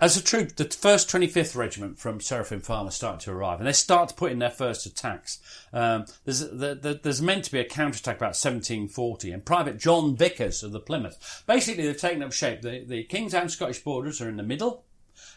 as 0.00 0.16
a 0.16 0.22
troop, 0.22 0.54
the 0.54 0.64
1st 0.66 1.10
25th 1.32 1.56
Regiment 1.56 1.98
from 1.98 2.20
Seraphim 2.20 2.60
Farm 2.60 2.86
are 2.86 2.92
starting 2.92 3.18
to 3.18 3.32
arrive, 3.32 3.58
and 3.58 3.66
they 3.66 3.72
start 3.72 4.10
to 4.10 4.14
put 4.14 4.30
in 4.30 4.38
their 4.38 4.48
first 4.48 4.86
attacks. 4.86 5.40
Um, 5.72 6.04
there's, 6.24 6.48
there, 6.50 6.76
there- 6.76 6.94
there's 6.94 7.20
meant 7.20 7.44
to 7.46 7.50
be 7.52 7.58
a 7.58 7.64
counterattack 7.64 8.16
about 8.18 8.36
1740, 8.36 9.32
and 9.32 9.44
Private 9.44 9.78
John 9.78 10.14
Vickers 10.16 10.62
of 10.62 10.70
the 10.70 10.78
Plymouth. 10.78 11.42
Basically, 11.48 11.84
they've 11.84 11.96
taken 12.00 12.22
up 12.22 12.32
shape. 12.32 12.62
The, 12.62 12.84
the 12.86 13.02
King's 13.02 13.34
and 13.34 13.50
Scottish 13.50 13.82
borders 13.82 14.20
are 14.20 14.28
in 14.28 14.36
the 14.36 14.44
middle, 14.44 14.84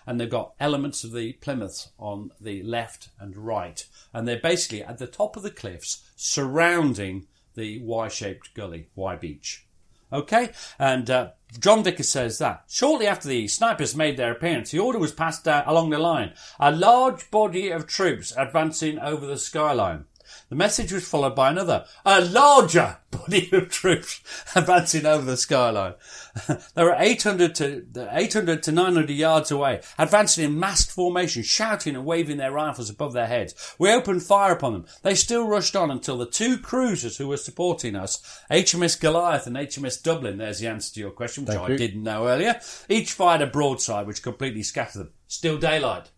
and 0.06 0.20
they've 0.20 0.30
got 0.30 0.54
elements 0.60 1.04
of 1.04 1.12
the 1.12 1.34
Plymouth 1.34 1.88
on 1.98 2.32
the 2.40 2.64
left 2.64 3.10
and 3.20 3.36
right, 3.36 3.88
and 4.14 4.28
they're 4.28 4.40
basically 4.40 4.84
at 4.84 4.98
the 4.98 5.08
top 5.08 5.36
of 5.36 5.44
the 5.44 5.52
cliffs 5.52 6.04
surrounding 6.16 7.28
the 7.56 7.80
Y-shaped 7.80 8.54
gully, 8.54 8.88
Y 8.96 9.16
Beach. 9.16 9.66
Okay, 10.14 10.50
and 10.78 11.10
uh, 11.10 11.30
John 11.60 11.84
Vickers 11.84 12.10
says 12.10 12.38
that 12.40 12.66
shortly 12.70 13.08
after 13.08 13.30
the 13.30 13.48
snipers 13.48 13.96
made 13.96 14.18
their 14.18 14.32
appearance, 14.32 14.72
the 14.72 14.80
order 14.80 15.00
was 15.00 15.14
passed 15.14 15.48
out 15.48 15.68
along 15.68 15.90
the 15.90 16.00
line: 16.00 16.34
a 16.60 16.72
large 16.72 17.32
body 17.32 17.70
of 17.70 17.88
troops 17.88 18.34
advancing 18.38 19.00
over 19.00 19.26
the 19.26 19.38
skyline. 19.38 20.06
The 20.52 20.58
message 20.58 20.92
was 20.92 21.08
followed 21.08 21.34
by 21.34 21.50
another, 21.50 21.86
a 22.06 22.20
larger 22.20 22.98
body 23.12 23.50
of 23.54 23.70
troops 23.70 24.20
advancing 24.54 25.06
over 25.06 25.24
the 25.24 25.38
skyline. 25.38 25.94
they 26.76 26.84
were 26.84 26.94
800 26.98 27.56
to 27.56 28.10
800 28.12 28.62
to 28.64 28.74
900 28.74 29.10
yards 29.12 29.50
away, 29.50 29.80
advancing 29.98 30.44
in 30.44 30.60
massed 30.60 30.92
formation, 30.92 31.42
shouting 31.42 31.96
and 31.96 32.04
waving 32.04 32.36
their 32.36 32.52
rifles 32.52 32.90
above 32.90 33.14
their 33.14 33.28
heads. 33.28 33.76
We 33.80 33.94
opened 33.94 34.24
fire 34.24 34.52
upon 34.52 34.74
them. 34.74 34.86
They 35.04 35.16
still 35.16 35.48
rushed 35.48 35.78
on 35.78 35.90
until 35.90 36.18
the 36.18 36.26
two 36.26 36.58
cruisers 36.58 37.16
who 37.16 37.30
were 37.30 37.38
supporting 37.38 37.96
us, 37.96 38.22
HMS 38.52 39.00
Goliath 39.00 39.48
and 39.48 39.56
HMS 39.56 40.04
Dublin, 40.04 40.38
there's 40.38 40.60
the 40.60 40.68
answer 40.68 40.94
to 40.96 41.00
your 41.00 41.12
question, 41.12 41.46
which 41.46 41.56
Thank 41.56 41.70
I 41.70 41.72
you. 41.72 41.78
didn't 41.78 42.04
know 42.04 42.28
earlier, 42.28 42.60
each 42.90 43.14
fired 43.14 43.42
a 43.42 43.48
broadside 43.48 44.06
which 44.06 44.22
completely 44.22 44.64
scattered 44.64 45.00
them. 45.00 45.14
Still 45.30 45.58
daylight. 45.58 46.10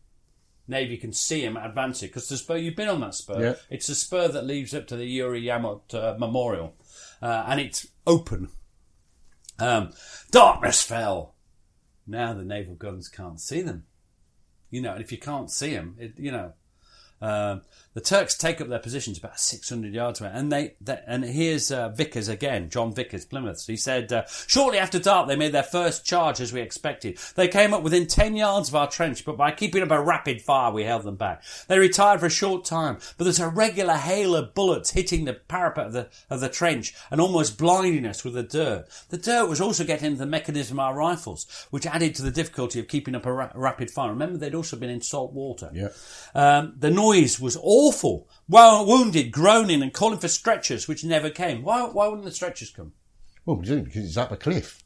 Navy 0.67 0.97
can 0.97 1.13
see 1.13 1.41
him 1.41 1.57
advancing 1.57 2.09
because 2.09 2.29
the 2.29 2.37
spur 2.37 2.57
you've 2.57 2.75
been 2.75 2.89
on 2.89 3.01
that 3.01 3.15
spur. 3.15 3.41
Yeah. 3.41 3.55
It's 3.69 3.87
the 3.87 3.95
spur 3.95 4.27
that 4.29 4.45
leads 4.45 4.73
up 4.73 4.87
to 4.87 4.95
the 4.95 5.19
Nuri 5.19 5.43
Yamut 5.43 5.93
uh, 5.93 6.17
Memorial, 6.17 6.75
uh, 7.21 7.45
and 7.47 7.59
it's 7.59 7.87
open. 8.07 8.49
Um, 9.59 9.91
darkness 10.31 10.81
fell. 10.81 11.35
Now 12.07 12.33
the 12.33 12.43
naval 12.43 12.75
guns 12.75 13.07
can't 13.09 13.39
see 13.39 13.61
them. 13.61 13.85
You 14.69 14.81
know, 14.81 14.93
and 14.93 15.03
if 15.03 15.11
you 15.11 15.17
can't 15.17 15.51
see 15.51 15.73
them, 15.73 15.95
it, 15.99 16.13
you 16.17 16.31
know, 16.31 16.53
Um, 17.21 17.61
the 17.93 18.01
Turks 18.01 18.35
take 18.35 18.59
up 18.59 18.67
their 18.67 18.79
positions 18.79 19.17
about 19.17 19.39
600 19.39 19.93
yards 19.93 20.19
away, 20.21 20.31
and 20.33 20.51
they, 20.51 20.75
they 20.81 20.99
and 21.07 21.23
here's 21.23 21.71
uh, 21.71 21.89
Vickers 21.89 22.27
again, 22.27 22.69
John 22.69 22.93
Vickers, 22.93 23.25
Plymouth. 23.25 23.65
He 23.65 23.77
said, 23.77 24.11
uh, 24.11 24.23
shortly 24.47 24.79
after 24.79 24.99
dark, 24.99 25.27
they 25.27 25.35
made 25.35 25.51
their 25.51 25.63
first 25.63 26.05
charge 26.05 26.41
as 26.41 26.53
we 26.53 26.61
expected. 26.61 27.19
They 27.35 27.47
came 27.47 27.73
up 27.73 27.83
within 27.83 28.07
10 28.07 28.35
yards 28.35 28.69
of 28.69 28.75
our 28.75 28.89
trench, 28.89 29.25
but 29.25 29.37
by 29.37 29.51
keeping 29.51 29.83
up 29.83 29.91
a 29.91 30.01
rapid 30.01 30.41
fire, 30.41 30.71
we 30.71 30.83
held 30.83 31.03
them 31.03 31.15
back. 31.15 31.43
They 31.67 31.79
retired 31.79 32.19
for 32.19 32.25
a 32.27 32.31
short 32.31 32.65
time, 32.65 32.97
but 33.17 33.25
there's 33.25 33.39
a 33.39 33.49
regular 33.49 33.95
hail 33.95 34.35
of 34.35 34.53
bullets 34.53 34.91
hitting 34.91 35.25
the 35.25 35.33
parapet 35.33 35.87
of 35.87 35.93
the 35.93 36.09
of 36.29 36.39
the 36.39 36.49
trench 36.49 36.93
and 37.11 37.21
almost 37.21 37.57
blinding 37.57 38.05
us 38.05 38.23
with 38.23 38.33
the 38.33 38.43
dirt. 38.43 38.87
The 39.09 39.17
dirt 39.17 39.47
was 39.47 39.61
also 39.61 39.83
getting 39.83 40.07
into 40.07 40.19
the 40.19 40.25
mechanism 40.25 40.79
of 40.79 40.85
our 40.85 40.95
rifles, 40.95 41.67
which 41.69 41.85
added 41.85 42.15
to 42.15 42.21
the 42.21 42.31
difficulty 42.31 42.79
of 42.79 42.87
keeping 42.87 43.15
up 43.15 43.25
a 43.25 43.33
ra- 43.33 43.51
rapid 43.55 43.91
fire. 43.91 44.09
Remember, 44.09 44.37
they'd 44.37 44.55
also 44.55 44.77
been 44.77 44.89
in 44.89 45.01
salt 45.01 45.33
water. 45.33 45.69
Yeah. 45.73 45.89
Um, 46.35 46.73
the 46.77 46.91
noise 46.91 47.39
was 47.39 47.55
awful. 47.83 48.27
Well, 48.47 48.85
wounded, 48.85 49.31
groaning, 49.31 49.81
and 49.81 49.93
calling 49.93 50.19
for 50.19 50.27
stretchers, 50.27 50.87
which 50.87 51.03
never 51.03 51.29
came. 51.29 51.63
Why, 51.63 51.83
why 51.83 52.07
wouldn't 52.07 52.25
the 52.25 52.31
stretchers 52.31 52.71
come? 52.71 52.93
Well, 53.45 53.57
because 53.57 53.97
it's 53.97 54.17
up 54.17 54.31
a 54.31 54.37
cliff. 54.37 54.83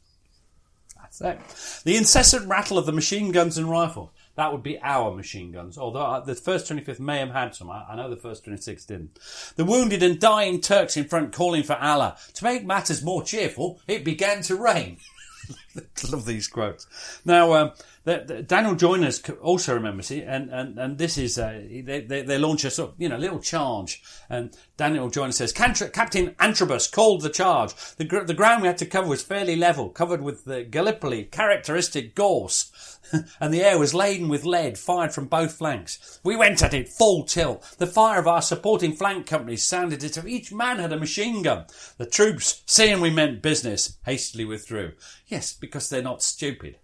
That's 0.96 1.20
it. 1.20 1.84
The 1.84 1.96
incessant 1.96 2.48
rattle 2.48 2.78
of 2.78 2.86
the 2.86 2.92
machine 2.92 3.32
guns 3.32 3.56
and 3.56 3.70
rifles. 3.70 4.10
That 4.34 4.52
would 4.52 4.62
be 4.62 4.78
our 4.80 5.14
machine 5.14 5.52
guns. 5.52 5.78
Although 5.78 6.00
uh, 6.00 6.20
the 6.20 6.34
first 6.34 6.70
25th 6.70 7.00
may 7.00 7.18
have 7.18 7.30
had 7.30 7.54
some. 7.54 7.70
I, 7.70 7.84
I 7.88 7.96
know 7.96 8.10
the 8.10 8.16
first 8.16 8.44
26th 8.44 8.86
didn't. 8.86 9.18
The 9.56 9.64
wounded 9.64 10.02
and 10.02 10.20
dying 10.20 10.60
Turks 10.60 10.96
in 10.96 11.04
front 11.04 11.32
calling 11.32 11.62
for 11.62 11.76
Allah. 11.76 12.16
To 12.34 12.44
make 12.44 12.64
matters 12.64 13.02
more 13.02 13.22
cheerful, 13.22 13.80
it 13.88 14.04
began 14.04 14.42
to 14.42 14.56
rain. 14.56 14.98
Love 16.10 16.26
these 16.26 16.46
quotes. 16.46 16.86
Now, 17.24 17.52
um, 17.54 17.72
the, 18.04 18.44
Daniel 18.46 18.74
Joiners 18.74 19.22
also 19.42 19.74
remembers 19.74 20.10
it, 20.10 20.24
and, 20.26 20.50
and, 20.50 20.78
and 20.78 20.98
this 20.98 21.18
is 21.18 21.38
uh, 21.38 21.60
they, 21.82 22.00
they, 22.00 22.22
they 22.22 22.38
launch 22.38 22.64
a 22.64 22.70
sort 22.70 22.90
of 22.90 23.00
you 23.00 23.08
know 23.08 23.18
little 23.18 23.40
charge, 23.40 24.02
and 24.30 24.56
Daniel 24.76 25.10
Joiner 25.10 25.32
says 25.32 25.52
Captain 25.52 26.30
Antrobus 26.34 26.90
called 26.90 27.22
the 27.22 27.30
charge. 27.30 27.74
The, 27.96 28.04
gr- 28.04 28.24
the 28.24 28.34
ground 28.34 28.62
we 28.62 28.68
had 28.68 28.78
to 28.78 28.86
cover 28.86 29.08
was 29.08 29.22
fairly 29.22 29.56
level, 29.56 29.88
covered 29.90 30.22
with 30.22 30.44
the 30.44 30.64
Gallipoli 30.64 31.24
characteristic 31.24 32.14
gorse. 32.14 32.70
and 33.40 33.52
the 33.52 33.62
air 33.62 33.78
was 33.78 33.94
laden 33.94 34.28
with 34.28 34.44
lead 34.44 34.78
fired 34.78 35.12
from 35.12 35.26
both 35.26 35.52
flanks. 35.52 36.20
We 36.22 36.36
went 36.36 36.62
at 36.62 36.74
it 36.74 36.88
full 36.88 37.24
tilt. 37.24 37.62
The 37.78 37.86
fire 37.86 38.20
of 38.20 38.26
our 38.26 38.42
supporting 38.42 38.94
flank 38.94 39.26
companies 39.26 39.64
sounded 39.64 40.04
as 40.04 40.16
if 40.16 40.26
each 40.26 40.52
man 40.52 40.78
had 40.78 40.92
a 40.92 40.98
machine 40.98 41.42
gun. 41.42 41.66
The 41.96 42.06
troops, 42.06 42.62
seeing 42.66 43.00
we 43.00 43.10
meant 43.10 43.42
business, 43.42 43.98
hastily 44.04 44.44
withdrew. 44.44 44.92
Yes, 45.26 45.52
because 45.52 45.88
they're 45.88 46.02
not 46.02 46.22
stupid. 46.22 46.76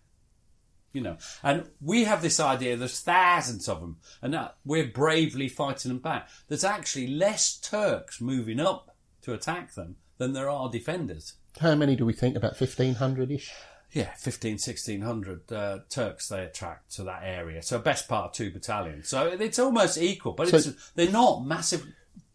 You 0.95 1.01
know, 1.03 1.17
and 1.43 1.69
we 1.83 2.05
have 2.05 2.23
this 2.23 2.39
idea 2.41 2.77
there's 2.77 3.01
thousands 3.01 3.69
of 3.69 3.81
them, 3.81 3.97
and 4.23 4.33
that 4.33 4.57
we're 4.65 4.87
bravely 4.87 5.49
fighting 5.49 5.91
them 5.91 5.99
back. 5.99 6.29
There's 6.49 6.65
actually 6.65 7.09
less 7.09 7.59
Turks 7.59 8.21
moving 8.21 8.61
up 8.61 8.97
to 9.23 9.33
attack 9.35 9.75
them 9.75 9.97
than 10.19 10.33
there 10.33 10.49
are 10.49 10.71
defenders. 10.71 11.35
How 11.61 11.75
many 11.75 11.97
do 11.97 12.07
we 12.07 12.13
think? 12.13 12.37
About 12.37 12.59
1,500 12.61 13.31
ish? 13.33 13.51
Yeah, 13.91 14.13
15, 14.17 14.53
1600 14.53 15.53
uh, 15.53 15.79
Turks 15.89 16.29
they 16.29 16.45
attract 16.45 16.95
to 16.95 17.03
that 17.05 17.23
area. 17.25 17.61
So 17.63 17.79
best 17.81 18.09
part 18.09 18.27
of 18.27 18.33
two 18.33 18.51
battalions. 18.53 19.09
So 19.09 19.27
it's 19.29 19.59
almost 19.59 19.99
equal, 19.99 20.33
but 20.33 20.49
So- 20.49 20.57
it's, 20.59 20.93
they're 20.95 21.11
not 21.11 21.45
massive. 21.45 21.85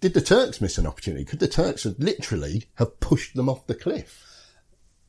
Did 0.01 0.13
the 0.13 0.21
Turks 0.21 0.59
miss 0.61 0.77
an 0.77 0.85
opportunity? 0.87 1.23
Could 1.25 1.39
the 1.39 1.47
Turks 1.47 1.83
have 1.83 1.97
literally 1.97 2.67
have 2.75 2.99
pushed 2.99 3.35
them 3.35 3.47
off 3.49 3.67
the 3.67 3.75
cliff? 3.75 4.21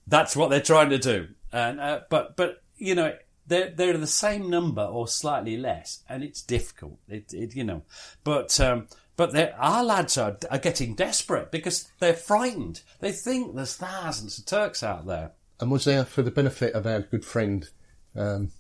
That's 0.07 0.35
what 0.37 0.51
they're 0.51 0.61
trying 0.61 0.91
to 0.91 0.99
do. 0.99 1.29
And 1.53 1.81
uh, 1.81 2.01
but 2.11 2.37
but 2.37 2.63
you 2.77 2.95
know 2.95 3.13
they're 3.51 3.71
they're 3.71 3.99
the 3.99 4.07
same 4.07 4.49
number 4.49 4.83
or 4.83 5.07
slightly 5.07 5.59
less, 5.59 6.03
and 6.09 6.25
it's 6.25 6.41
difficult. 6.41 6.99
It, 7.09 7.35
it 7.35 7.55
you 7.55 7.65
know, 7.65 7.83
but. 8.25 8.59
Um, 8.59 8.89
but 9.17 9.37
our 9.59 9.85
lads 9.85 10.17
are, 10.17 10.39
are 10.51 10.57
getting 10.57 10.95
desperate 10.95 11.51
because 11.51 11.91
they're 11.99 12.15
frightened. 12.15 12.81
They 13.01 13.13
think 13.13 13.55
there's 13.55 13.77
thousands 13.77 14.39
of 14.39 14.47
Turks 14.47 14.83
out 14.83 15.07
there. 15.07 15.33
And 15.61 15.71
was 15.71 15.85
there, 15.85 16.07
for 16.07 16.23
the 16.23 16.31
benefit 16.31 16.73
of 16.73 16.87
our 16.87 17.01
good 17.01 17.27
friend 17.27 17.69
um, 18.17 18.53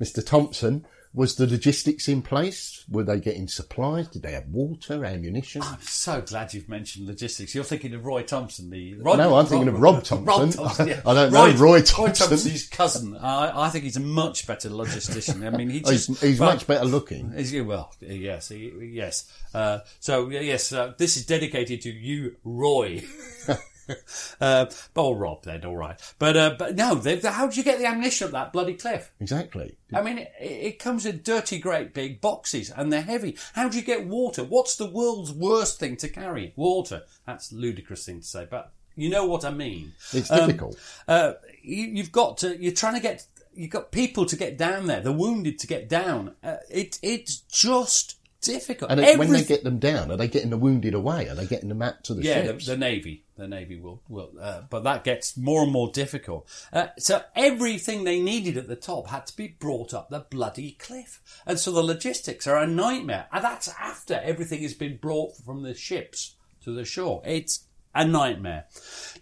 Mr. 0.00 0.24
Thompson, 0.24 0.86
was 1.16 1.34
the 1.36 1.46
logistics 1.46 2.06
in 2.08 2.20
place? 2.20 2.84
Were 2.90 3.02
they 3.02 3.18
getting 3.18 3.48
supplies? 3.48 4.06
Did 4.06 4.22
they 4.22 4.32
have 4.32 4.46
water, 4.48 5.02
ammunition? 5.04 5.62
I'm 5.62 5.80
so 5.80 6.20
glad 6.20 6.52
you've 6.52 6.68
mentioned 6.68 7.06
logistics. 7.06 7.54
You're 7.54 7.64
thinking 7.64 7.94
of 7.94 8.04
Roy 8.04 8.22
Thompson, 8.22 8.68
the 8.68 8.94
No, 9.00 9.34
I'm 9.34 9.46
thinking 9.46 9.68
of 9.68 9.80
Rob 9.80 10.04
Thompson. 10.04 10.24
Rob 10.26 10.52
Thompson 10.52 10.88
yeah. 10.88 11.00
I 11.06 11.14
don't 11.14 11.32
know 11.32 11.50
Roy 11.54 11.80
Thompson. 11.80 12.04
Roy 12.04 12.12
Thompson's 12.12 12.68
cousin. 12.68 13.16
I, 13.16 13.62
I 13.66 13.70
think 13.70 13.84
he's 13.84 13.96
a 13.96 14.00
much 14.00 14.46
better 14.46 14.68
logistician. 14.68 15.44
I 15.46 15.56
mean, 15.56 15.70
he 15.70 15.82
Oh, 15.86 15.90
he's- 15.90 16.06
he's 16.20 16.38
but- 16.38 16.54
much 16.54 16.66
better 16.66 16.84
looking. 16.84 17.32
Is 17.32 17.50
he? 17.50 17.62
Well, 17.62 17.92
yes, 18.00 18.50
he, 18.50 18.70
yes. 18.92 19.32
Uh, 19.54 19.78
so 20.00 20.28
yes, 20.28 20.70
uh, 20.72 20.92
this 20.98 21.16
is 21.16 21.24
dedicated 21.24 21.80
to 21.82 21.90
you, 21.90 22.36
Roy. 22.44 23.02
uh, 24.40 24.66
oh, 24.94 25.14
Rob, 25.14 25.42
then 25.44 25.64
all 25.64 25.76
right. 25.76 26.00
But 26.18 26.36
uh, 26.36 26.54
but 26.58 26.76
no, 26.76 26.94
they, 26.94 27.18
how 27.20 27.46
do 27.46 27.56
you 27.56 27.62
get 27.62 27.78
the 27.78 27.86
ammunition 27.86 28.26
up 28.26 28.32
that 28.32 28.52
bloody 28.52 28.74
cliff? 28.74 29.12
Exactly. 29.20 29.76
I 29.94 30.02
mean, 30.02 30.18
it, 30.18 30.32
it 30.40 30.78
comes 30.78 31.06
in 31.06 31.22
dirty, 31.22 31.58
great 31.58 31.94
big 31.94 32.20
boxes, 32.20 32.70
and 32.70 32.92
they're 32.92 33.02
heavy. 33.02 33.36
How 33.54 33.68
do 33.68 33.76
you 33.76 33.84
get 33.84 34.06
water? 34.06 34.42
What's 34.44 34.76
the 34.76 34.90
world's 34.90 35.32
worst 35.32 35.78
thing 35.78 35.96
to 35.98 36.08
carry? 36.08 36.52
Water. 36.56 37.02
That's 37.26 37.52
a 37.52 37.56
ludicrous 37.56 38.04
thing 38.04 38.20
to 38.20 38.26
say, 38.26 38.46
but 38.50 38.72
you 38.96 39.08
know 39.10 39.26
what 39.26 39.44
I 39.44 39.50
mean. 39.50 39.92
It's 40.12 40.30
Um, 40.30 40.46
difficult. 40.46 40.78
uh, 41.06 41.34
you, 41.62 41.84
you've 41.86 42.12
got 42.12 42.38
to. 42.38 42.60
You're 42.60 42.72
trying 42.72 42.94
to 42.94 43.00
get. 43.00 43.26
You've 43.54 43.70
got 43.70 43.90
people 43.90 44.26
to 44.26 44.36
get 44.36 44.58
down 44.58 44.86
there. 44.86 45.00
The 45.00 45.12
wounded 45.12 45.58
to 45.60 45.66
get 45.66 45.88
down. 45.88 46.34
Uh, 46.42 46.56
it 46.70 46.98
it's 47.02 47.36
just 47.40 48.18
difficult. 48.46 48.90
And 48.90 49.00
it- 49.00 49.18
when 49.18 49.30
they 49.32 49.44
get 49.44 49.64
them 49.64 49.78
down, 49.78 50.10
are 50.10 50.16
they 50.16 50.28
getting 50.28 50.50
the 50.50 50.56
wounded 50.56 50.94
away? 50.94 51.28
Are 51.28 51.34
they 51.34 51.46
getting 51.46 51.68
them 51.68 51.82
out 51.82 52.04
to 52.04 52.14
the 52.14 52.22
ships? 52.22 52.46
yeah, 52.46 52.52
the, 52.52 52.64
the 52.64 52.76
navy, 52.76 53.24
the 53.36 53.46
navy 53.48 53.76
will 53.78 54.00
will, 54.08 54.30
uh, 54.40 54.62
but 54.70 54.84
that 54.84 55.04
gets 55.04 55.36
more 55.36 55.62
and 55.62 55.72
more 55.72 55.90
difficult. 55.92 56.48
Uh, 56.72 56.86
so 56.98 57.22
everything 57.34 58.04
they 58.04 58.20
needed 58.20 58.56
at 58.56 58.68
the 58.68 58.76
top 58.76 59.08
had 59.08 59.26
to 59.26 59.36
be 59.36 59.48
brought 59.48 59.92
up 59.92 60.08
the 60.10 60.20
bloody 60.20 60.72
cliff, 60.72 61.20
and 61.46 61.58
so 61.58 61.70
the 61.70 61.82
logistics 61.82 62.46
are 62.46 62.56
a 62.58 62.66
nightmare. 62.66 63.26
And 63.32 63.44
that's 63.44 63.68
after 63.80 64.14
everything 64.14 64.62
has 64.62 64.74
been 64.74 64.96
brought 64.96 65.36
from 65.36 65.62
the 65.62 65.74
ships 65.74 66.36
to 66.64 66.72
the 66.72 66.84
shore. 66.84 67.22
It's 67.24 67.65
a 67.96 68.04
nightmare. 68.04 68.66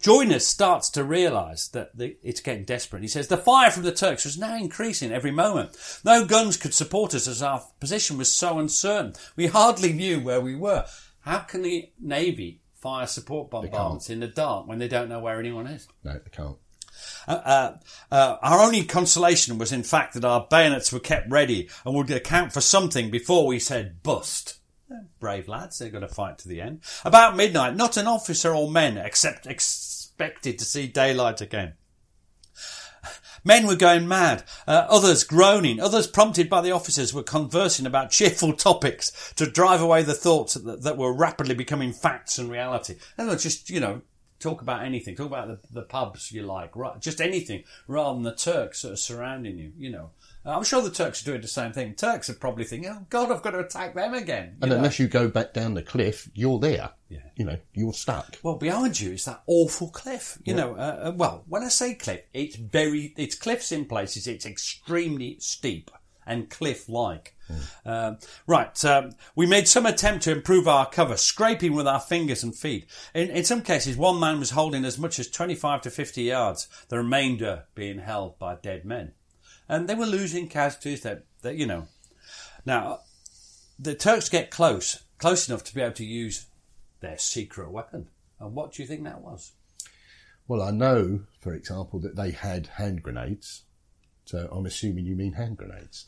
Joiner 0.01 0.39
starts 0.39 0.89
to 0.91 1.03
realise 1.03 1.67
that 1.69 1.97
the, 1.97 2.17
it's 2.21 2.41
getting 2.41 2.65
desperate. 2.65 3.01
He 3.01 3.07
says 3.07 3.27
the 3.27 3.37
fire 3.37 3.71
from 3.71 3.83
the 3.83 3.91
Turks 3.91 4.25
was 4.25 4.37
now 4.37 4.55
increasing 4.57 5.11
every 5.11 5.31
moment. 5.31 5.75
No 6.03 6.25
guns 6.25 6.57
could 6.57 6.73
support 6.73 7.15
us 7.15 7.27
as 7.27 7.41
our 7.41 7.63
position 7.79 8.17
was 8.17 8.31
so 8.31 8.59
uncertain. 8.59 9.13
We 9.35 9.47
hardly 9.47 9.93
knew 9.93 10.19
where 10.19 10.41
we 10.41 10.55
were. 10.55 10.85
How 11.21 11.39
can 11.39 11.63
the 11.63 11.89
Navy 11.99 12.61
fire 12.75 13.07
support 13.07 13.49
bombardments 13.49 14.09
in 14.11 14.19
the 14.19 14.27
dark 14.27 14.67
when 14.67 14.77
they 14.77 14.87
don't 14.87 15.09
know 15.09 15.19
where 15.19 15.39
anyone 15.39 15.67
is? 15.67 15.87
no, 16.03 16.13
they 16.13 16.29
can't. 16.31 16.57
Uh, 17.27 17.31
uh, 17.31 17.77
uh, 18.11 18.37
our 18.41 18.61
only 18.61 18.83
consolation 18.83 19.57
was 19.57 19.71
in 19.71 19.83
fact 19.83 20.13
that 20.13 20.25
our 20.25 20.47
bayonets 20.49 20.93
were 20.93 20.99
kept 20.99 21.29
ready 21.29 21.69
and 21.85 21.95
would 21.95 22.09
account 22.11 22.53
for 22.53 22.61
something 22.61 23.09
before 23.09 23.47
we 23.47 23.59
said 23.59 24.01
bust. 24.03 24.59
Brave 25.19 25.47
lads, 25.47 25.79
they're 25.79 25.89
going 25.89 26.01
to 26.01 26.07
fight 26.07 26.37
to 26.39 26.47
the 26.47 26.61
end. 26.61 26.81
About 27.03 27.35
midnight, 27.35 27.75
not 27.75 27.97
an 27.97 28.07
officer 28.07 28.53
or 28.53 28.69
men 28.69 28.97
except 28.97 29.47
expected 29.47 30.59
to 30.59 30.65
see 30.65 30.87
daylight 30.87 31.41
again. 31.41 31.73
Men 33.43 33.67
were 33.67 33.75
going 33.75 34.07
mad, 34.07 34.43
uh, 34.67 34.87
others 34.89 35.23
groaning, 35.23 35.79
others 35.79 36.07
prompted 36.07 36.49
by 36.49 36.61
the 36.61 36.71
officers 36.71 37.13
were 37.13 37.21
conversing 37.21 37.85
about 37.85 38.09
cheerful 38.09 38.53
topics 38.57 39.33
to 39.35 39.45
drive 39.45 39.81
away 39.81 40.01
the 40.01 40.15
thoughts 40.15 40.55
that, 40.55 40.81
that 40.81 40.97
were 40.97 41.13
rapidly 41.13 41.53
becoming 41.53 41.93
facts 41.93 42.39
and 42.39 42.49
reality. 42.49 42.95
And 43.19 43.39
just, 43.39 43.69
you 43.69 43.79
know, 43.79 44.01
talk 44.39 44.63
about 44.63 44.83
anything, 44.83 45.15
talk 45.15 45.27
about 45.27 45.47
the, 45.47 45.59
the 45.71 45.83
pubs 45.83 46.31
you 46.31 46.41
like, 46.41 46.75
right, 46.75 46.99
just 46.99 47.21
anything, 47.21 47.63
rather 47.87 48.15
than 48.15 48.23
the 48.23 48.35
Turks 48.35 48.81
that 48.81 48.93
are 48.93 48.97
surrounding 48.97 49.59
you, 49.59 49.71
you 49.77 49.91
know. 49.91 50.09
I'm 50.45 50.63
sure 50.63 50.81
the 50.81 50.91
Turks 50.91 51.21
are 51.21 51.25
doing 51.25 51.41
the 51.41 51.47
same 51.47 51.71
thing. 51.73 51.95
Turks 51.95 52.29
are 52.29 52.33
probably 52.35 52.65
thinking, 52.65 52.89
oh 52.89 53.05
God, 53.09 53.31
I've 53.31 53.41
got 53.41 53.51
to 53.51 53.59
attack 53.59 53.95
them 53.95 54.13
again. 54.13 54.49
you 54.51 54.57
And 54.61 54.69
know. 54.71 54.77
unless 54.77 54.99
you 54.99 55.07
go 55.07 55.27
back 55.27 55.53
down 55.53 55.73
the 55.73 55.81
cliff, 55.81 56.29
you're 56.33 56.59
there. 56.59 56.91
Yeah. 57.09 57.19
You 57.35 57.45
know, 57.45 57.57
you're 57.73 57.93
stuck. 57.93 58.37
Well, 58.43 58.55
behind 58.55 58.99
you 58.99 59.13
is 59.13 59.25
that 59.25 59.41
awful 59.47 59.89
cliff. 59.89 60.37
You 60.43 60.53
Yeah. 60.53 60.61
know, 60.61 60.75
uh, 60.75 61.09
uh, 61.09 61.11
well, 61.15 61.43
when 61.47 61.63
I 61.63 61.69
say 61.69 61.95
cliff, 61.95 62.21
it's 62.33 62.55
very, 62.55 63.13
it's 63.17 63.35
cliffs 63.35 63.71
in 63.71 63.85
places. 63.85 64.27
It's 64.27 64.45
extremely 64.45 65.37
steep 65.39 65.89
and 66.27 66.49
cliff-like. 66.49 67.35
Um, 67.85 68.17
right, 68.47 68.85
um, 68.85 69.11
we 69.35 69.45
made 69.45 69.67
some 69.67 69.85
attempt 69.85 70.23
to 70.23 70.31
improve 70.31 70.67
our 70.67 70.89
cover, 70.89 71.17
scraping 71.17 71.73
with 71.75 71.87
our 71.87 71.99
fingers 71.99 72.41
and 72.43 72.55
feet. 72.55 72.87
In, 73.13 73.29
in 73.29 73.43
some 73.45 73.61
cases, 73.61 73.95
one 73.95 74.19
man 74.19 74.39
was 74.39 74.49
holding 74.51 74.83
as 74.85 74.97
much 74.97 75.19
as 75.19 75.29
25 75.29 75.81
to 75.81 75.91
50 75.91 76.23
yards, 76.23 76.67
the 76.89 76.97
remainder 76.97 77.65
being 77.75 77.99
held 77.99 78.39
by 78.39 78.55
dead 78.55 78.85
men. 78.85 79.11
And 79.67 79.87
they 79.87 79.95
were 79.95 80.05
losing 80.05 80.47
casualties 80.47 81.01
that, 81.01 81.25
that 81.41 81.55
you 81.55 81.65
know. 81.65 81.87
Now, 82.65 83.01
the 83.79 83.95
Turks 83.95 84.29
get 84.29 84.51
close, 84.51 85.03
close 85.17 85.47
enough 85.49 85.63
to 85.65 85.75
be 85.75 85.81
able 85.81 85.93
to 85.93 86.05
use 86.05 86.47
their 86.99 87.17
secret 87.17 87.71
weapon. 87.71 88.09
And 88.39 88.53
what 88.53 88.73
do 88.73 88.81
you 88.81 88.87
think 88.87 89.03
that 89.03 89.21
was? 89.21 89.53
Well, 90.47 90.61
I 90.61 90.71
know, 90.71 91.21
for 91.39 91.53
example, 91.53 91.99
that 91.99 92.15
they 92.15 92.31
had 92.31 92.67
hand 92.67 93.01
grenades. 93.01 93.63
So 94.25 94.47
I'm 94.51 94.65
assuming 94.65 95.05
you 95.05 95.15
mean 95.15 95.33
hand 95.33 95.57
grenades. 95.57 96.07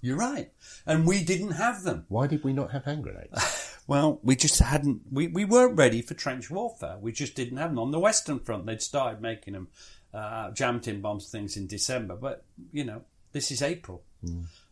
You're 0.00 0.16
right. 0.16 0.52
And 0.86 1.06
we 1.06 1.24
didn't 1.24 1.52
have 1.52 1.82
them. 1.82 2.04
Why 2.08 2.26
did 2.26 2.44
we 2.44 2.52
not 2.52 2.70
have 2.72 2.84
hand 2.84 3.02
grenades? 3.02 3.62
Well, 3.88 4.18
we 4.24 4.34
just 4.34 4.58
hadn't, 4.58 5.02
we, 5.12 5.28
we 5.28 5.44
weren't 5.44 5.78
ready 5.78 6.02
for 6.02 6.14
trench 6.14 6.50
warfare. 6.50 6.96
We 7.00 7.12
just 7.12 7.36
didn't 7.36 7.58
have 7.58 7.70
them. 7.70 7.78
On 7.78 7.92
the 7.92 8.00
Western 8.00 8.40
Front, 8.40 8.66
they'd 8.66 8.82
started 8.82 9.22
making 9.22 9.52
them, 9.52 9.68
uh, 10.16 10.50
jam 10.52 10.80
tin 10.80 11.00
bombs, 11.00 11.30
things 11.30 11.56
in 11.56 11.66
December. 11.66 12.16
But, 12.16 12.44
you 12.72 12.84
know, 12.84 13.02
this 13.32 13.50
is 13.50 13.62
April. 13.62 14.02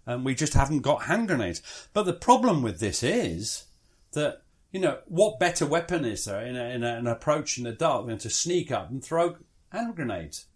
And 0.07 0.25
we 0.25 0.35
just 0.35 0.55
haven't 0.55 0.81
got 0.81 1.05
hand 1.05 1.29
grenades. 1.29 1.63
But 1.93 2.05
the 2.05 2.13
problem 2.13 2.63
with 2.63 2.81
this 2.81 3.03
is 3.03 3.65
that, 4.13 4.43
you 4.73 4.81
know, 4.81 4.99
what 5.07 5.39
better 5.39 5.67
weapon 5.67 6.05
is 6.05 6.25
there 6.25 6.45
in, 6.45 6.57
a, 6.57 6.65
in 6.65 6.83
a, 6.83 6.97
an 6.97 7.07
approach 7.07 7.59
in 7.59 7.65
the 7.65 7.73
dark 7.73 8.07
than 8.07 8.19
to 8.19 8.31
sneak 8.31 8.73
up 8.73 8.91
and 8.91 9.05
throw 9.05 9.37
hand 9.71 9.97
grenades? 9.97 10.47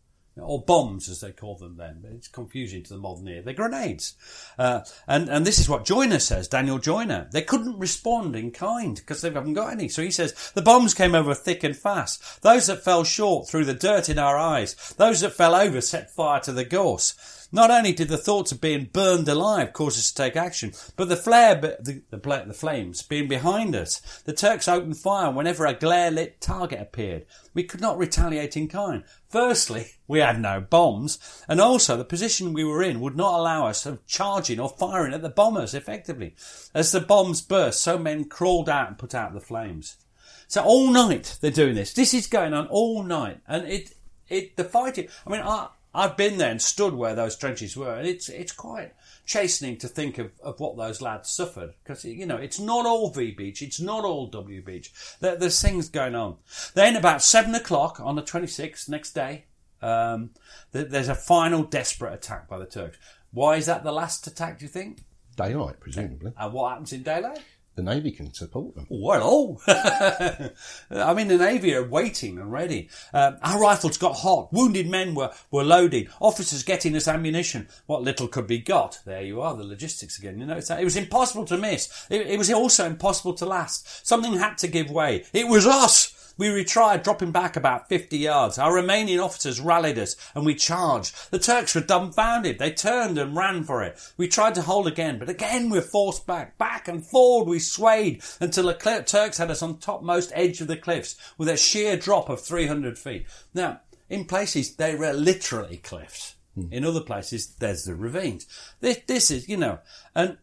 Or 0.40 0.62
bombs, 0.62 1.08
as 1.08 1.20
they 1.20 1.32
call 1.32 1.56
them 1.56 1.76
then. 1.76 2.04
It's 2.14 2.28
confusing 2.28 2.82
to 2.84 2.94
the 2.94 3.00
modern 3.00 3.28
ear. 3.28 3.42
They're 3.42 3.54
grenades. 3.54 4.14
Uh, 4.58 4.80
and, 5.06 5.28
and 5.28 5.46
this 5.46 5.58
is 5.58 5.68
what 5.68 5.84
Joyner 5.84 6.18
says, 6.18 6.48
Daniel 6.48 6.78
Joyner. 6.78 7.28
They 7.32 7.42
couldn't 7.42 7.78
respond 7.78 8.36
in 8.36 8.50
kind 8.50 8.96
because 8.96 9.20
they 9.20 9.30
haven't 9.30 9.54
got 9.54 9.72
any. 9.72 9.88
So 9.88 10.02
he 10.02 10.10
says, 10.10 10.52
the 10.54 10.62
bombs 10.62 10.94
came 10.94 11.14
over 11.14 11.34
thick 11.34 11.64
and 11.64 11.76
fast. 11.76 12.42
Those 12.42 12.66
that 12.66 12.84
fell 12.84 13.04
short 13.04 13.48
threw 13.48 13.64
the 13.64 13.74
dirt 13.74 14.08
in 14.08 14.18
our 14.18 14.36
eyes. 14.36 14.94
Those 14.96 15.20
that 15.20 15.32
fell 15.34 15.54
over 15.54 15.80
set 15.80 16.10
fire 16.10 16.40
to 16.40 16.52
the 16.52 16.64
gorse. 16.64 17.14
Not 17.50 17.70
only 17.70 17.92
did 17.92 18.08
the 18.08 18.18
thoughts 18.18 18.52
of 18.52 18.60
being 18.60 18.90
burned 18.92 19.26
alive 19.26 19.72
cause 19.72 19.96
us 19.96 20.12
to 20.12 20.22
take 20.22 20.36
action, 20.36 20.72
but 20.96 21.08
the 21.08 21.16
flare, 21.16 21.54
the, 21.54 22.02
the, 22.10 22.18
the 22.18 22.54
flames 22.54 23.02
being 23.02 23.26
behind 23.26 23.74
us, 23.74 24.02
the 24.24 24.34
Turks 24.34 24.68
opened 24.68 24.98
fire 24.98 25.30
whenever 25.30 25.64
a 25.64 25.72
glare 25.72 26.10
lit 26.10 26.42
target 26.42 26.80
appeared. 26.80 27.24
We 27.54 27.64
could 27.64 27.80
not 27.80 27.96
retaliate 27.96 28.56
in 28.56 28.68
kind. 28.68 29.02
Firstly, 29.28 29.92
we 30.06 30.20
had 30.20 30.40
no 30.40 30.60
bombs, 30.60 31.18
and 31.48 31.60
also 31.60 31.96
the 31.96 32.04
position 32.04 32.54
we 32.54 32.64
were 32.64 32.82
in 32.82 33.00
would 33.00 33.16
not 33.16 33.38
allow 33.38 33.66
us 33.66 33.84
of 33.84 34.06
charging 34.06 34.58
or 34.58 34.70
firing 34.70 35.12
at 35.12 35.20
the 35.20 35.28
bombers 35.28 35.74
effectively. 35.74 36.34
As 36.72 36.92
the 36.92 37.00
bombs 37.00 37.42
burst, 37.42 37.80
so 37.80 37.98
men 37.98 38.24
crawled 38.24 38.70
out 38.70 38.88
and 38.88 38.96
put 38.98 39.14
out 39.14 39.34
the 39.34 39.40
flames. 39.40 39.98
So 40.46 40.62
all 40.62 40.90
night 40.90 41.36
they're 41.42 41.50
doing 41.50 41.74
this. 41.74 41.92
This 41.92 42.14
is 42.14 42.26
going 42.26 42.54
on 42.54 42.68
all 42.68 43.02
night, 43.02 43.40
and 43.46 43.66
it 43.68 43.92
it 44.28 44.56
the 44.56 44.64
fighting. 44.64 45.08
I 45.26 45.30
mean, 45.30 45.42
I 45.42 45.68
I've 45.94 46.16
been 46.16 46.38
there 46.38 46.50
and 46.50 46.62
stood 46.62 46.94
where 46.94 47.14
those 47.14 47.36
trenches 47.36 47.76
were, 47.76 47.94
and 47.94 48.08
it's 48.08 48.30
it's 48.30 48.52
quite 48.52 48.92
chastening 49.28 49.76
to 49.76 49.86
think 49.86 50.16
of, 50.16 50.32
of 50.42 50.58
what 50.58 50.76
those 50.78 51.02
lads 51.02 51.28
suffered 51.28 51.74
because 51.84 52.02
you 52.04 52.24
know 52.24 52.38
it's 52.38 52.58
not 52.58 52.86
all 52.86 53.10
V 53.10 53.30
Beach, 53.30 53.62
it's 53.62 53.78
not 53.78 54.04
all 54.04 54.26
W 54.26 54.62
Beach. 54.62 54.90
There, 55.20 55.36
there's 55.36 55.60
things 55.60 55.88
going 55.88 56.16
on. 56.16 56.38
Then 56.74 56.96
about 56.96 57.22
seven 57.22 57.54
o'clock 57.54 58.00
on 58.00 58.16
the 58.16 58.22
26th, 58.22 58.88
next 58.88 59.12
day, 59.12 59.44
um, 59.82 60.30
th- 60.72 60.88
there's 60.88 61.08
a 61.08 61.14
final 61.14 61.62
desperate 61.62 62.14
attack 62.14 62.48
by 62.48 62.58
the 62.58 62.66
Turks. 62.66 62.96
Why 63.30 63.56
is 63.56 63.66
that 63.66 63.84
the 63.84 63.92
last 63.92 64.26
attack? 64.26 64.58
Do 64.58 64.64
you 64.64 64.70
think? 64.70 65.04
Daylight, 65.36 65.78
presumably. 65.78 66.32
And 66.36 66.52
what 66.52 66.70
happens 66.70 66.92
in 66.94 67.02
daylight? 67.02 67.40
The 67.78 67.84
Navy 67.84 68.10
can 68.10 68.34
support 68.34 68.74
them. 68.74 68.88
Well, 68.90 69.62
I 69.68 71.14
mean, 71.14 71.28
the 71.28 71.38
Navy 71.38 71.76
are 71.76 71.88
waiting 71.88 72.36
and 72.36 72.50
ready. 72.50 72.88
Um, 73.14 73.36
our 73.40 73.60
rifles 73.60 73.96
got 73.96 74.16
hot. 74.16 74.52
Wounded 74.52 74.88
men 74.88 75.14
were, 75.14 75.30
were 75.52 75.62
loading. 75.62 76.08
Officers 76.18 76.64
getting 76.64 76.96
us 76.96 77.06
ammunition. 77.06 77.68
What 77.86 78.02
little 78.02 78.26
could 78.26 78.48
be 78.48 78.58
got. 78.58 78.98
There 79.04 79.22
you 79.22 79.40
are, 79.40 79.56
the 79.56 79.62
logistics 79.62 80.18
again. 80.18 80.40
You 80.40 80.46
know, 80.46 80.56
it 80.56 80.84
was 80.84 80.96
impossible 80.96 81.44
to 81.44 81.56
miss. 81.56 82.06
It, 82.10 82.22
it 82.26 82.36
was 82.36 82.50
also 82.50 82.84
impossible 82.84 83.34
to 83.34 83.46
last. 83.46 84.04
Something 84.04 84.32
had 84.32 84.58
to 84.58 84.66
give 84.66 84.90
way. 84.90 85.24
It 85.32 85.46
was 85.46 85.64
us! 85.64 86.17
We 86.38 86.48
retried, 86.48 87.02
dropping 87.02 87.32
back 87.32 87.56
about 87.56 87.88
50 87.88 88.16
yards. 88.16 88.58
Our 88.58 88.72
Romanian 88.72 89.22
officers 89.22 89.60
rallied 89.60 89.98
us 89.98 90.16
and 90.34 90.46
we 90.46 90.54
charged. 90.54 91.30
The 91.30 91.38
Turks 91.38 91.74
were 91.74 91.80
dumbfounded. 91.80 92.58
They 92.58 92.70
turned 92.70 93.18
and 93.18 93.36
ran 93.36 93.64
for 93.64 93.82
it. 93.82 93.98
We 94.16 94.28
tried 94.28 94.54
to 94.54 94.62
hold 94.62 94.86
again, 94.86 95.18
but 95.18 95.28
again 95.28 95.68
we 95.68 95.78
were 95.78 95.82
forced 95.82 96.26
back. 96.26 96.56
Back 96.56 96.88
and 96.88 97.04
forward 97.04 97.48
we 97.48 97.58
swayed 97.58 98.22
until 98.40 98.66
the 98.66 99.04
Turks 99.06 99.38
had 99.38 99.50
us 99.50 99.62
on 99.62 99.78
topmost 99.78 100.32
edge 100.34 100.60
of 100.60 100.68
the 100.68 100.76
cliffs 100.76 101.16
with 101.36 101.48
a 101.48 101.56
sheer 101.56 101.96
drop 101.96 102.28
of 102.28 102.40
300 102.40 102.96
feet. 102.96 103.26
Now, 103.52 103.80
in 104.08 104.24
places, 104.24 104.76
they 104.76 104.94
were 104.94 105.12
literally 105.12 105.78
cliffs. 105.78 106.36
Hmm. 106.54 106.72
In 106.72 106.84
other 106.84 107.00
places, 107.00 107.54
there's 107.58 107.84
the 107.84 107.94
ravines. 107.94 108.46
This, 108.80 108.98
this 109.06 109.30
is, 109.30 109.48
you 109.48 109.56
know, 109.56 109.80
and 110.14 110.38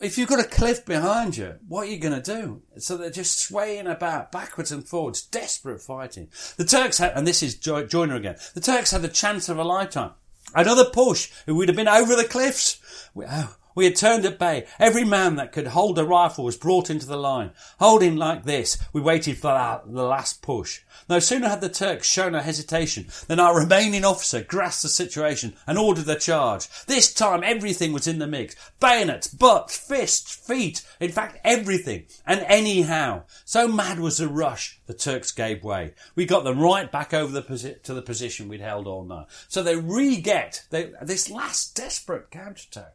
if 0.00 0.18
you've 0.18 0.28
got 0.28 0.44
a 0.44 0.48
cliff 0.48 0.84
behind 0.84 1.36
you, 1.36 1.54
what 1.68 1.86
are 1.86 1.90
you 1.90 1.98
going 1.98 2.20
to 2.20 2.34
do? 2.34 2.62
So 2.78 2.96
they're 2.96 3.10
just 3.10 3.38
swaying 3.38 3.86
about 3.86 4.32
backwards 4.32 4.72
and 4.72 4.86
forwards, 4.86 5.22
desperate 5.22 5.80
fighting. 5.80 6.28
The 6.56 6.64
Turks 6.64 6.98
had, 6.98 7.12
and 7.16 7.26
this 7.26 7.42
is 7.42 7.54
jo- 7.54 7.86
Joyner 7.86 8.16
again, 8.16 8.36
the 8.54 8.60
Turks 8.60 8.90
had 8.90 9.02
the 9.02 9.08
chance 9.08 9.48
of 9.48 9.58
a 9.58 9.64
lifetime. 9.64 10.12
Another 10.54 10.84
push, 10.84 11.30
it 11.46 11.52
would 11.52 11.68
have 11.68 11.76
been 11.76 11.88
over 11.88 12.14
the 12.14 12.24
cliffs. 12.24 12.80
We, 13.14 13.24
oh, 13.28 13.56
we 13.74 13.84
had 13.84 13.96
turned 13.96 14.24
at 14.24 14.38
bay. 14.38 14.66
Every 14.78 15.04
man 15.04 15.36
that 15.36 15.52
could 15.52 15.68
hold 15.68 15.98
a 15.98 16.04
rifle 16.04 16.44
was 16.44 16.56
brought 16.56 16.90
into 16.90 17.06
the 17.06 17.16
line. 17.16 17.50
Holding 17.78 18.16
like 18.16 18.44
this, 18.44 18.78
we 18.92 19.00
waited 19.00 19.38
for 19.38 19.82
the 19.86 20.02
last 20.02 20.42
push. 20.42 20.80
No 21.08 21.18
sooner 21.18 21.48
had 21.48 21.60
the 21.60 21.68
Turks 21.68 22.08
shown 22.08 22.34
a 22.34 22.42
hesitation 22.42 23.06
than 23.26 23.40
our 23.40 23.58
remaining 23.58 24.04
officer 24.04 24.42
grasped 24.42 24.82
the 24.82 24.88
situation 24.88 25.54
and 25.66 25.76
ordered 25.76 26.06
the 26.06 26.14
charge. 26.14 26.68
This 26.86 27.12
time 27.12 27.42
everything 27.44 27.92
was 27.92 28.06
in 28.06 28.18
the 28.18 28.26
mix. 28.26 28.54
Bayonets, 28.80 29.28
butts, 29.28 29.76
fists, 29.76 30.34
feet, 30.34 30.84
in 31.00 31.10
fact 31.10 31.38
everything. 31.44 32.06
And 32.26 32.40
anyhow, 32.40 33.24
so 33.44 33.68
mad 33.68 34.00
was 34.00 34.18
the 34.18 34.28
rush, 34.28 34.80
the 34.86 34.94
Turks 34.94 35.32
gave 35.32 35.64
way. 35.64 35.94
We 36.14 36.26
got 36.26 36.44
them 36.44 36.60
right 36.60 36.90
back 36.90 37.12
over 37.12 37.32
the 37.32 37.42
posi- 37.42 37.82
to 37.82 37.94
the 37.94 38.02
position 38.02 38.48
we'd 38.48 38.60
held 38.60 38.86
all 38.86 39.04
night. 39.04 39.26
So 39.48 39.62
they 39.62 39.76
re-get 39.76 40.64
they, 40.70 40.92
this 41.02 41.30
last 41.30 41.76
desperate 41.76 42.30
counterattack. 42.30 42.94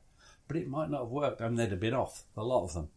But 0.50 0.58
it 0.58 0.68
might 0.68 0.90
not 0.90 1.02
have 1.02 1.10
worked 1.10 1.42
and 1.42 1.58
they'd 1.58 1.70
have 1.70 1.80
been 1.80 1.94
off, 1.94 2.24
a 2.36 2.44
lot 2.44 2.64
of 2.64 2.74
them. 2.74 2.90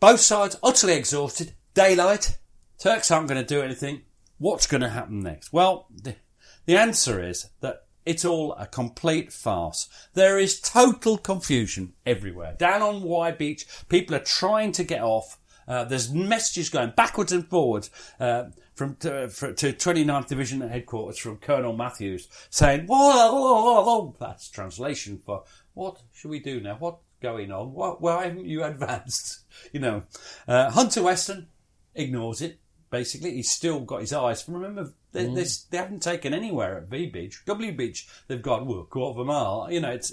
Both 0.00 0.20
sides 0.20 0.56
utterly 0.62 0.94
exhausted. 0.94 1.52
Daylight. 1.74 2.38
Turks 2.78 3.10
aren't 3.10 3.28
going 3.28 3.40
to 3.40 3.46
do 3.46 3.60
anything. 3.60 4.00
What's 4.38 4.66
going 4.66 4.80
to 4.80 4.88
happen 4.88 5.20
next? 5.20 5.52
Well, 5.52 5.86
the, 5.94 6.16
the 6.64 6.78
answer 6.78 7.22
is 7.22 7.50
that 7.60 7.84
it's 8.06 8.24
all 8.24 8.54
a 8.54 8.66
complete 8.66 9.30
farce. 9.30 9.90
There 10.14 10.38
is 10.38 10.58
total 10.58 11.18
confusion 11.18 11.92
everywhere. 12.06 12.56
Down 12.58 12.80
on 12.80 13.02
Y 13.02 13.30
Beach, 13.32 13.66
people 13.90 14.16
are 14.16 14.24
trying 14.24 14.72
to 14.72 14.84
get 14.84 15.02
off. 15.02 15.38
Uh, 15.68 15.84
there's 15.84 16.10
messages 16.12 16.70
going 16.70 16.94
backwards 16.96 17.30
and 17.30 17.46
forwards 17.46 17.90
uh, 18.18 18.44
from 18.74 18.96
to, 18.96 19.28
for, 19.28 19.52
to 19.52 19.72
29th 19.72 20.28
Division 20.28 20.60
headquarters 20.62 21.18
from 21.18 21.36
Colonel 21.36 21.76
Matthews 21.76 22.26
saying, 22.50 22.86
whoa, 22.86 23.32
whoa, 23.32 23.62
whoa, 23.62 23.84
whoa. 23.84 24.16
that's 24.18 24.48
translation 24.48 25.20
for 25.24 25.44
what 25.74 26.00
should 26.12 26.30
we 26.30 26.40
do 26.40 26.60
now? 26.60 26.76
What's 26.78 27.02
going 27.20 27.50
on? 27.52 27.72
What, 27.72 28.00
why 28.00 28.24
haven't 28.24 28.46
you 28.46 28.62
advanced? 28.72 29.40
You 29.72 29.80
know, 29.80 30.02
uh, 30.46 30.70
Hunter 30.70 31.02
Weston 31.02 31.48
ignores 31.94 32.42
it. 32.42 32.58
Basically, 32.90 33.32
he's 33.36 33.50
still 33.50 33.80
got 33.80 34.02
his 34.02 34.12
eyes. 34.12 34.46
Remember, 34.46 34.92
they, 35.12 35.24
Mm. 35.24 35.34
they, 35.34 35.46
they 35.70 35.78
haven't 35.78 36.02
taken 36.02 36.34
anywhere 36.34 36.76
at 36.76 36.88
V 36.88 37.06
Beach. 37.06 37.42
W 37.46 37.72
Beach, 37.72 38.06
they've 38.28 38.42
got 38.42 38.66
well, 38.66 38.80
a 38.80 38.84
quarter 38.84 39.18
of 39.18 39.26
a 39.26 39.30
mile. 39.30 39.68
You 39.70 39.80
know, 39.80 39.90
it's 39.92 40.12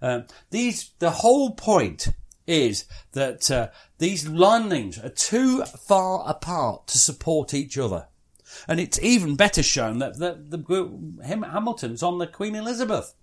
um, 0.00 0.26
these. 0.50 0.90
The 1.00 1.10
whole 1.10 1.54
point 1.54 2.08
is 2.46 2.84
that 3.12 3.50
uh, 3.50 3.68
these 3.98 4.28
landings 4.28 4.98
are 4.98 5.08
too 5.08 5.64
far 5.64 6.22
apart 6.28 6.86
to 6.88 6.98
support 6.98 7.52
each 7.54 7.78
other. 7.78 8.06
And 8.68 8.78
it's 8.78 9.00
even 9.02 9.34
better 9.34 9.62
shown 9.62 9.98
that 9.98 10.18
the, 10.18 10.38
the 10.48 11.24
him, 11.24 11.42
Hamilton's 11.42 12.02
on 12.02 12.18
the 12.18 12.26
Queen 12.26 12.54
Elizabeth, 12.54 13.14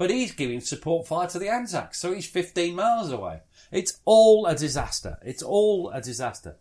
but 0.00 0.08
he's 0.08 0.32
giving 0.32 0.62
support 0.62 1.06
fire 1.06 1.28
to 1.28 1.38
the 1.38 1.50
Anzacs, 1.50 2.00
so 2.00 2.14
he's 2.14 2.24
15 2.24 2.74
miles 2.74 3.12
away. 3.12 3.40
It's 3.70 4.00
all 4.06 4.46
a 4.46 4.56
disaster. 4.56 5.18
It's 5.22 5.42
all 5.42 5.90
a 5.90 6.00
disaster. 6.00 6.56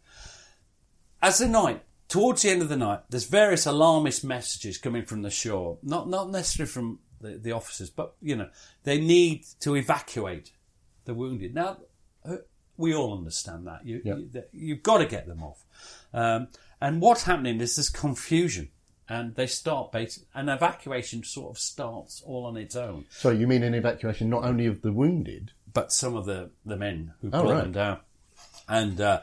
As 1.21 1.37
the 1.37 1.47
night, 1.47 1.81
towards 2.09 2.41
the 2.41 2.49
end 2.49 2.61
of 2.61 2.67
the 2.67 2.75
night, 2.75 2.99
there's 3.09 3.27
various 3.27 3.65
alarmist 3.65 4.25
messages 4.25 4.77
coming 4.77 5.05
from 5.05 5.21
the 5.21 5.29
shore. 5.29 5.77
Not 5.81 6.09
not 6.09 6.29
necessarily 6.29 6.69
from 6.69 6.99
the, 7.21 7.37
the 7.37 7.53
officers, 7.53 7.89
but 7.89 8.13
you 8.21 8.35
know 8.35 8.49
they 8.83 8.99
need 8.99 9.45
to 9.61 9.77
evacuate 9.77 10.51
the 11.05 11.13
wounded. 11.13 11.55
Now 11.55 11.77
uh, 12.25 12.37
we 12.75 12.93
all 12.93 13.17
understand 13.17 13.67
that 13.67 13.87
You, 13.87 14.01
yep. 14.03 14.17
you, 14.17 14.43
you've 14.51 14.83
got 14.83 14.97
to 14.97 15.05
get 15.05 15.27
them 15.27 15.43
off. 15.43 15.63
Um, 16.13 16.49
and 16.81 16.99
what's 16.99 17.23
happening 17.23 17.61
is 17.61 17.77
there's 17.77 17.89
confusion, 17.89 18.71
and 19.09 19.35
they 19.35 19.47
start 19.47 19.91
bas 19.91 20.23
an 20.35 20.47
evacuation 20.49 21.23
sort 21.23 21.49
of 21.49 21.59
starts 21.59 22.21
all 22.25 22.45
on 22.45 22.55
its 22.55 22.75
own. 22.75 23.05
So 23.09 23.31
you 23.31 23.47
mean 23.47 23.63
an 23.63 23.73
evacuation 23.73 24.29
not 24.29 24.43
only 24.43 24.65
of 24.67 24.81
the 24.83 24.93
wounded, 24.93 25.51
but 25.73 25.91
some 25.91 26.15
of 26.15 26.25
the, 26.25 26.51
the 26.65 26.77
men 26.77 27.13
who 27.21 27.27
Oh, 27.33 27.41
brought 27.41 27.51
right. 27.53 27.61
them 27.63 27.71
down. 27.71 27.99
And 28.67 29.01
uh, 29.01 29.21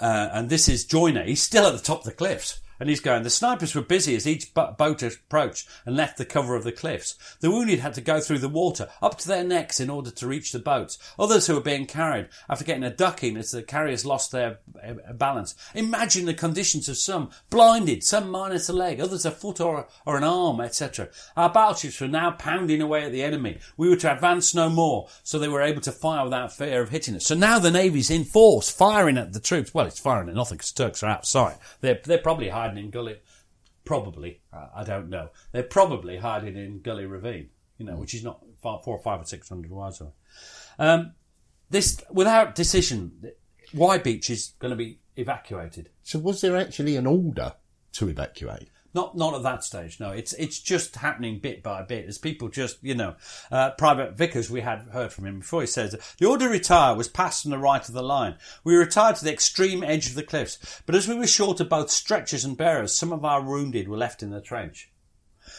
uh, 0.00 0.28
and 0.32 0.50
this 0.50 0.68
is 0.68 0.84
Joyner. 0.84 1.24
He's 1.24 1.42
still 1.42 1.66
at 1.66 1.72
the 1.72 1.82
top 1.82 2.00
of 2.00 2.04
the 2.04 2.12
cliffs. 2.12 2.60
And 2.80 2.88
he's 2.88 3.00
going, 3.00 3.22
the 3.22 3.30
snipers 3.30 3.74
were 3.74 3.82
busy 3.82 4.16
as 4.16 4.26
each 4.26 4.52
boat 4.54 5.02
approached 5.02 5.68
and 5.86 5.96
left 5.96 6.18
the 6.18 6.24
cover 6.24 6.56
of 6.56 6.64
the 6.64 6.72
cliffs. 6.72 7.16
The 7.40 7.50
wounded 7.50 7.80
had 7.80 7.94
to 7.94 8.00
go 8.00 8.20
through 8.20 8.38
the 8.38 8.48
water 8.48 8.88
up 9.00 9.18
to 9.18 9.28
their 9.28 9.44
necks 9.44 9.80
in 9.80 9.90
order 9.90 10.10
to 10.10 10.26
reach 10.26 10.52
the 10.52 10.58
boats. 10.58 10.98
Others 11.18 11.46
who 11.46 11.54
were 11.54 11.60
being 11.60 11.86
carried 11.86 12.28
after 12.48 12.64
getting 12.64 12.84
a 12.84 12.90
ducking 12.90 13.36
as 13.36 13.50
the 13.50 13.62
carriers 13.62 14.04
lost 14.04 14.32
their 14.32 14.58
uh, 14.82 15.12
balance. 15.12 15.54
Imagine 15.74 16.26
the 16.26 16.34
conditions 16.34 16.88
of 16.88 16.96
some 16.96 17.30
blinded, 17.50 18.02
some 18.02 18.30
minus 18.30 18.68
a 18.68 18.72
leg, 18.72 19.00
others 19.00 19.24
a 19.24 19.30
foot 19.30 19.60
or, 19.60 19.86
or 20.06 20.16
an 20.16 20.24
arm, 20.24 20.60
etc. 20.60 21.08
Our 21.36 21.50
battleships 21.50 22.00
were 22.00 22.08
now 22.08 22.32
pounding 22.32 22.82
away 22.82 23.04
at 23.04 23.12
the 23.12 23.22
enemy. 23.22 23.58
We 23.76 23.88
were 23.88 23.96
to 23.96 24.12
advance 24.12 24.54
no 24.54 24.68
more, 24.68 25.08
so 25.22 25.38
they 25.38 25.48
were 25.48 25.62
able 25.62 25.80
to 25.82 25.92
fire 25.92 26.24
without 26.24 26.52
fear 26.52 26.82
of 26.82 26.90
hitting 26.90 27.14
us. 27.14 27.26
So 27.26 27.34
now 27.34 27.58
the 27.58 27.70
Navy's 27.70 28.10
in 28.10 28.24
force, 28.24 28.70
firing 28.70 29.18
at 29.18 29.32
the 29.32 29.40
troops. 29.40 29.72
Well, 29.72 29.86
it's 29.86 29.98
firing 29.98 30.28
at 30.28 30.34
nothing 30.34 30.58
because 30.58 30.72
Turks 30.72 31.02
are 31.02 31.10
outside. 31.10 31.56
They're, 31.80 32.00
they're 32.04 32.18
probably 32.18 32.48
hiding 32.64 32.84
in 32.84 32.90
Gully. 32.90 33.18
Probably, 33.84 34.40
I 34.74 34.82
don't 34.84 35.10
know. 35.10 35.28
They're 35.52 35.62
probably 35.62 36.16
hiding 36.16 36.56
in 36.56 36.80
Gully 36.80 37.04
Ravine, 37.04 37.50
you 37.76 37.84
know, 37.84 37.96
which 37.96 38.14
is 38.14 38.24
not 38.24 38.42
far, 38.62 38.80
four 38.82 38.96
or 38.96 39.02
five 39.02 39.20
or 39.20 39.26
six 39.26 39.48
hundred 39.48 39.70
miles 39.70 40.00
away. 40.00 40.12
Um, 40.78 41.12
this, 41.68 42.02
without 42.10 42.54
decision, 42.54 43.32
Y 43.74 43.98
Beach 43.98 44.30
is 44.30 44.54
going 44.58 44.70
to 44.70 44.76
be 44.76 45.00
evacuated. 45.16 45.90
So 46.02 46.18
was 46.18 46.40
there 46.40 46.56
actually 46.56 46.96
an 46.96 47.06
order 47.06 47.52
to 47.92 48.08
evacuate? 48.08 48.68
Not 48.94 49.16
not 49.16 49.34
at 49.34 49.42
that 49.42 49.64
stage. 49.64 49.98
No, 49.98 50.10
it's 50.10 50.32
it's 50.34 50.60
just 50.60 50.96
happening 50.96 51.40
bit 51.40 51.62
by 51.62 51.82
bit 51.82 52.06
as 52.06 52.16
people 52.16 52.48
just 52.48 52.78
you 52.82 52.94
know. 52.94 53.16
Uh, 53.50 53.70
Private 53.72 54.16
Vickers, 54.16 54.50
we 54.50 54.60
had 54.60 54.86
heard 54.92 55.12
from 55.12 55.26
him 55.26 55.40
before. 55.40 55.62
He 55.62 55.66
says 55.66 55.96
the 56.18 56.26
order 56.26 56.46
to 56.46 56.50
retire 56.50 56.94
was 56.94 57.08
passed 57.08 57.44
on 57.44 57.50
the 57.50 57.58
right 57.58 57.86
of 57.86 57.94
the 57.94 58.02
line. 58.02 58.36
We 58.62 58.76
retired 58.76 59.16
to 59.16 59.24
the 59.24 59.32
extreme 59.32 59.82
edge 59.82 60.06
of 60.06 60.14
the 60.14 60.22
cliffs, 60.22 60.82
but 60.86 60.94
as 60.94 61.08
we 61.08 61.16
were 61.16 61.26
short 61.26 61.60
of 61.60 61.68
both 61.68 61.90
stretchers 61.90 62.44
and 62.44 62.56
bearers, 62.56 62.94
some 62.94 63.12
of 63.12 63.24
our 63.24 63.42
wounded 63.42 63.88
were 63.88 63.96
left 63.96 64.22
in 64.22 64.30
the 64.30 64.40
trench. 64.40 64.90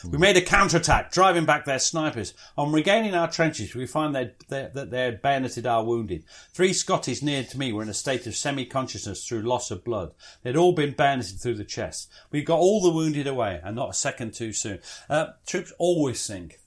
We 0.09 0.17
made 0.17 0.37
a 0.37 0.41
counterattack, 0.41 1.11
driving 1.11 1.45
back 1.45 1.65
their 1.65 1.79
snipers. 1.79 2.33
On 2.57 2.71
regaining 2.71 3.15
our 3.15 3.29
trenches, 3.31 3.73
we 3.73 3.87
find 3.87 4.15
that 4.15 4.39
they, 4.49 5.03
had 5.03 5.21
bayoneted 5.21 5.65
our 5.65 5.83
wounded. 5.83 6.23
Three 6.51 6.73
Scotties 6.73 7.23
near 7.23 7.43
to 7.43 7.57
me 7.57 7.71
were 7.71 7.83
in 7.83 7.89
a 7.89 7.93
state 7.93 8.27
of 8.27 8.35
semi-consciousness 8.35 9.27
through 9.27 9.41
loss 9.41 9.71
of 9.71 9.83
blood. 9.83 10.13
They'd 10.43 10.55
all 10.55 10.73
been 10.73 10.93
bayoneted 10.93 11.39
through 11.39 11.55
the 11.55 11.63
chest. 11.63 12.11
We 12.31 12.43
got 12.43 12.59
all 12.59 12.81
the 12.81 12.91
wounded 12.91 13.27
away, 13.27 13.61
and 13.63 13.75
not 13.75 13.91
a 13.91 13.93
second 13.93 14.33
too 14.33 14.53
soon. 14.53 14.79
Uh, 15.09 15.27
troops 15.45 15.73
always 15.77 16.25
think 16.25 16.59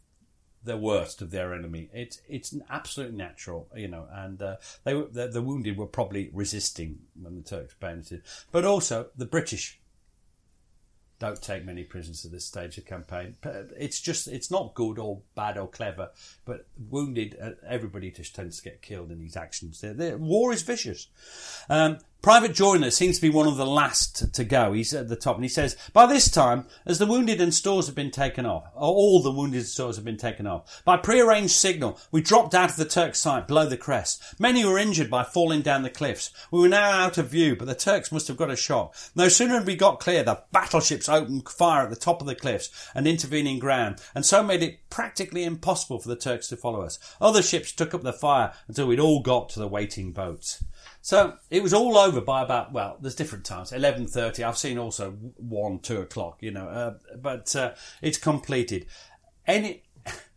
the 0.65 0.77
worst 0.77 1.23
of 1.23 1.31
their 1.31 1.55
enemy. 1.55 1.89
It's 1.93 2.21
it's 2.29 2.55
absolutely 2.71 3.17
natural, 3.17 3.69
you 3.75 3.89
know. 3.89 4.07
And 4.13 4.41
uh, 4.41 4.57
they 4.85 4.93
the, 4.93 5.29
the 5.33 5.43
wounded 5.43 5.77
were 5.77 5.87
probably 5.87 6.31
resisting 6.33 7.01
when 7.21 7.37
the 7.37 7.43
Turks 7.43 7.75
bayoneted, 7.81 8.23
but 8.53 8.65
also 8.65 9.09
the 9.17 9.27
British 9.27 9.81
don't 11.19 11.41
take 11.43 11.65
many 11.65 11.83
prisoners 11.83 12.25
at 12.25 12.31
this 12.31 12.45
stage 12.45 12.79
of 12.79 12.87
campaign. 12.87 13.37
It's 13.77 14.01
just, 14.01 14.29
it's 14.29 14.51
not 14.51 14.75
good 14.75 14.99
or 14.99 15.23
bad 15.35 15.59
or 15.59 15.69
clever, 15.69 16.11
but 16.45 16.67
wounded, 16.89 17.37
uh, 17.43 17.51
everybody 17.67 18.11
just 18.11 18.35
tends 18.35 18.59
to 18.59 18.63
get 18.63 18.83
killed 18.83 19.11
in 19.11 19.19
these 19.19 19.37
actions. 19.37 19.81
They're, 19.81 20.17
war 20.17 20.53
is 20.53 20.63
vicious. 20.63 21.09
Um, 21.69 21.99
Private 22.21 22.53
Joyner 22.53 22.91
seems 22.91 23.17
to 23.17 23.23
be 23.23 23.31
one 23.31 23.47
of 23.47 23.57
the 23.57 23.65
last 23.65 24.35
to 24.35 24.45
go. 24.45 24.73
He's 24.73 24.93
at 24.93 25.09
the 25.09 25.15
top 25.15 25.37
and 25.37 25.45
he 25.45 25.49
says, 25.49 25.77
by 25.93 26.05
this 26.05 26.29
time, 26.29 26.67
as 26.85 26.99
the 26.99 27.07
wounded 27.07 27.41
and 27.41 27.55
stores 27.55 27.87
have 27.87 27.95
been 27.95 28.11
taken 28.11 28.45
off, 28.45 28.65
all 28.75 29.23
the 29.23 29.31
wounded 29.31 29.59
and 29.59 29.67
stores 29.67 29.95
have 29.95 30.05
been 30.05 30.17
taken 30.17 30.45
off, 30.45 30.83
by 30.85 30.97
prearranged 30.97 31.53
signal, 31.53 31.97
we 32.11 32.21
dropped 32.21 32.57
out 32.57 32.71
of 32.71 32.77
the 32.77 32.85
Turks' 32.85 33.21
sight 33.21 33.47
below 33.47 33.67
the 33.67 33.77
crest. 33.77 34.35
Many 34.41 34.65
were 34.65 34.79
injured 34.79 35.09
by 35.09 35.23
falling 35.23 35.63
down 35.63 35.85
the 35.85 35.91
cliffs. 35.91 36.33
We 36.51 36.59
were 36.59 36.69
now 36.69 36.91
out 36.91 37.19
of 37.19 37.31
view, 37.31 37.55
but 37.55 37.69
the 37.69 37.75
Turks 37.77 38.11
must 38.11 38.27
have 38.27 38.37
got 38.37 38.51
a 38.51 38.57
shot. 38.57 38.95
No 39.15 39.29
sooner 39.29 39.55
had 39.55 39.67
we 39.67 39.77
got 39.77 40.01
clear, 40.01 40.25
the 40.25 40.43
battleships 40.51 41.09
opened 41.09 41.49
fire 41.49 41.85
at 41.85 41.91
the 41.91 41.97
top 41.97 42.21
of 42.21 42.27
the 42.27 42.35
cliffs 42.35 42.91
and 42.97 43.07
intervening 43.07 43.61
ground, 43.61 44.03
and 44.13 44.27
so 44.27 44.43
made 44.43 44.65
it 44.65 44.91
practically 44.91 45.45
impossible 45.45 46.01
for 46.01 46.09
the 46.09 46.17
Turks 46.17 46.49
to 46.49 46.57
follow 46.57 46.81
us. 46.81 46.99
Other 47.21 47.43
ships 47.43 47.71
took 47.71 47.95
up 47.95 48.03
the 48.03 48.13
fire 48.13 48.55
until 48.67 48.89
we'd 48.89 48.99
all 48.99 49.23
got 49.23 49.51
to 49.51 49.61
the 49.61 49.69
waiting 49.69 50.11
boats. 50.11 50.65
So 51.09 51.39
it 51.49 51.63
was 51.63 51.73
all 51.73 51.97
over 51.97 52.21
by 52.21 52.43
about 52.43 52.71
well, 52.75 52.99
there's 53.01 53.15
different 53.15 53.47
times. 53.47 53.73
Eleven 53.73 54.07
thirty. 54.07 54.45
I've 54.45 54.59
seen 54.59 54.77
also 54.77 55.13
one, 55.39 55.79
two 55.79 56.03
o'clock. 56.03 56.37
You 56.43 56.51
know, 56.51 56.69
uh, 56.69 56.95
but 57.17 57.57
uh, 57.57 57.73
it's 58.03 58.19
completed. 58.19 58.85
Any. 59.47 59.85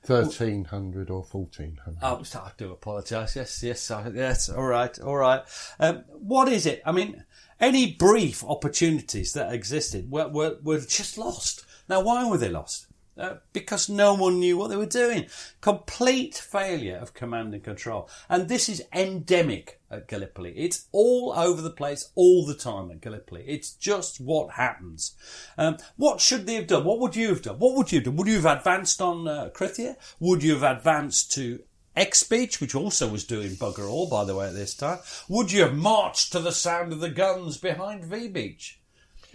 Thirteen 0.03 0.63
hundred 0.63 1.09
or 1.09 1.26
fourteen 1.26 1.78
hundred. 1.84 1.99
Oh, 2.01 2.24
I 2.39 2.51
do 2.57 2.72
apologise. 2.72 3.36
Yes, 3.36 3.61
yes, 3.61 3.91
yes. 4.13 4.47
All 4.47 4.63
right, 4.63 4.97
all 5.01 5.17
right. 5.17 5.41
Um, 5.78 6.05
what 6.07 6.47
is 6.47 6.65
it? 6.65 6.82
I 6.86 6.93
mean, 6.93 7.26
any 7.59 7.91
brief 7.91 8.41
opportunities 8.41 9.34
that 9.34 9.51
existed 9.53 10.09
were, 10.09 10.30
were, 10.30 10.55
were 10.63 10.80
just 10.80 11.17
lost. 11.17 11.65
Now, 11.89 11.99
why 11.99 12.24
were 12.30 12.38
they 12.38 12.47
lost? 12.47 12.88
Uh, 13.22 13.38
because 13.53 13.88
no 13.88 14.15
one 14.15 14.39
knew 14.39 14.57
what 14.57 14.72
they 14.72 14.76
were 14.76 14.86
doing. 14.88 15.28
Complete 15.61 16.34
failure 16.34 16.97
of 16.97 17.13
command 17.13 17.53
and 17.53 17.63
control. 17.63 18.09
And 18.28 18.49
this 18.49 18.67
is 18.67 18.84
endemic 18.91 19.80
at 19.91 20.07
Gallipoli. 20.07 20.53
It's 20.57 20.88
all 20.91 21.32
over 21.38 21.61
the 21.61 21.69
place 21.69 22.09
all 22.15 22.47
the 22.47 22.55
time 22.55 22.89
at 22.89 22.99
Gallipoli. 22.99 23.43
It's 23.45 23.74
just 23.74 24.19
what 24.19 24.53
happens. 24.53 25.15
Um, 25.55 25.78
what 25.97 26.19
should 26.19 26.47
they 26.47 26.55
have 26.55 26.65
done? 26.65 26.84
What 26.84 26.99
would 26.99 27.15
you 27.15 27.28
have 27.28 27.43
done? 27.43 27.59
What 27.59 27.76
would 27.76 27.91
you 27.91 27.99
have 27.99 28.05
done? 28.05 28.15
Would 28.15 28.28
you 28.28 28.41
have 28.41 28.57
advanced 28.57 28.99
on 29.03 29.28
uh, 29.28 29.51
Krithia? 29.53 29.97
Would 30.19 30.41
you 30.41 30.55
have 30.55 30.78
advanced 30.78 31.32
to 31.34 31.59
X 31.95 32.24
Beach, 32.24 32.59
which 32.59 32.74
also 32.74 33.07
was 33.07 33.24
doing 33.24 33.51
bugger 33.51 33.88
all, 33.88 34.09
by 34.09 34.26
the 34.26 34.36
way, 34.36 34.47
at 34.47 34.55
this 34.55 34.74
time? 34.74 34.97
Would 35.30 35.51
you 35.51 35.61
have 35.61 35.76
marched 35.76 36.32
to 36.32 36.39
the 36.39 36.51
sound 36.51 36.91
of 36.91 37.01
the 37.01 37.11
guns 37.11 37.57
behind 37.57 38.03
V 38.03 38.30
Beach? 38.30 38.80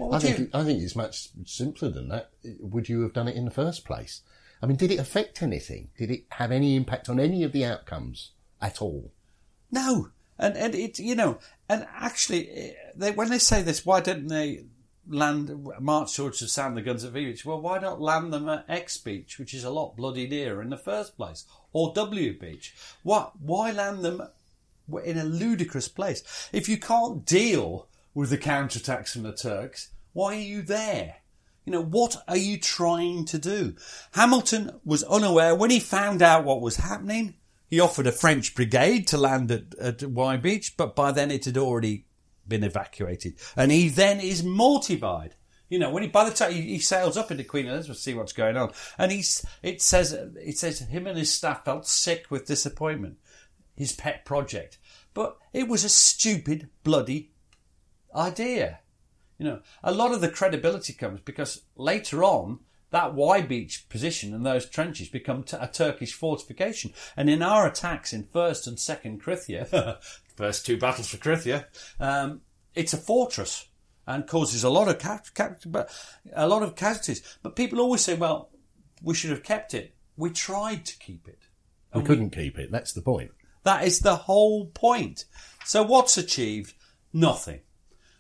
I 0.01 0.19
think, 0.19 0.39
you... 0.39 0.51
I 0.53 0.65
think 0.65 0.83
it's 0.83 0.97
much 0.97 1.29
simpler 1.45 1.89
than 1.89 2.09
that. 2.09 2.31
Would 2.61 2.89
you 2.89 3.03
have 3.03 3.13
done 3.13 3.29
it 3.29 3.37
in 3.37 3.45
the 3.45 3.51
first 3.51 3.85
place? 3.85 4.23
I 4.63 4.67
mean, 4.67 4.77
did 4.77 4.91
it 4.91 4.99
affect 4.99 5.43
anything? 5.43 5.91
Did 5.99 6.11
it 6.11 6.25
have 6.33 6.53
any 6.53 6.77
impact 6.77 7.09
on 7.09 7.21
any 7.21 7.45
of 7.45 7.53
the 7.53 7.65
outcomes 7.65 8.33
at 8.61 8.81
all? 8.81 9.13
No. 9.71 10.11
And, 10.39 10.57
and 10.57 10.75
it, 10.75 10.99
you 10.99 11.15
know, 11.15 11.39
and 11.69 11.87
actually, 11.95 12.51
eh, 12.51 12.73
they, 12.95 13.11
when 13.11 13.31
they 13.31 13.39
say 13.39 13.63
this, 13.63 13.87
why 13.87 14.01
didn't 14.01 14.29
they 14.29 14.65
land, 15.09 15.67
march 15.81 16.15
towards 16.15 16.41
the 16.41 16.49
sound 16.49 16.77
the 16.77 16.83
guns 16.83 17.05
at 17.05 17.13
V 17.13 17.27
Beach? 17.27 17.45
Well, 17.45 17.61
why 17.61 17.79
not 17.79 18.01
land 18.01 18.33
them 18.33 18.49
at 18.49 18.67
X 18.69 18.99
Beach, 18.99 19.39
which 19.39 19.55
is 19.55 19.65
a 19.65 19.71
lot 19.71 19.97
bloody 19.97 20.29
nearer 20.29 20.61
in 20.63 20.71
the 20.71 20.77
first 20.77 21.17
place? 21.17 21.45
Or 21.73 21.93
W 21.95 22.39
Beach? 22.39 22.75
What, 23.03 23.41
why 23.41 23.71
land 23.71 24.05
them 24.05 24.23
in 25.05 25.19
a 25.19 25.25
ludicrous 25.25 25.89
place? 25.89 26.51
If 26.53 26.69
you 26.69 26.77
can't 26.77 27.25
deal 27.25 27.89
with 28.17 28.31
the 28.31 28.39
counterattacks 28.39 29.11
from 29.11 29.25
the 29.25 29.33
Turks. 29.33 29.91
Why 30.15 30.37
are 30.37 30.41
you 30.41 30.63
there? 30.63 31.17
You 31.67 31.73
know, 31.73 31.83
what 31.83 32.17
are 32.27 32.37
you 32.37 32.57
trying 32.59 33.27
to 33.27 33.39
do? 33.39 33.75
Hamilton 34.13 34.81
was 34.87 35.05
unaware 35.05 35.55
when 35.55 35.71
he 35.71 35.79
found 35.79 36.23
out 36.23 36.45
what 36.45 36.63
was 36.63 36.77
happening. 36.77 37.35
He 37.69 37.79
offered 37.79 38.07
a 38.07 38.13
French 38.13 38.55
brigade 38.55 39.07
to 39.09 39.19
land 39.19 39.51
at, 39.51 39.75
at 39.79 40.03
Y 40.03 40.37
Beach, 40.39 40.79
but 40.79 40.97
by 40.97 41.13
then 41.13 41.31
it 41.31 41.45
had 41.45 41.59
already 41.59 42.07
been 42.49 42.65
evacuated. 42.65 43.35
And 43.55 43.71
he 43.71 43.91
then 43.91 44.21
is 44.21 44.43
mortified. 44.43 45.35
You 45.69 45.79
know, 45.79 45.91
when 45.91 46.03
he 46.03 46.09
by 46.09 46.25
the 46.25 46.35
time 46.35 46.53
he, 46.53 46.63
he, 46.63 46.79
sails 46.79 47.19
up 47.19 47.31
into 47.31 47.45
Queen 47.45 47.67
Elizabeth 47.67 47.99
see 47.99 48.15
what's 48.15 48.33
going 48.33 48.57
on, 48.57 48.73
and 48.97 49.13
he's 49.13 49.45
it 49.63 49.83
says 49.83 50.13
it 50.13 50.57
says 50.57 50.79
him 50.79 51.07
and 51.07 51.19
his 51.19 51.35
staff 51.35 51.65
felt 51.67 51.87
sick 51.87 52.31
with 52.31 52.47
disappointment, 52.47 53.19
his 53.75 53.93
pet 53.93 54.25
project, 54.25 54.79
but 55.13 55.37
it 55.53 55.69
was 55.69 55.83
a 55.83 55.89
stupid 55.89 56.71
bloody 56.85 57.33
idea. 58.17 58.81
You 59.39 59.45
know, 59.45 59.61
a 59.83 59.93
lot 59.93 60.13
of 60.13 60.21
the 60.21 60.31
credibility 60.31 60.93
comes 60.93 61.21
because 61.21 61.63
later 61.77 62.25
on, 62.25 62.61
that 62.91 63.15
Y 63.15 63.43
Beach 63.43 63.89
position 63.89 64.33
and 64.33 64.47
those 64.47 64.69
trenches 64.69 65.09
become 65.09 65.43
t- 65.43 65.57
a 65.61 65.69
Turkish 65.69 66.15
fortification. 66.15 66.93
And 67.17 67.29
in 67.29 67.43
our 67.43 67.67
attacks 67.67 68.13
in 68.13 68.25
first 68.25 68.67
and 68.67 68.79
second 68.79 69.23
Krithia, 69.23 69.99
first 70.37 70.65
two 70.65 70.79
battles 70.79 71.09
for 71.09 71.19
Krithia, 71.19 71.67
um, 72.01 72.43
it's 72.75 72.95
a 72.95 72.99
fortress 72.99 73.69
and 74.07 74.27
causes 74.27 74.65
a 74.65 74.71
lot 74.71 74.89
of 74.89 74.99
ca- 74.99 75.21
ca- 75.35 75.87
a 76.35 76.49
lot 76.49 76.63
of 76.63 76.77
casualties. 76.77 77.39
But 77.43 77.57
people 77.57 77.81
always 77.81 78.03
say, 78.03 78.15
"Well, 78.15 78.51
we 79.03 79.15
should 79.15 79.31
have 79.31 79.43
kept 79.43 79.75
it." 79.75 79.95
We 80.17 80.31
tried 80.31 80.87
to 80.87 80.99
keep 80.99 81.29
it. 81.29 81.41
We 81.95 82.03
couldn't 82.03 82.37
we, 82.37 82.45
keep 82.45 82.59
it. 82.59 82.71
That's 82.71 82.93
the 82.93 83.03
point. 83.03 83.33
That 83.65 83.85
is 83.85 84.01
the 84.01 84.17
whole 84.17 84.67
point. 84.67 85.25
So 85.65 85.83
what's 85.83 86.17
achieved? 86.17 86.75
Nothing. 87.13 87.61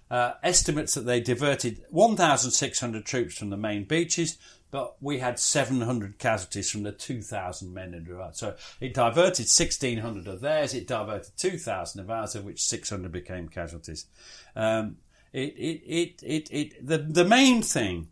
Uh, 0.09 0.34
estimates 0.44 0.94
that 0.94 1.04
they 1.04 1.18
diverted 1.20 1.82
1,600 1.90 3.04
troops 3.04 3.36
from 3.36 3.50
the 3.50 3.57
main 3.57 3.82
beaches, 3.82 4.38
but 4.70 4.96
we 5.00 5.18
had 5.18 5.38
700 5.38 6.18
casualties 6.18 6.70
from 6.70 6.82
the 6.82 6.92
2,000 6.92 7.72
men 7.72 7.94
in 7.94 8.07
Iraq. 8.07 8.34
So 8.34 8.57
it 8.80 8.94
diverted 8.94 9.46
1,600 9.46 10.26
of 10.26 10.40
theirs, 10.40 10.74
it 10.74 10.86
diverted 10.86 11.32
2,000 11.36 12.00
of 12.00 12.11
ours, 12.11 12.34
of 12.34 12.44
which 12.44 12.62
600 12.62 13.11
became 13.11 13.48
casualties. 13.48 14.07
Um, 14.54 14.98
it, 15.32 15.54
it, 15.57 15.82
it, 15.86 16.22
it, 16.22 16.48
it, 16.52 16.86
the, 16.86 16.98
the 16.98 17.24
main 17.24 17.62
thing 17.62 18.09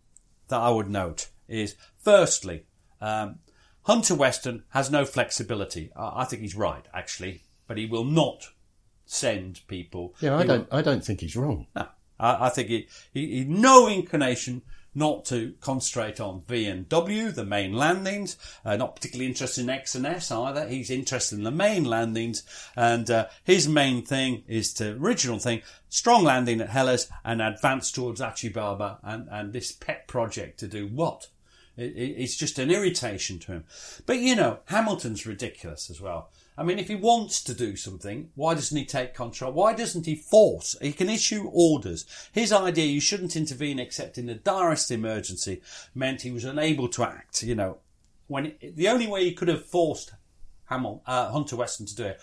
that 0.48 0.60
I 0.60 0.70
would 0.70 0.90
note 0.90 1.28
is, 1.48 1.76
firstly, 1.98 2.64
um, 3.00 3.38
Hunter 3.82 4.14
Weston 4.14 4.64
has 4.70 4.90
no 4.90 5.04
flexibility. 5.04 5.90
I, 5.94 6.22
I 6.22 6.24
think 6.24 6.42
he's 6.42 6.54
right, 6.54 6.86
actually, 6.94 7.42
but 7.66 7.78
he 7.78 7.86
will 7.86 8.04
not 8.04 8.48
send 9.06 9.60
people. 9.68 10.14
Yeah, 10.20 10.36
I 10.36 10.44
don't. 10.44 10.68
I 10.72 10.82
don't 10.82 11.04
think 11.04 11.20
he's 11.20 11.36
wrong. 11.36 11.66
No, 11.74 11.86
I, 12.18 12.46
I 12.46 12.48
think 12.48 12.68
he, 12.68 12.88
he, 13.12 13.38
he 13.38 13.44
no 13.44 13.88
inclination 13.88 14.62
not 14.94 15.24
to 15.24 15.54
concentrate 15.60 16.20
on 16.20 16.42
V 16.46 16.66
and 16.66 16.88
W, 16.88 17.30
the 17.30 17.44
main 17.44 17.72
landings. 17.72 18.36
Uh, 18.64 18.76
not 18.76 18.94
particularly 18.94 19.28
interested 19.28 19.62
in 19.62 19.70
X 19.70 19.94
and 19.94 20.06
S 20.06 20.30
either. 20.30 20.68
He's 20.68 20.90
interested 20.90 21.36
in 21.36 21.44
the 21.44 21.50
main 21.50 21.84
landings, 21.84 22.44
and 22.76 23.10
uh, 23.10 23.26
his 23.42 23.68
main 23.68 24.02
thing 24.04 24.44
is 24.46 24.72
to 24.74 24.92
original 24.92 25.38
thing: 25.38 25.62
strong 25.88 26.24
landing 26.24 26.60
at 26.60 26.70
Helles 26.70 27.08
and 27.24 27.42
advance 27.42 27.90
towards 27.90 28.20
Achi 28.20 28.48
Baba, 28.48 28.98
and 29.02 29.28
and 29.30 29.52
this 29.52 29.72
pet 29.72 30.06
project 30.06 30.60
to 30.60 30.68
do 30.68 30.86
what? 30.86 31.28
It, 31.76 31.96
it, 31.96 32.14
it's 32.18 32.36
just 32.36 32.58
an 32.58 32.70
irritation 32.70 33.40
to 33.40 33.52
him. 33.52 33.64
But 34.06 34.18
you 34.18 34.36
know, 34.36 34.60
Hamilton's 34.66 35.26
ridiculous 35.26 35.90
as 35.90 36.00
well. 36.00 36.30
I 36.56 36.62
mean, 36.62 36.78
if 36.78 36.88
he 36.88 36.94
wants 36.94 37.42
to 37.44 37.54
do 37.54 37.74
something, 37.74 38.30
why 38.36 38.54
doesn't 38.54 38.76
he 38.76 38.84
take 38.84 39.12
control? 39.12 39.52
Why 39.52 39.74
doesn't 39.74 40.06
he 40.06 40.14
force? 40.14 40.76
He 40.80 40.92
can 40.92 41.10
issue 41.10 41.50
orders. 41.52 42.06
His 42.32 42.52
idea, 42.52 42.86
you 42.86 43.00
shouldn't 43.00 43.34
intervene 43.34 43.80
except 43.80 44.18
in 44.18 44.26
the 44.26 44.36
direst 44.36 44.90
emergency, 44.90 45.62
meant 45.94 46.22
he 46.22 46.30
was 46.30 46.44
unable 46.44 46.88
to 46.90 47.02
act. 47.02 47.42
You 47.42 47.56
know, 47.56 47.78
when 48.28 48.46
it, 48.46 48.76
the 48.76 48.88
only 48.88 49.08
way 49.08 49.24
he 49.24 49.32
could 49.32 49.48
have 49.48 49.66
forced 49.66 50.12
Hamil, 50.70 51.00
uh, 51.06 51.30
Hunter 51.32 51.56
Weston 51.56 51.86
to 51.86 51.94
do 51.94 52.04
it 52.04 52.20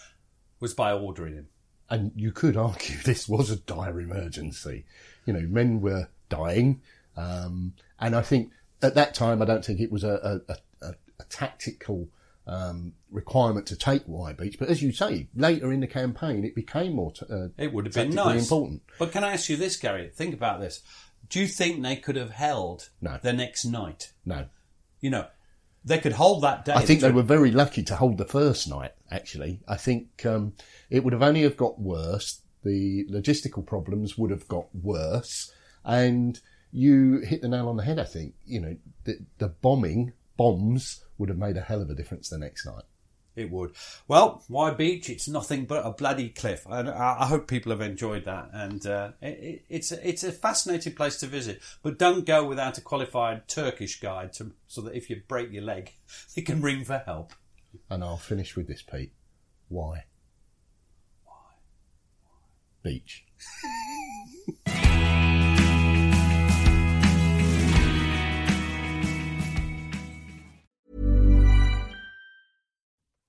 was 0.62 0.74
by 0.74 0.94
ordering 0.94 1.34
him. 1.34 1.48
And 1.90 2.14
you 2.16 2.32
could 2.32 2.56
argue 2.56 2.98
this 3.04 3.28
was 3.28 3.50
a 3.50 3.58
dire 3.58 4.00
emergency. 4.00 4.86
You 5.26 5.34
know, 5.34 5.42
men 5.42 5.82
were 5.82 6.08
dying, 6.30 6.82
um, 7.18 7.74
and 8.00 8.16
I 8.16 8.22
think 8.22 8.52
at 8.82 8.96
that 8.96 9.14
time, 9.14 9.42
I 9.42 9.46
don't 9.46 9.64
think 9.64 9.80
it 9.80 9.92
was 9.92 10.04
a, 10.04 10.42
a, 10.48 10.56
a, 10.82 10.96
a 11.20 11.24
tactical 11.26 12.08
um, 12.48 12.94
requirement 13.12 13.68
to 13.68 13.76
take 13.76 14.04
Y 14.08 14.34
Beach. 14.34 14.58
But 14.60 14.70
as 14.70 14.82
you 14.82 14.92
say, 14.92 15.28
later 15.36 15.72
in 15.72 15.80
the 15.80 15.88
campaign, 15.88 16.44
it 16.44 16.56
became 16.56 16.96
more. 16.96 17.12
T- 17.12 17.26
uh, 17.30 17.48
it 17.58 17.74
would 17.74 17.86
have 17.86 17.96
been 17.96 18.16
nice. 18.16 18.44
important. 18.44 18.82
But 19.00 19.12
can 19.12 19.24
I 19.24 19.34
ask 19.34 19.50
you 19.50 19.58
this, 19.58 19.78
Gary? 19.78 20.10
Think 20.10 20.34
about 20.34 20.60
this. 20.60 20.82
Do 21.30 21.40
you 21.40 21.48
think 21.48 21.82
they 21.82 21.96
could 21.96 22.16
have 22.16 22.32
held 22.32 22.90
no. 23.00 23.20
the 23.22 23.34
next 23.34 23.66
night? 23.66 24.12
No. 24.26 24.48
You 25.00 25.12
know, 25.12 25.28
they 25.84 26.00
could 26.00 26.14
hold 26.14 26.44
that 26.44 26.66
day. 26.66 26.74
I 26.74 26.86
think 26.86 27.02
they 27.02 27.12
were 27.12 27.24
very 27.24 27.52
lucky 27.52 27.84
to 27.84 27.96
hold 27.96 28.18
the 28.18 28.26
first 28.26 28.68
night. 28.68 28.92
Actually, 29.10 29.62
I 29.68 29.78
think 29.78 30.26
um, 30.26 30.54
it 30.90 31.04
would 31.04 31.14
have 31.14 31.24
only 31.24 31.44
have 31.44 31.58
got 31.58 31.80
worse. 31.80 32.42
The 32.64 33.06
logistical 33.10 33.66
problems 33.66 34.18
would 34.18 34.30
have 34.30 34.48
got 34.48 34.68
worse, 34.76 35.52
and 35.84 36.40
you 36.72 37.20
hit 37.20 37.42
the 37.42 37.48
nail 37.48 37.68
on 37.68 37.78
the 37.78 37.84
head. 37.84 37.98
I 37.98 38.04
think 38.04 38.36
you 38.46 38.60
know 38.60 38.78
the, 39.06 39.20
the 39.40 39.48
bombing 39.48 40.14
bombs 40.38 41.04
would 41.22 41.30
have 41.30 41.38
made 41.38 41.56
a 41.56 41.62
hell 41.62 41.84
of 41.84 41.90
a 41.92 41.94
difference 41.94 42.30
the 42.30 42.40
next 42.40 42.66
night. 42.66 42.84
It 43.36 43.52
would. 43.52 43.76
Well, 44.08 44.44
why 44.48 44.72
Beach? 44.72 45.08
It's 45.08 45.28
nothing 45.28 45.66
but 45.66 45.86
a 45.86 45.92
bloody 45.92 46.30
cliff, 46.30 46.66
and 46.68 46.90
I, 46.90 47.28
hope 47.28 47.48
people 47.48 47.72
have 47.72 47.80
enjoyed 47.80 48.26
that. 48.26 48.50
And 48.52 48.86
uh, 48.86 49.12
it, 49.22 49.64
it's 49.70 49.92
a, 49.92 50.06
it's 50.06 50.24
a 50.24 50.32
fascinating 50.32 50.96
place 50.96 51.18
to 51.18 51.28
visit, 51.28 51.62
but 51.84 52.00
don't 52.00 52.26
go 52.26 52.44
without 52.44 52.80
a 52.80 52.82
qualified 52.82 53.48
Turkish 53.48 54.02
guide, 54.02 54.34
to, 54.34 54.52
so 54.68 54.82
that 54.82 54.96
if 54.96 55.10
you 55.10 55.22
break 55.28 55.54
your 55.54 55.64
leg, 55.64 55.94
you 56.34 56.44
can 56.44 56.62
ring 56.62 56.84
for 56.84 57.04
help. 57.06 57.34
And 57.90 58.04
I'll 58.04 58.18
finish 58.18 58.58
with 58.58 58.68
this, 58.68 58.82
Pete. 58.82 59.14
Why? 59.70 60.06
Why? 61.24 61.34
Beach. 62.84 63.26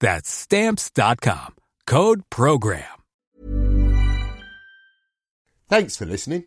That's 0.00 0.28
stamps.com. 0.28 1.54
Code 1.86 2.22
program. 2.30 2.84
Thanks 5.68 5.96
for 5.96 6.04
listening. 6.04 6.46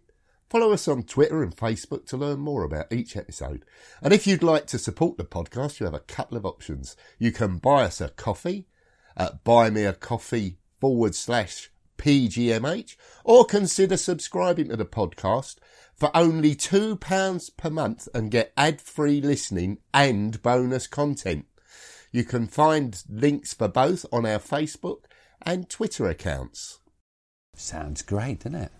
Follow 0.49 0.73
us 0.73 0.87
on 0.87 1.03
Twitter 1.03 1.41
and 1.41 1.55
Facebook 1.55 2.05
to 2.07 2.17
learn 2.17 2.39
more 2.39 2.63
about 2.63 2.91
each 2.91 3.15
episode. 3.15 3.63
And 4.01 4.13
if 4.13 4.27
you'd 4.27 4.43
like 4.43 4.67
to 4.67 4.77
support 4.77 5.17
the 5.17 5.23
podcast, 5.23 5.79
you 5.79 5.85
have 5.85 5.93
a 5.93 5.99
couple 5.99 6.37
of 6.37 6.45
options. 6.45 6.95
You 7.17 7.31
can 7.31 7.57
buy 7.57 7.85
us 7.85 8.01
a 8.01 8.09
coffee 8.09 8.67
at 9.15 9.43
buymeacoffee 9.43 10.57
forward 10.79 11.15
slash 11.15 11.71
PGMH 11.97 12.97
or 13.23 13.45
consider 13.45 13.97
subscribing 13.97 14.69
to 14.69 14.75
the 14.75 14.85
podcast 14.85 15.55
for 15.95 16.15
only 16.15 16.53
£2 16.53 17.57
per 17.57 17.69
month 17.69 18.07
and 18.13 18.29
get 18.29 18.51
ad 18.57 18.81
free 18.81 19.21
listening 19.21 19.77
and 19.93 20.41
bonus 20.41 20.85
content. 20.85 21.45
You 22.13 22.23
can 22.23 22.45
find 22.45 23.03
links 23.09 23.55
for 23.55 23.67
both 23.67 24.05
on 24.13 24.23
our 24.25 24.37
Facebook 24.37 25.05
and 25.41 25.67
Twitter 25.67 26.07
accounts. 26.07 26.79
Sounds 27.55 28.03
great, 28.03 28.41
doesn't 28.41 28.55
it? 28.55 28.71